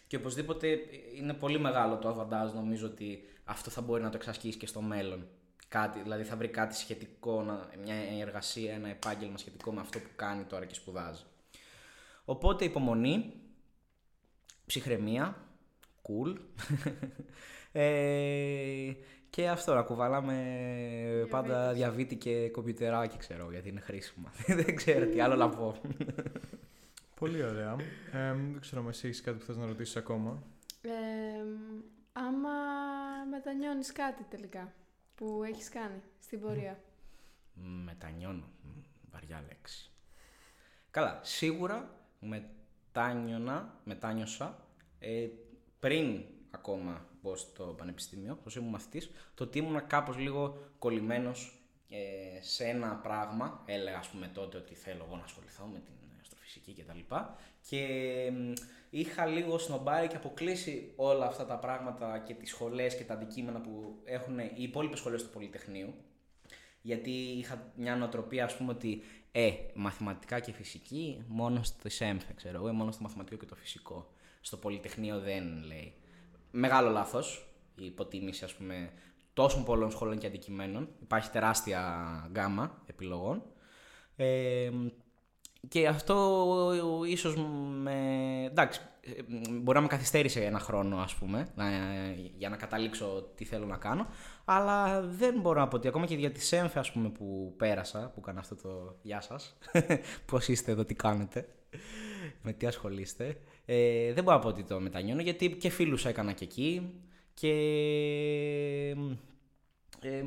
και 0.07 0.15
οπωσδήποτε 0.15 0.79
είναι 1.15 1.33
πολύ 1.33 1.59
μεγάλο 1.59 1.97
το 1.97 2.07
αβαντάζ 2.07 2.51
νομίζω 2.51 2.87
ότι 2.87 3.23
αυτό 3.43 3.69
θα 3.69 3.81
μπορεί 3.81 4.01
να 4.01 4.09
το 4.09 4.17
εξασκήσει 4.17 4.57
και 4.57 4.67
στο 4.67 4.81
μέλλον. 4.81 5.27
Κάτι, 5.67 6.01
δηλαδή 6.01 6.23
θα 6.23 6.35
βρει 6.35 6.47
κάτι 6.47 6.75
σχετικό, 6.75 7.41
να- 7.43 7.69
μια 7.83 7.95
εργασία, 8.19 8.73
ένα 8.73 8.89
επάγγελμα 8.89 9.37
σχετικό 9.37 9.71
με 9.71 9.81
αυτό 9.81 9.99
που 9.99 10.09
κάνει 10.15 10.43
τώρα 10.43 10.65
και 10.65 10.73
σπουδάζει. 10.73 11.23
Οπότε 12.25 12.65
υπομονή, 12.65 13.33
ψυχραιμία, 14.65 15.37
cool. 16.01 16.35
ε, 17.71 18.93
και 19.29 19.49
αυτό, 19.49 19.73
να 19.73 19.81
κουβαλάμε 19.81 20.35
πάντα 21.29 21.73
διαβήτη 21.73 22.15
και 22.15 22.49
κομπιουτεράκι, 22.49 23.17
ξέρω, 23.17 23.51
γιατί 23.51 23.69
είναι 23.69 23.79
χρήσιμα. 23.79 24.31
δεν 24.63 24.75
ξέρω 24.75 25.05
τι 25.05 25.19
άλλο 25.21 25.35
να 25.35 25.49
πω. 25.49 25.75
Πολύ 27.19 27.43
ωραία. 27.43 27.75
Ε, 28.11 28.33
δεν 28.33 28.59
ξέρω 28.59 28.81
αν 28.81 28.87
εσύ 28.87 29.07
έχεις 29.07 29.21
κάτι 29.21 29.37
που 29.37 29.45
θες 29.45 29.57
να 29.57 29.65
ρωτήσεις 29.65 29.95
ακόμα. 29.95 30.43
Ε, 30.81 30.89
άμα 32.13 32.49
μετανιώνεις 33.29 33.91
κάτι 33.91 34.23
τελικά 34.23 34.73
που 35.15 35.43
έχεις 35.43 35.69
κάνει 35.69 36.01
στην 36.19 36.39
πορεία. 36.39 36.79
Μετανιώνω. 37.83 38.43
Μ, 38.61 38.67
Βαριά 39.11 39.43
λέξη. 39.47 39.91
Καλά, 40.91 41.19
σίγουρα 41.23 42.05
μετάνιωνα, 42.19 43.79
μετάνιωσα 43.83 44.67
ε, 44.99 45.27
πριν 45.79 46.23
ακόμα 46.51 47.05
μπω 47.21 47.35
στο 47.35 47.63
πανεπιστήμιο, 47.63 48.39
όσο 48.43 48.59
ήμουν 48.59 48.71
μαθητής, 48.71 49.11
το 49.33 49.43
ότι 49.43 49.57
ήμουν 49.57 49.87
κάπως 49.87 50.17
λίγο 50.17 50.57
κολλημένος 50.79 51.63
ε, 51.89 52.41
σε 52.41 52.63
ένα 52.63 52.95
πράγμα. 52.95 53.63
Έλεγα, 53.65 53.97
ας 53.97 54.09
πούμε, 54.09 54.27
τότε 54.27 54.57
ότι 54.57 54.73
θέλω 54.75 55.03
εγώ 55.07 55.15
να 55.15 55.23
ασχοληθώ 55.23 55.65
με 55.65 55.79
την 55.79 55.93
αστροφυσική 56.49 56.73
κτλ. 56.73 56.99
Και, 56.99 57.77
και 57.77 58.31
μ, 58.31 58.53
είχα 58.89 59.25
λίγο 59.25 59.57
σνομπάρει 59.57 60.07
και 60.07 60.15
αποκλείσει 60.15 60.93
όλα 60.95 61.25
αυτά 61.25 61.45
τα 61.45 61.57
πράγματα 61.57 62.19
και 62.19 62.33
τις 62.33 62.49
σχολές 62.49 62.95
και 62.95 63.03
τα 63.03 63.13
αντικείμενα 63.13 63.61
που 63.61 64.01
έχουν 64.03 64.39
οι 64.39 64.51
υπόλοιπες 64.55 64.99
σχολές 64.99 65.23
του 65.23 65.29
Πολυτεχνείου. 65.29 65.93
Γιατί 66.81 67.11
είχα 67.11 67.71
μια 67.75 67.95
νοοτροπία, 67.95 68.45
ας 68.45 68.57
πούμε, 68.57 68.71
ότι 68.71 69.01
ε, 69.31 69.51
μαθηματικά 69.73 70.39
και 70.39 70.51
φυσική 70.51 71.23
μόνο 71.27 71.63
στη 71.63 71.89
ΣΕΜΦΕ, 71.89 72.33
ξέρω 72.33 72.57
εγώ, 72.57 72.67
ή 72.69 72.71
μόνο 72.71 72.91
στο 72.91 73.03
μαθηματικό 73.03 73.35
και 73.35 73.45
το 73.45 73.55
φυσικό. 73.55 74.13
Στο 74.41 74.57
Πολυτεχνείο 74.57 75.19
δεν 75.19 75.63
λέει. 75.63 75.93
Μεγάλο 76.51 76.89
λάθος 76.89 77.47
η 77.75 77.85
υποτίμηση, 77.85 78.43
ας 78.43 78.53
πούμε, 78.53 78.91
τόσων 79.33 79.63
πολλών 79.63 79.91
σχολών 79.91 80.17
και 80.17 80.27
αντικειμένων. 80.27 80.89
Υπάρχει 81.01 81.29
τεράστια 81.29 82.27
γκάμα 82.31 82.81
επιλογών. 82.85 83.43
Ε, 84.15 84.69
και 85.67 85.87
αυτό 85.87 87.03
ίσως 87.07 87.35
με... 87.81 87.95
Εντάξει, 88.45 88.81
ε, 89.01 89.21
μπορεί 89.49 89.77
να 89.77 89.81
με 89.81 89.87
καθυστέρησε 89.87 90.43
ένα 90.43 90.59
χρόνο, 90.59 90.97
ας 90.97 91.15
πούμε, 91.15 91.47
να, 91.55 91.65
για 92.37 92.49
να 92.49 92.55
καταλήξω 92.55 93.31
τι 93.35 93.45
θέλω 93.45 93.65
να 93.65 93.77
κάνω. 93.77 94.07
Αλλά 94.45 95.01
δεν 95.01 95.39
μπορώ 95.39 95.59
να 95.59 95.67
πω 95.67 95.75
ότι 95.75 95.87
ακόμα 95.87 96.05
και 96.05 96.15
για 96.15 96.31
τη 96.31 96.39
ΣΕΜΦΕ, 96.41 96.79
ας 96.79 96.91
πούμε, 96.91 97.09
που 97.09 97.53
πέρασα, 97.57 98.11
που 98.13 98.19
έκανα 98.19 98.39
αυτό 98.39 98.55
το 98.55 98.97
«Γεια 99.01 99.21
σας», 99.21 99.57
πώς 100.31 100.47
είστε 100.47 100.71
εδώ, 100.71 100.85
τι 100.85 100.93
κάνετε, 100.93 101.47
με 102.41 102.53
τι 102.53 102.67
ασχολείστε. 102.67 103.37
Ε, 103.65 104.13
δεν 104.13 104.23
μπορώ 104.23 104.35
να 104.35 104.43
πω 104.43 104.49
ότι 104.49 104.63
το 104.63 104.79
μετανιώνω, 104.79 105.21
γιατί 105.21 105.49
και 105.49 105.69
φίλους 105.69 106.05
έκανα 106.05 106.31
και 106.31 106.43
εκεί 106.43 107.01
και 107.33 107.53
ε, 110.01 110.23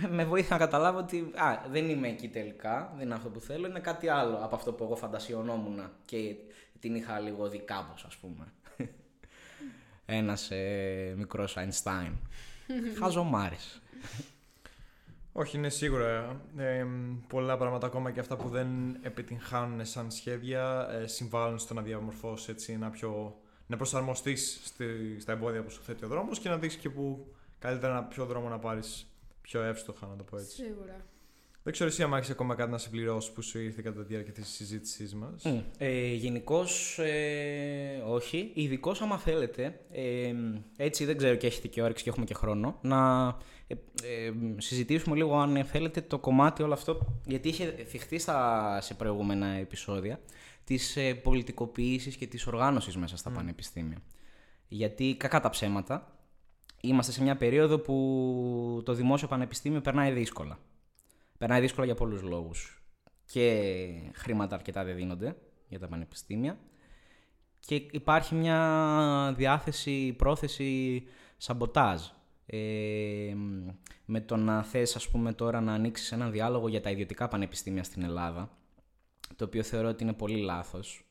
με- 0.00 0.08
με 0.08 0.24
βοήθησε 0.24 0.52
να 0.52 0.58
καταλάβω 0.58 0.98
ότι 0.98 1.30
α, 1.34 1.62
δεν 1.70 1.88
είμαι 1.88 2.08
εκεί 2.08 2.28
τελικά, 2.28 2.92
δεν 2.96 3.04
είναι 3.04 3.14
αυτό 3.14 3.28
που 3.28 3.40
θέλω, 3.40 3.66
είναι 3.66 3.80
κάτι 3.80 4.08
άλλο 4.08 4.38
από 4.42 4.54
αυτό 4.54 4.72
που 4.72 4.84
εγώ 4.84 4.96
φαντασιωνόμουν 4.96 5.80
και 6.04 6.34
την 6.80 6.94
είχα 6.94 7.20
λίγο 7.20 7.48
δει 7.48 7.58
κάπως, 7.58 8.04
ας 8.04 8.16
πούμε. 8.16 8.52
Ένας 10.06 10.50
ε, 10.50 11.14
μικρός 11.16 11.56
Einstein. 11.58 12.12
Χαζομάρης. 13.00 13.80
Όχι, 15.32 15.56
είναι 15.56 15.68
σίγουρα. 15.68 16.40
Ε, 16.56 16.86
πολλά 17.28 17.56
πράγματα 17.56 17.86
ακόμα 17.86 18.10
και 18.10 18.20
αυτά 18.20 18.36
που 18.36 18.48
δεν 18.48 18.68
επιτυγχάνουν 19.02 19.84
σαν 19.86 20.10
σχέδια 20.10 20.88
ε, 20.90 21.06
συμβάλλουν 21.06 21.58
στο 21.58 21.74
να 21.74 21.82
διαμορφώσεις 21.82 22.48
έτσι 22.48 22.72
ένα 22.72 22.90
πιο. 22.90 23.40
να 23.66 23.76
προσαρμοστείς 23.76 24.60
στα 25.18 25.32
εμπόδια 25.32 25.62
που 25.62 25.70
σου 25.70 25.82
θέτει 25.82 26.04
ο 26.04 26.08
δρόμος 26.08 26.38
και 26.38 26.48
να 26.48 26.56
δεις 26.56 26.76
και 26.76 26.90
που 26.90 27.34
καλύτερα 27.58 27.94
να 27.94 28.04
ποιο 28.04 28.24
δρόμο 28.24 28.48
να 28.48 28.58
πάρεις 28.58 29.06
πιο 29.46 29.62
εύστοχα, 29.62 30.06
να 30.06 30.16
το 30.16 30.24
πω 30.24 30.36
έτσι. 30.36 30.62
Σίγουρα. 30.62 31.06
Δεν 31.62 31.72
ξέρω 31.74 31.90
εσύ 31.90 32.02
αν 32.02 32.12
έχει 32.12 32.32
ακόμα 32.32 32.54
κάτι 32.54 32.70
να 32.70 32.78
συμπληρώσει 32.78 33.32
που 33.32 33.42
σου 33.42 33.58
ήρθε 33.58 33.82
κατά 33.82 34.00
τη 34.00 34.06
διάρκεια 34.06 34.32
της 34.32 34.48
συζήτησής 34.48 35.14
μας. 35.14 35.42
Mm. 35.44 35.62
Ε, 35.78 36.12
Γενικώς 36.12 36.98
ε, 36.98 38.02
όχι. 38.06 38.50
Ειδικώς 38.54 39.00
άμα 39.00 39.18
θέλετε, 39.18 39.80
ε, 39.90 40.32
έτσι 40.76 41.04
δεν 41.04 41.16
ξέρω 41.16 41.34
και 41.34 41.46
έχετε 41.46 41.68
και 41.68 41.82
όρεξη 41.82 42.02
και 42.04 42.10
έχουμε 42.10 42.24
και 42.24 42.34
χρόνο, 42.34 42.78
να 42.82 43.26
ε, 43.66 43.74
ε, 44.02 44.32
συζητήσουμε 44.56 45.16
λίγο 45.16 45.38
αν 45.38 45.64
θέλετε 45.64 46.00
το 46.00 46.18
κομμάτι 46.18 46.62
όλο 46.62 46.72
αυτό, 46.72 47.20
γιατί 47.24 47.48
είχε 47.48 47.64
θυχτεί 47.86 48.18
στα, 48.18 48.80
σε 48.80 48.94
προηγούμενα 48.94 49.46
επεισόδια, 49.46 50.20
της 50.64 50.96
ε, 50.96 51.14
πολιτικοποίησης 51.14 52.16
και 52.16 52.26
της 52.26 52.46
οργάνωσης 52.46 52.96
μέσα 52.96 53.16
στα 53.16 53.30
πανεπιστήμια. 53.30 53.98
Γιατί 54.68 55.16
κακά 55.18 55.40
τα 55.40 55.50
ψέματα, 55.50 56.15
είμαστε 56.86 57.12
σε 57.12 57.22
μια 57.22 57.36
περίοδο 57.36 57.78
που 57.78 58.82
το 58.84 58.92
δημόσιο 58.92 59.28
πανεπιστήμιο 59.28 59.80
περνάει 59.80 60.12
δύσκολα. 60.12 60.58
Περνάει 61.38 61.60
δύσκολα 61.60 61.86
για 61.86 61.94
πολλούς 61.94 62.22
λόγους. 62.22 62.82
Και 63.24 63.62
χρήματα 64.14 64.54
αρκετά 64.54 64.84
δεν 64.84 64.96
δίνονται 64.96 65.36
για 65.68 65.78
τα 65.78 65.88
πανεπιστήμια. 65.88 66.58
Και 67.60 67.74
υπάρχει 67.90 68.34
μια 68.34 69.34
διάθεση, 69.36 70.12
πρόθεση 70.12 71.02
σαμποτάζ. 71.36 72.02
Ε, 72.46 73.34
με 74.04 74.20
το 74.20 74.36
να 74.36 74.62
θες 74.62 74.96
ας 74.96 75.08
πούμε 75.08 75.32
τώρα 75.32 75.60
να 75.60 75.72
ανοίξεις 75.72 76.12
έναν 76.12 76.30
διάλογο 76.30 76.68
για 76.68 76.80
τα 76.80 76.90
ιδιωτικά 76.90 77.28
πανεπιστήμια 77.28 77.84
στην 77.84 78.02
Ελλάδα 78.02 78.50
το 79.36 79.44
οποίο 79.44 79.62
θεωρώ 79.62 79.88
ότι 79.88 80.02
είναι 80.02 80.12
πολύ 80.12 80.40
λάθος. 80.40 81.04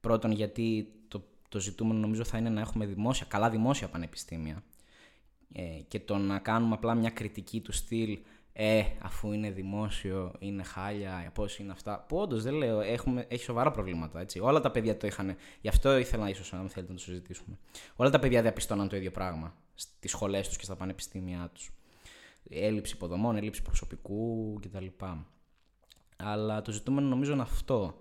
Πρώτον 0.00 0.30
γιατί 0.30 0.92
το, 1.08 1.24
το 1.48 1.60
ζητούμενο 1.60 2.00
νομίζω 2.00 2.24
θα 2.24 2.38
είναι 2.38 2.48
να 2.48 2.60
έχουμε 2.60 2.86
δημόσια, 2.86 3.26
καλά 3.28 3.50
δημόσια 3.50 3.88
πανεπιστήμια 3.88 4.62
ε, 5.52 5.62
και 5.88 6.00
το 6.00 6.16
να 6.16 6.38
κάνουμε 6.38 6.74
απλά 6.74 6.94
μια 6.94 7.10
κριτική 7.10 7.60
του 7.60 7.72
στυλ 7.72 8.18
ε, 8.58 8.84
αφού 9.02 9.32
είναι 9.32 9.50
δημόσιο, 9.50 10.32
είναι 10.38 10.62
χάλια, 10.62 11.30
πώς 11.34 11.58
είναι 11.58 11.72
αυτά. 11.72 12.04
Που 12.08 12.16
όντως 12.16 12.42
δεν 12.42 12.54
λέω, 12.54 12.80
έχουμε, 12.80 13.26
έχει 13.28 13.42
σοβαρά 13.42 13.70
προβλήματα. 13.70 14.20
Έτσι. 14.20 14.40
Όλα 14.40 14.60
τα 14.60 14.70
παιδιά 14.70 14.96
το 14.96 15.06
είχαν. 15.06 15.36
Γι' 15.60 15.68
αυτό 15.68 15.98
ήθελα 15.98 16.28
ίσως, 16.28 16.52
αν 16.52 16.68
θέλετε, 16.68 16.92
να 16.92 16.98
το 16.98 17.04
συζητήσουμε. 17.04 17.58
Όλα 17.96 18.10
τα 18.10 18.18
παιδιά 18.18 18.42
διαπιστώναν 18.42 18.88
το 18.88 18.96
ίδιο 18.96 19.10
πράγμα 19.10 19.54
στις 19.74 20.10
σχολές 20.10 20.48
τους 20.48 20.56
και 20.56 20.64
στα 20.64 20.76
πανεπιστήμια 20.76 21.50
τους. 21.54 21.72
έλλειψη 22.50 22.94
υποδομών, 22.94 23.36
έλλειψη 23.36 23.62
προσωπικού 23.62 24.54
κτλ. 24.60 24.86
Αλλά 26.16 26.62
το 26.62 26.72
ζητούμενο 26.72 27.08
νομίζω 27.08 27.32
είναι 27.32 27.42
αυτό. 27.42 28.00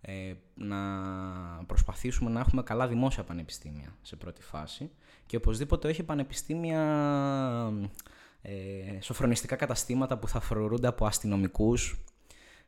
Ε, 0.00 0.34
να 0.54 0.78
προσπαθήσουμε 1.66 2.30
να 2.30 2.40
έχουμε 2.40 2.62
καλά 2.62 2.88
δημόσια 2.88 3.24
πανεπιστήμια 3.24 3.96
σε 4.02 4.16
πρώτη 4.16 4.42
φάση 4.42 4.90
και 5.26 5.36
οπωσδήποτε 5.36 5.88
όχι 5.88 6.02
πανεπιστήμια 6.02 6.82
ε, 8.42 9.00
σοφρονιστικά 9.00 9.56
καταστήματα 9.56 10.18
που 10.18 10.28
θα 10.28 10.40
φρουρούνται 10.40 10.86
από 10.86 11.06
αστυνομικούς. 11.06 12.04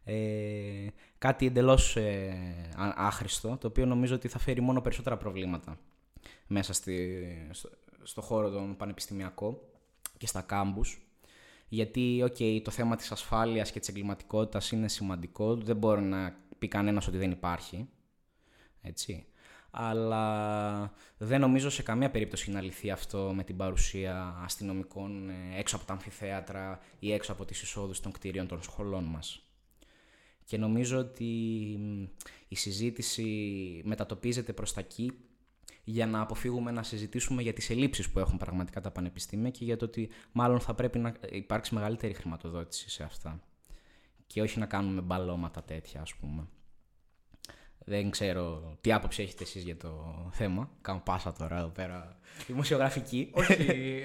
Ε, 0.04 0.86
κάτι 1.18 1.46
εντελώς 1.46 1.96
ε, 1.96 2.36
άχρηστο 2.76 3.56
το 3.60 3.66
οποίο 3.66 3.86
νομίζω 3.86 4.14
ότι 4.14 4.28
θα 4.28 4.38
φέρει 4.38 4.60
μόνο 4.60 4.80
περισσότερα 4.80 5.16
προβλήματα 5.16 5.78
μέσα 6.46 6.72
στη, 6.72 7.24
στο, 7.50 7.70
στο 8.02 8.20
χώρο 8.20 8.50
των 8.50 8.76
πανεπιστημιακών 8.76 9.58
και 10.18 10.26
στα 10.26 10.40
κάμπους. 10.40 10.98
Γιατί 11.68 12.24
okay, 12.26 12.60
το 12.64 12.70
θέμα 12.70 12.96
της 12.96 13.12
ασφάλειας 13.12 13.70
και 13.70 13.80
της 13.80 13.88
εγκληματικότητας 13.88 14.70
είναι 14.70 14.88
σημαντικό, 14.88 15.54
δεν 15.54 15.76
μπορεί 15.76 16.02
να 16.02 16.36
πει 16.58 16.68
κανένας 16.68 17.06
ότι 17.06 17.16
δεν 17.16 17.30
υπάρχει, 17.30 17.88
έτσι. 18.82 19.26
Αλλά 19.76 20.92
δεν 21.16 21.40
νομίζω 21.40 21.70
σε 21.70 21.82
καμία 21.82 22.10
περίπτωση 22.10 22.50
να 22.50 22.60
λυθεί 22.60 22.90
αυτό 22.90 23.32
με 23.34 23.44
την 23.44 23.56
παρουσία 23.56 24.40
αστυνομικών 24.44 25.28
ε, 25.28 25.58
έξω 25.58 25.76
από 25.76 25.84
τα 25.84 25.92
αμφιθέατρα 25.92 26.80
ή 26.98 27.12
έξω 27.12 27.32
από 27.32 27.44
τις 27.44 27.62
εισόδους 27.62 28.00
των 28.00 28.12
κτίριων 28.12 28.46
των 28.46 28.62
σχολών 28.62 29.04
μας. 29.04 29.48
Και 30.44 30.56
νομίζω 30.56 30.98
ότι 30.98 31.24
η 32.48 32.56
συζήτηση 32.56 33.22
μετατοπίζεται 33.84 34.52
προς 34.52 34.72
τα 34.72 34.80
εκεί 34.80 35.12
για 35.84 36.06
να 36.06 36.20
αποφύγουμε 36.20 36.70
να 36.70 36.82
συζητήσουμε 36.82 37.42
για 37.42 37.52
τις 37.52 37.70
ελλείψεις 37.70 38.10
που 38.10 38.18
έχουν 38.18 38.36
πραγματικά 38.36 38.80
τα 38.80 38.90
πανεπιστήμια 38.90 39.50
και 39.50 39.64
για 39.64 39.76
το 39.76 39.84
ότι 39.84 40.08
μάλλον 40.32 40.60
θα 40.60 40.74
πρέπει 40.74 40.98
να 40.98 41.14
υπάρξει 41.30 41.74
μεγαλύτερη 41.74 42.14
χρηματοδότηση 42.14 42.90
σε 42.90 43.02
αυτά. 43.02 43.42
Και 44.26 44.42
όχι 44.42 44.58
να 44.58 44.66
κάνουμε 44.66 45.00
μπαλώματα 45.00 45.62
τέτοια, 45.62 46.00
ας 46.00 46.14
πούμε. 46.14 46.48
Δεν 47.84 48.10
ξέρω 48.10 48.62
τι 48.80 48.92
άποψη 48.92 49.22
έχετε 49.22 49.42
εσείς 49.42 49.62
για 49.62 49.76
το 49.76 49.90
θέμα. 50.32 50.68
Κάνω 50.80 51.00
πάσα 51.04 51.32
τώρα 51.32 51.58
εδώ 51.58 51.68
πέρα. 51.68 52.16
Δημοσιογραφική. 52.46 53.30
Όχι. 53.32 53.52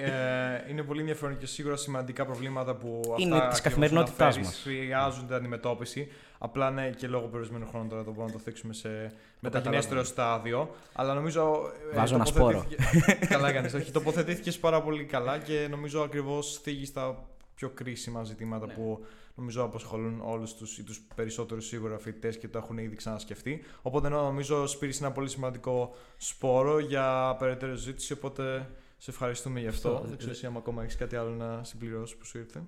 Ε, 0.01 0.69
είναι 0.69 0.83
πολύ 0.83 0.99
ενδιαφέρον 0.99 1.37
και 1.37 1.45
σίγουρα 1.45 1.75
σημαντικά 1.75 2.25
προβλήματα 2.25 2.75
που 2.75 3.01
είναι 3.17 3.35
αυτά 3.35 3.47
της 3.47 3.61
καθημερινότητάς 3.61 4.37
μας. 4.37 4.61
Χρειάζονται 4.63 5.35
αντιμετώπιση. 5.35 6.11
Απλά 6.37 6.71
ναι, 6.71 6.89
και 6.89 7.07
λόγω 7.07 7.25
περιορισμένου 7.25 7.67
χρόνου 7.67 7.87
τώρα 7.89 8.03
το 8.03 8.11
μπορούμε 8.11 8.31
να 8.31 8.37
το 8.37 8.43
θίξουμε 8.43 8.73
σε 8.73 9.13
μεταγενέστερο 9.39 10.03
στάδιο. 10.03 10.75
Αλλά 10.93 11.13
νομίζω. 11.13 11.71
Ε, 11.91 11.95
Βάζω 11.95 12.15
ένα 12.15 12.25
σπόρο. 12.25 12.65
καλά 13.29 13.49
έκανε. 13.49 13.71
Όχι, 13.75 13.91
τοποθετήθηκες 13.91 14.59
πάρα 14.59 14.81
πολύ 14.81 15.03
καλά 15.03 15.37
και 15.37 15.67
νομίζω 15.69 16.01
ακριβώς 16.01 16.59
θίγεις 16.63 16.87
στα 16.87 17.27
πιο 17.55 17.69
κρίσιμα 17.69 18.23
ζητήματα 18.23 18.65
ναι. 18.65 18.73
που 18.73 19.05
νομίζω 19.39 19.63
απασχολούν 19.63 20.21
όλους 20.21 20.53
τους 20.53 20.77
ή 20.77 20.83
τους 20.83 21.01
περισσότερους 21.15 21.65
σίγουρα 21.65 21.97
φοιτητές 21.97 22.37
και 22.37 22.47
το 22.47 22.57
έχουν 22.57 22.77
ήδη 22.77 22.95
ξανασκεφτεί. 22.95 23.63
Οπότε 23.81 24.09
νομίζω 24.09 24.67
σπήρει 24.67 24.93
ένα 24.99 25.11
πολύ 25.11 25.29
σημαντικό 25.29 25.95
σπόρο 26.17 26.79
για 26.79 27.35
περαιτέρω 27.39 27.75
ζήτηση. 27.75 28.13
Οπότε 28.13 28.69
σε 28.97 29.11
ευχαριστούμε 29.11 29.59
γι' 29.59 29.67
αυτό. 29.67 30.03
Δεν 30.05 30.17
ξέρω 30.17 30.31
εσύ 30.31 30.45
αν 30.45 30.57
ακόμα 30.57 30.83
έχεις 30.83 30.95
κάτι 30.95 31.15
άλλο 31.15 31.29
να 31.29 31.63
συμπληρώσεις 31.63 32.17
που 32.17 32.25
σου 32.25 32.37
ήρθε. 32.37 32.63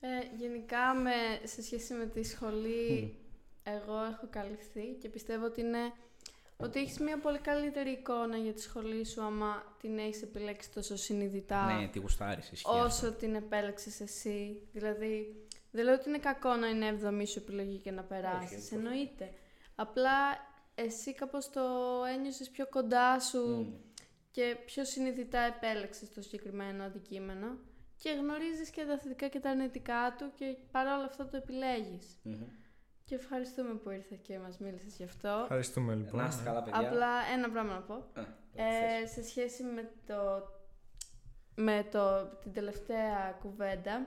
Ε, 0.00 0.36
γενικά 0.38 0.94
με, 0.94 1.46
σε 1.46 1.62
σχέση 1.62 1.94
με 1.94 2.06
τη 2.06 2.22
σχολή, 2.22 3.16
εγώ 3.62 4.04
έχω 4.12 4.26
καλυφθεί 4.30 4.96
και 5.00 5.08
πιστεύω 5.08 5.44
ότι 5.44 5.60
είναι 5.60 5.92
ότι 6.56 6.80
έχεις 6.80 6.98
μια 6.98 7.18
πολύ 7.18 7.38
καλύτερη 7.38 7.90
εικόνα 7.90 8.36
για 8.36 8.52
τη 8.52 8.60
σχολή 8.60 9.06
σου 9.06 9.22
άμα 9.22 9.76
την 9.80 9.98
έχεις 9.98 10.22
επιλέξει 10.22 10.70
τόσο 10.72 10.96
συνειδητά. 10.96 11.74
Ναι, 11.74 11.88
τη 11.88 11.98
γουστάρεις. 11.98 12.62
Όσο 12.64 13.12
την 13.12 13.34
επέλεξες 13.34 14.00
εσύ. 14.00 14.60
Δηλαδή, 14.72 15.45
δεν 15.76 15.84
λέω 15.84 15.94
ότι 15.94 16.08
είναι 16.08 16.18
κακό 16.18 16.54
να 16.54 16.66
είναι 16.68 16.86
εβδομή 16.86 17.26
σου 17.26 17.38
επιλογή 17.38 17.78
και 17.78 17.90
να 17.90 18.02
περάσεις. 18.02 18.72
Εννοείται. 18.72 19.32
Απλά 19.74 20.10
εσύ 20.74 21.14
κάπως 21.14 21.50
το 21.50 21.60
ένιωσες 22.14 22.50
πιο 22.50 22.66
κοντά 22.68 23.20
σου 23.20 23.72
και 24.30 24.56
πιο 24.66 24.84
συνειδητά 24.84 25.38
επέλεξες 25.40 26.12
το 26.12 26.22
συγκεκριμένο 26.22 26.84
αντικείμενο 26.84 27.58
και 27.96 28.10
γνωρίζεις 28.10 28.70
και 28.70 28.84
τα 28.84 28.98
θετικά 28.98 29.28
και 29.28 29.40
τα 29.40 29.50
αρνητικά 29.50 30.14
του 30.18 30.32
και 30.34 30.56
παρόλα 30.70 31.04
αυτά 31.04 31.28
το 31.28 31.36
επιλεγεις 31.36 32.16
Και 33.04 33.14
ευχαριστούμε 33.14 33.74
που 33.74 33.90
ήρθες 33.90 34.18
και 34.22 34.38
μας 34.38 34.58
μίλησες 34.58 34.96
γι' 34.96 35.04
αυτό. 35.04 35.38
Ευχαριστούμε 35.42 35.94
λοιπόν. 35.94 36.20
Να 36.20 36.26
είστε 36.26 36.44
καλά 36.44 36.62
παιδιά. 36.62 36.88
Απλά 36.88 37.08
ένα 37.36 37.50
πράγμα 37.50 37.72
να 37.74 37.80
πω. 37.80 38.06
ε, 38.54 39.06
σε 39.06 39.22
σχέση 39.24 39.62
με 39.62 39.90
το, 40.06 40.42
με 41.54 41.86
το, 41.90 42.26
την 42.42 42.52
τελευταία 42.52 43.36
κουβέντα. 43.40 44.06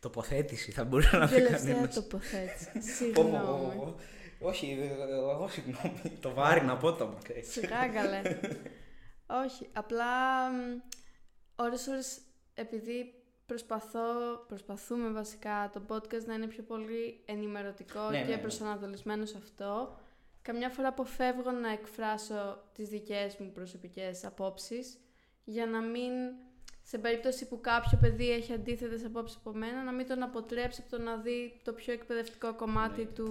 Τοποθέτηση 0.00 0.70
θα 0.70 0.84
μπορούσε 0.84 1.16
να 1.16 1.26
πει 1.28 1.34
κανένας. 1.34 1.62
Τελευταία 1.62 1.88
τοποθέτηση. 1.88 2.80
Συγγνώμη. 2.80 3.94
Όχι, 4.40 4.78
εγώ 5.10 5.48
συγγνώμη. 5.48 6.18
Το 6.20 6.34
βάρη 6.34 6.64
να 6.64 6.76
πω 6.76 6.92
το 6.92 7.18
Σιγά 7.42 7.88
καλέ. 7.88 8.22
Όχι, 9.44 9.68
απλά 9.72 10.04
ώρες 11.56 11.86
ώρες 11.86 12.18
επειδή 12.54 13.14
προσπαθώ, 13.46 14.04
προσπαθούμε 14.48 15.10
βασικά 15.10 15.70
το 15.72 15.82
podcast 15.88 16.24
να 16.26 16.34
είναι 16.34 16.46
πιο 16.46 16.62
πολύ 16.62 17.22
ενημερωτικό 17.24 18.10
ναι, 18.10 18.18
και 18.18 18.24
ναι, 18.24 18.34
ναι. 18.34 18.40
προσανατολισμένο 18.40 19.26
σε 19.26 19.36
αυτό. 19.36 19.98
Καμιά 20.42 20.68
φορά 20.68 20.88
αποφεύγω 20.88 21.50
να 21.50 21.72
εκφράσω 21.72 22.62
τις 22.72 22.88
δικές 22.88 23.36
μου 23.36 23.52
προσωπικές 23.52 24.24
απόψεις 24.24 24.98
για 25.44 25.66
να 25.66 25.80
μην, 25.80 26.12
σε 26.90 26.98
περίπτωση 26.98 27.48
που 27.48 27.60
κάποιο 27.60 27.98
παιδί 28.00 28.30
έχει 28.30 28.52
αντίθετες 28.52 29.04
απόψεις 29.04 29.36
από 29.36 29.52
μένα, 29.58 29.82
να 29.82 29.92
μην 29.92 30.06
τον 30.06 30.22
αποτρέψει 30.22 30.82
από 30.86 30.96
το 30.96 31.02
να 31.02 31.16
δει 31.16 31.60
το 31.64 31.72
πιο 31.72 31.92
εκπαιδευτικό 31.92 32.54
κομμάτι 32.54 33.02
ναι. 33.02 33.08
του... 33.08 33.28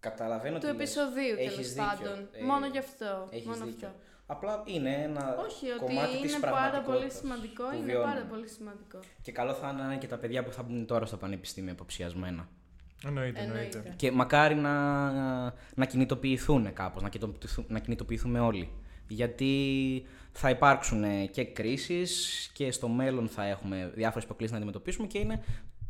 Καταλαβαίνω 0.00 0.58
του 0.58 0.66
επεισοδίου 0.66 1.36
τέλος 1.36 1.72
πάντων. 1.72 2.28
Ε, 2.32 2.44
μόνο 2.44 2.66
γι' 2.66 2.78
αυτό. 2.78 3.28
μόνο 3.44 3.64
αυτό. 3.64 3.92
Απλά 4.26 4.62
είναι 4.66 4.90
ένα 4.90 5.36
Όχι, 5.46 5.66
κομμάτι 5.78 6.16
ότι 6.16 6.28
είναι 6.28 6.38
πάρα 6.40 6.80
πολύ 6.80 7.10
σημαντικό. 7.10 7.64
Είναι 7.74 7.92
πάρα 7.92 8.26
πολύ 8.30 8.48
σημαντικό. 8.48 8.98
Και 9.22 9.32
καλό 9.32 9.54
θα 9.54 9.80
είναι 9.84 9.96
και 9.96 10.06
τα 10.06 10.18
παιδιά 10.18 10.44
που 10.44 10.52
θα 10.52 10.62
μπουν 10.62 10.86
τώρα 10.86 11.06
στο 11.06 11.16
πανεπιστήμιο 11.16 11.72
αποψιασμένα. 11.72 12.48
Εννοείται, 13.04 13.40
εννοείται. 13.40 13.94
Και 13.96 14.10
μακάρι 14.10 14.54
να, 14.54 15.02
να 15.74 15.84
κινητοποιηθούν 15.86 16.72
κάπως, 16.72 17.02
να, 17.02 17.10
να 17.68 17.78
κινητοποιηθούμε 17.78 18.40
όλοι. 18.40 18.72
Γιατί 19.08 20.06
θα 20.32 20.50
υπάρξουν 20.50 21.30
και 21.30 21.44
κρίσεις 21.44 22.50
και 22.52 22.72
στο 22.72 22.88
μέλλον 22.88 23.28
θα 23.28 23.44
έχουμε 23.44 23.92
διάφορες 23.94 24.24
προκλήσεις 24.24 24.52
να 24.52 24.58
αντιμετωπίσουμε 24.58 25.06
και 25.06 25.18
είναι 25.18 25.42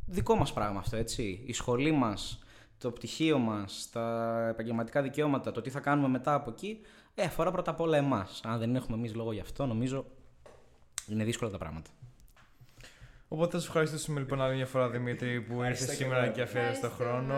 δικό 0.06 0.36
μας 0.36 0.52
πράγμα 0.52 0.78
αυτό, 0.78 0.96
έτσι. 0.96 1.42
Η 1.46 1.52
σχολή 1.52 1.92
μας, 1.92 2.38
το 2.78 2.90
πτυχίο 2.90 3.38
μας, 3.38 3.88
τα 3.92 4.46
επαγγελματικά 4.48 5.02
δικαιώματα, 5.02 5.52
το 5.52 5.60
τι 5.60 5.70
θα 5.70 5.80
κάνουμε 5.80 6.08
μετά 6.08 6.34
από 6.34 6.50
εκεί, 6.50 6.80
ε, 7.14 7.22
αφορά 7.22 7.50
πρώτα 7.50 7.70
απ' 7.70 7.80
όλα 7.80 7.96
εμάς. 7.96 8.40
Αν 8.44 8.58
δεν 8.58 8.76
έχουμε 8.76 8.96
εμείς 8.96 9.14
λόγο 9.14 9.32
γι' 9.32 9.40
αυτό, 9.40 9.66
νομίζω 9.66 10.06
είναι 11.08 11.24
δύσκολα 11.24 11.50
τα 11.50 11.58
πράγματα. 11.58 11.90
Οπότε 13.30 13.50
θα 13.50 13.58
σα 13.58 13.66
ευχαριστήσουμε 13.66 14.20
λοιπόν 14.20 14.40
άλλη 14.40 14.54
μια 14.54 14.66
φορά 14.66 14.88
Δημήτρη 14.88 15.40
που 15.40 15.62
ήρθες 15.62 15.96
σήμερα 15.96 16.28
και 16.28 16.42
αφαίρεσε 16.42 16.80
το 16.80 16.90
χρόνο. 16.90 17.34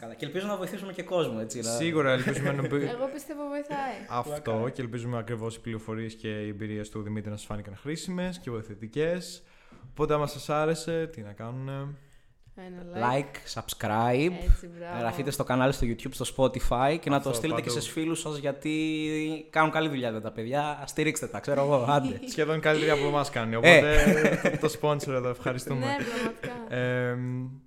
καλά. 0.00 0.14
Και 0.14 0.24
ελπίζω 0.24 0.46
να 0.46 0.56
βοηθήσουμε 0.56 0.92
και 0.92 1.02
κόσμο, 1.02 1.38
έτσι. 1.40 1.62
Σίγουρα 1.62 2.12
ελπίζουμε 2.12 2.52
να. 2.52 2.64
Εγώ 2.64 3.08
πιστεύω 3.12 3.42
βοηθάει. 3.48 3.94
Αυτό 4.08 4.70
και 4.72 4.82
ελπίζουμε 4.82 5.18
ακριβώς 5.18 5.56
οι 5.56 5.60
πληροφορίες 5.60 6.14
και 6.14 6.28
οι 6.28 6.48
εμπειρίες 6.48 6.88
του 6.88 7.02
Δημήτρη 7.02 7.30
να 7.30 7.36
σας 7.36 7.46
φάνηκαν 7.46 7.76
χρήσιμες 7.76 8.38
και 8.38 8.50
βοηθητικές. 8.50 9.42
Οπότε, 9.90 10.14
άμα 10.14 10.26
σας 10.26 10.48
άρεσε, 10.48 11.06
τι 11.06 11.20
να 11.20 11.32
κάνουν 11.32 11.96
like, 12.94 13.60
subscribe. 13.60 14.32
Γραφείτε 14.98 15.30
στο 15.30 15.44
κανάλι 15.44 15.72
στο 15.72 15.86
YouTube, 15.86 16.10
στο 16.10 16.24
Spotify 16.36 16.98
και 17.00 17.10
να 17.10 17.20
το 17.20 17.32
στείλετε 17.32 17.60
και 17.60 17.70
σε 17.70 17.80
φίλους 17.80 18.20
σας 18.20 18.36
γιατί 18.38 19.46
κάνουν 19.50 19.70
καλή 19.70 19.88
δουλειά 19.88 20.20
τα 20.20 20.30
παιδιά. 20.32 20.82
Στηρίξτε 20.86 21.26
τα, 21.26 21.40
ξέρω 21.40 21.62
εγώ. 21.62 21.86
Άντε. 21.88 22.20
Σχεδόν 22.32 22.60
καλύτερη 22.60 22.90
από 22.90 23.06
εμά 23.06 23.24
κάνει. 23.32 23.54
Ε. 23.54 23.56
Οπότε 23.56 24.58
το 24.60 24.72
sponsor 24.80 25.08
εδώ, 25.08 25.28
ευχαριστούμε. 25.28 25.86
Ναι, 25.86 25.96
πραγματικά. 26.04 26.52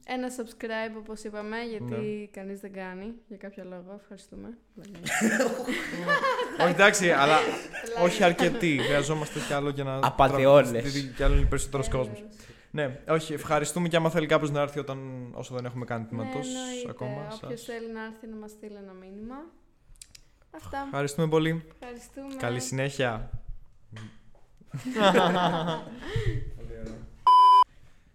Ένα 0.06 0.28
subscribe 0.28 0.98
όπως 0.98 1.24
είπαμε, 1.24 1.58
γιατί 1.70 2.06
ναι. 2.06 2.26
κανείς 2.42 2.60
δεν 2.60 2.74
κάνει 2.74 3.14
για 3.28 3.38
κάποιο 3.38 3.64
λόγο. 3.64 4.00
Ευχαριστούμε. 4.02 4.58
όχι 6.62 6.72
εντάξει, 6.72 7.12
αλλά 7.12 7.38
όχι 8.04 8.24
αρκετοί. 8.24 8.80
Χρειαζόμαστε 8.84 9.40
κι 9.48 9.54
άλλο 9.54 9.70
για 9.70 9.84
να. 9.84 10.00
Απαταιώνε. 10.04 10.84
Κι 11.16 11.24
άλλο 11.24 11.46
περισσότερος 11.50 11.90
κόσμος. 11.90 12.24
Ναι, 12.72 13.00
όχι, 13.08 13.34
ευχαριστούμε 13.34 13.88
και 13.88 13.96
άμα 13.96 14.10
θέλει 14.10 14.26
κάποιος 14.26 14.52
να 14.52 14.62
έρθει 14.62 14.80
όταν, 14.80 15.30
όσο 15.34 15.56
δεν 15.56 15.66
έχουμε 15.66 15.86
κάνει 15.86 16.06
τμήματος 16.06 16.48
ναι, 16.48 16.90
ακόμα. 16.90 17.28
Όποιος 17.44 17.64
θέλει 17.64 17.92
να 17.92 18.06
έρθει 18.06 18.28
να 18.28 18.36
μας 18.36 18.52
στείλει 18.52 18.76
ένα 18.76 18.94
μήνυμα. 18.94 19.36
Αυτά. 20.56 20.84
Ευχαριστούμε 20.86 21.28
πολύ. 21.28 21.66
Ευχαριστούμε. 21.80 22.36
Καλή 22.36 22.60
συνέχεια. 22.60 23.30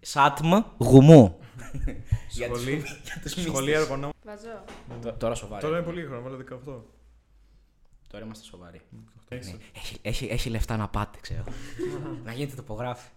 Σάτμ 0.01 0.53
γουμού. 0.79 1.39
Σχολή, 2.29 2.83
σχολή 3.47 3.73
εργονόμων. 3.73 4.13
Βαζό. 4.25 4.65
Τώρα 5.19 5.35
σοβαρή. 5.35 5.63
Τώρα 5.63 5.77
είναι 5.77 5.87
πολύ 5.87 6.05
χρόνο, 6.05 6.23
βάλω 6.23 6.45
18. 6.67 6.81
Τώρα 8.09 8.25
είμαστε 8.25 8.45
σοβαροί. 8.45 8.81
Έχει, 9.29 9.59
έχει, 10.03 10.27
έχει 10.27 10.51
λεφτά 10.51 10.77
να 10.77 10.89
πάτε, 10.89 11.19
ξέρω. 11.21 11.45
να 12.25 12.33
γίνετε 12.33 12.57
τοπογράφοι. 12.57 13.09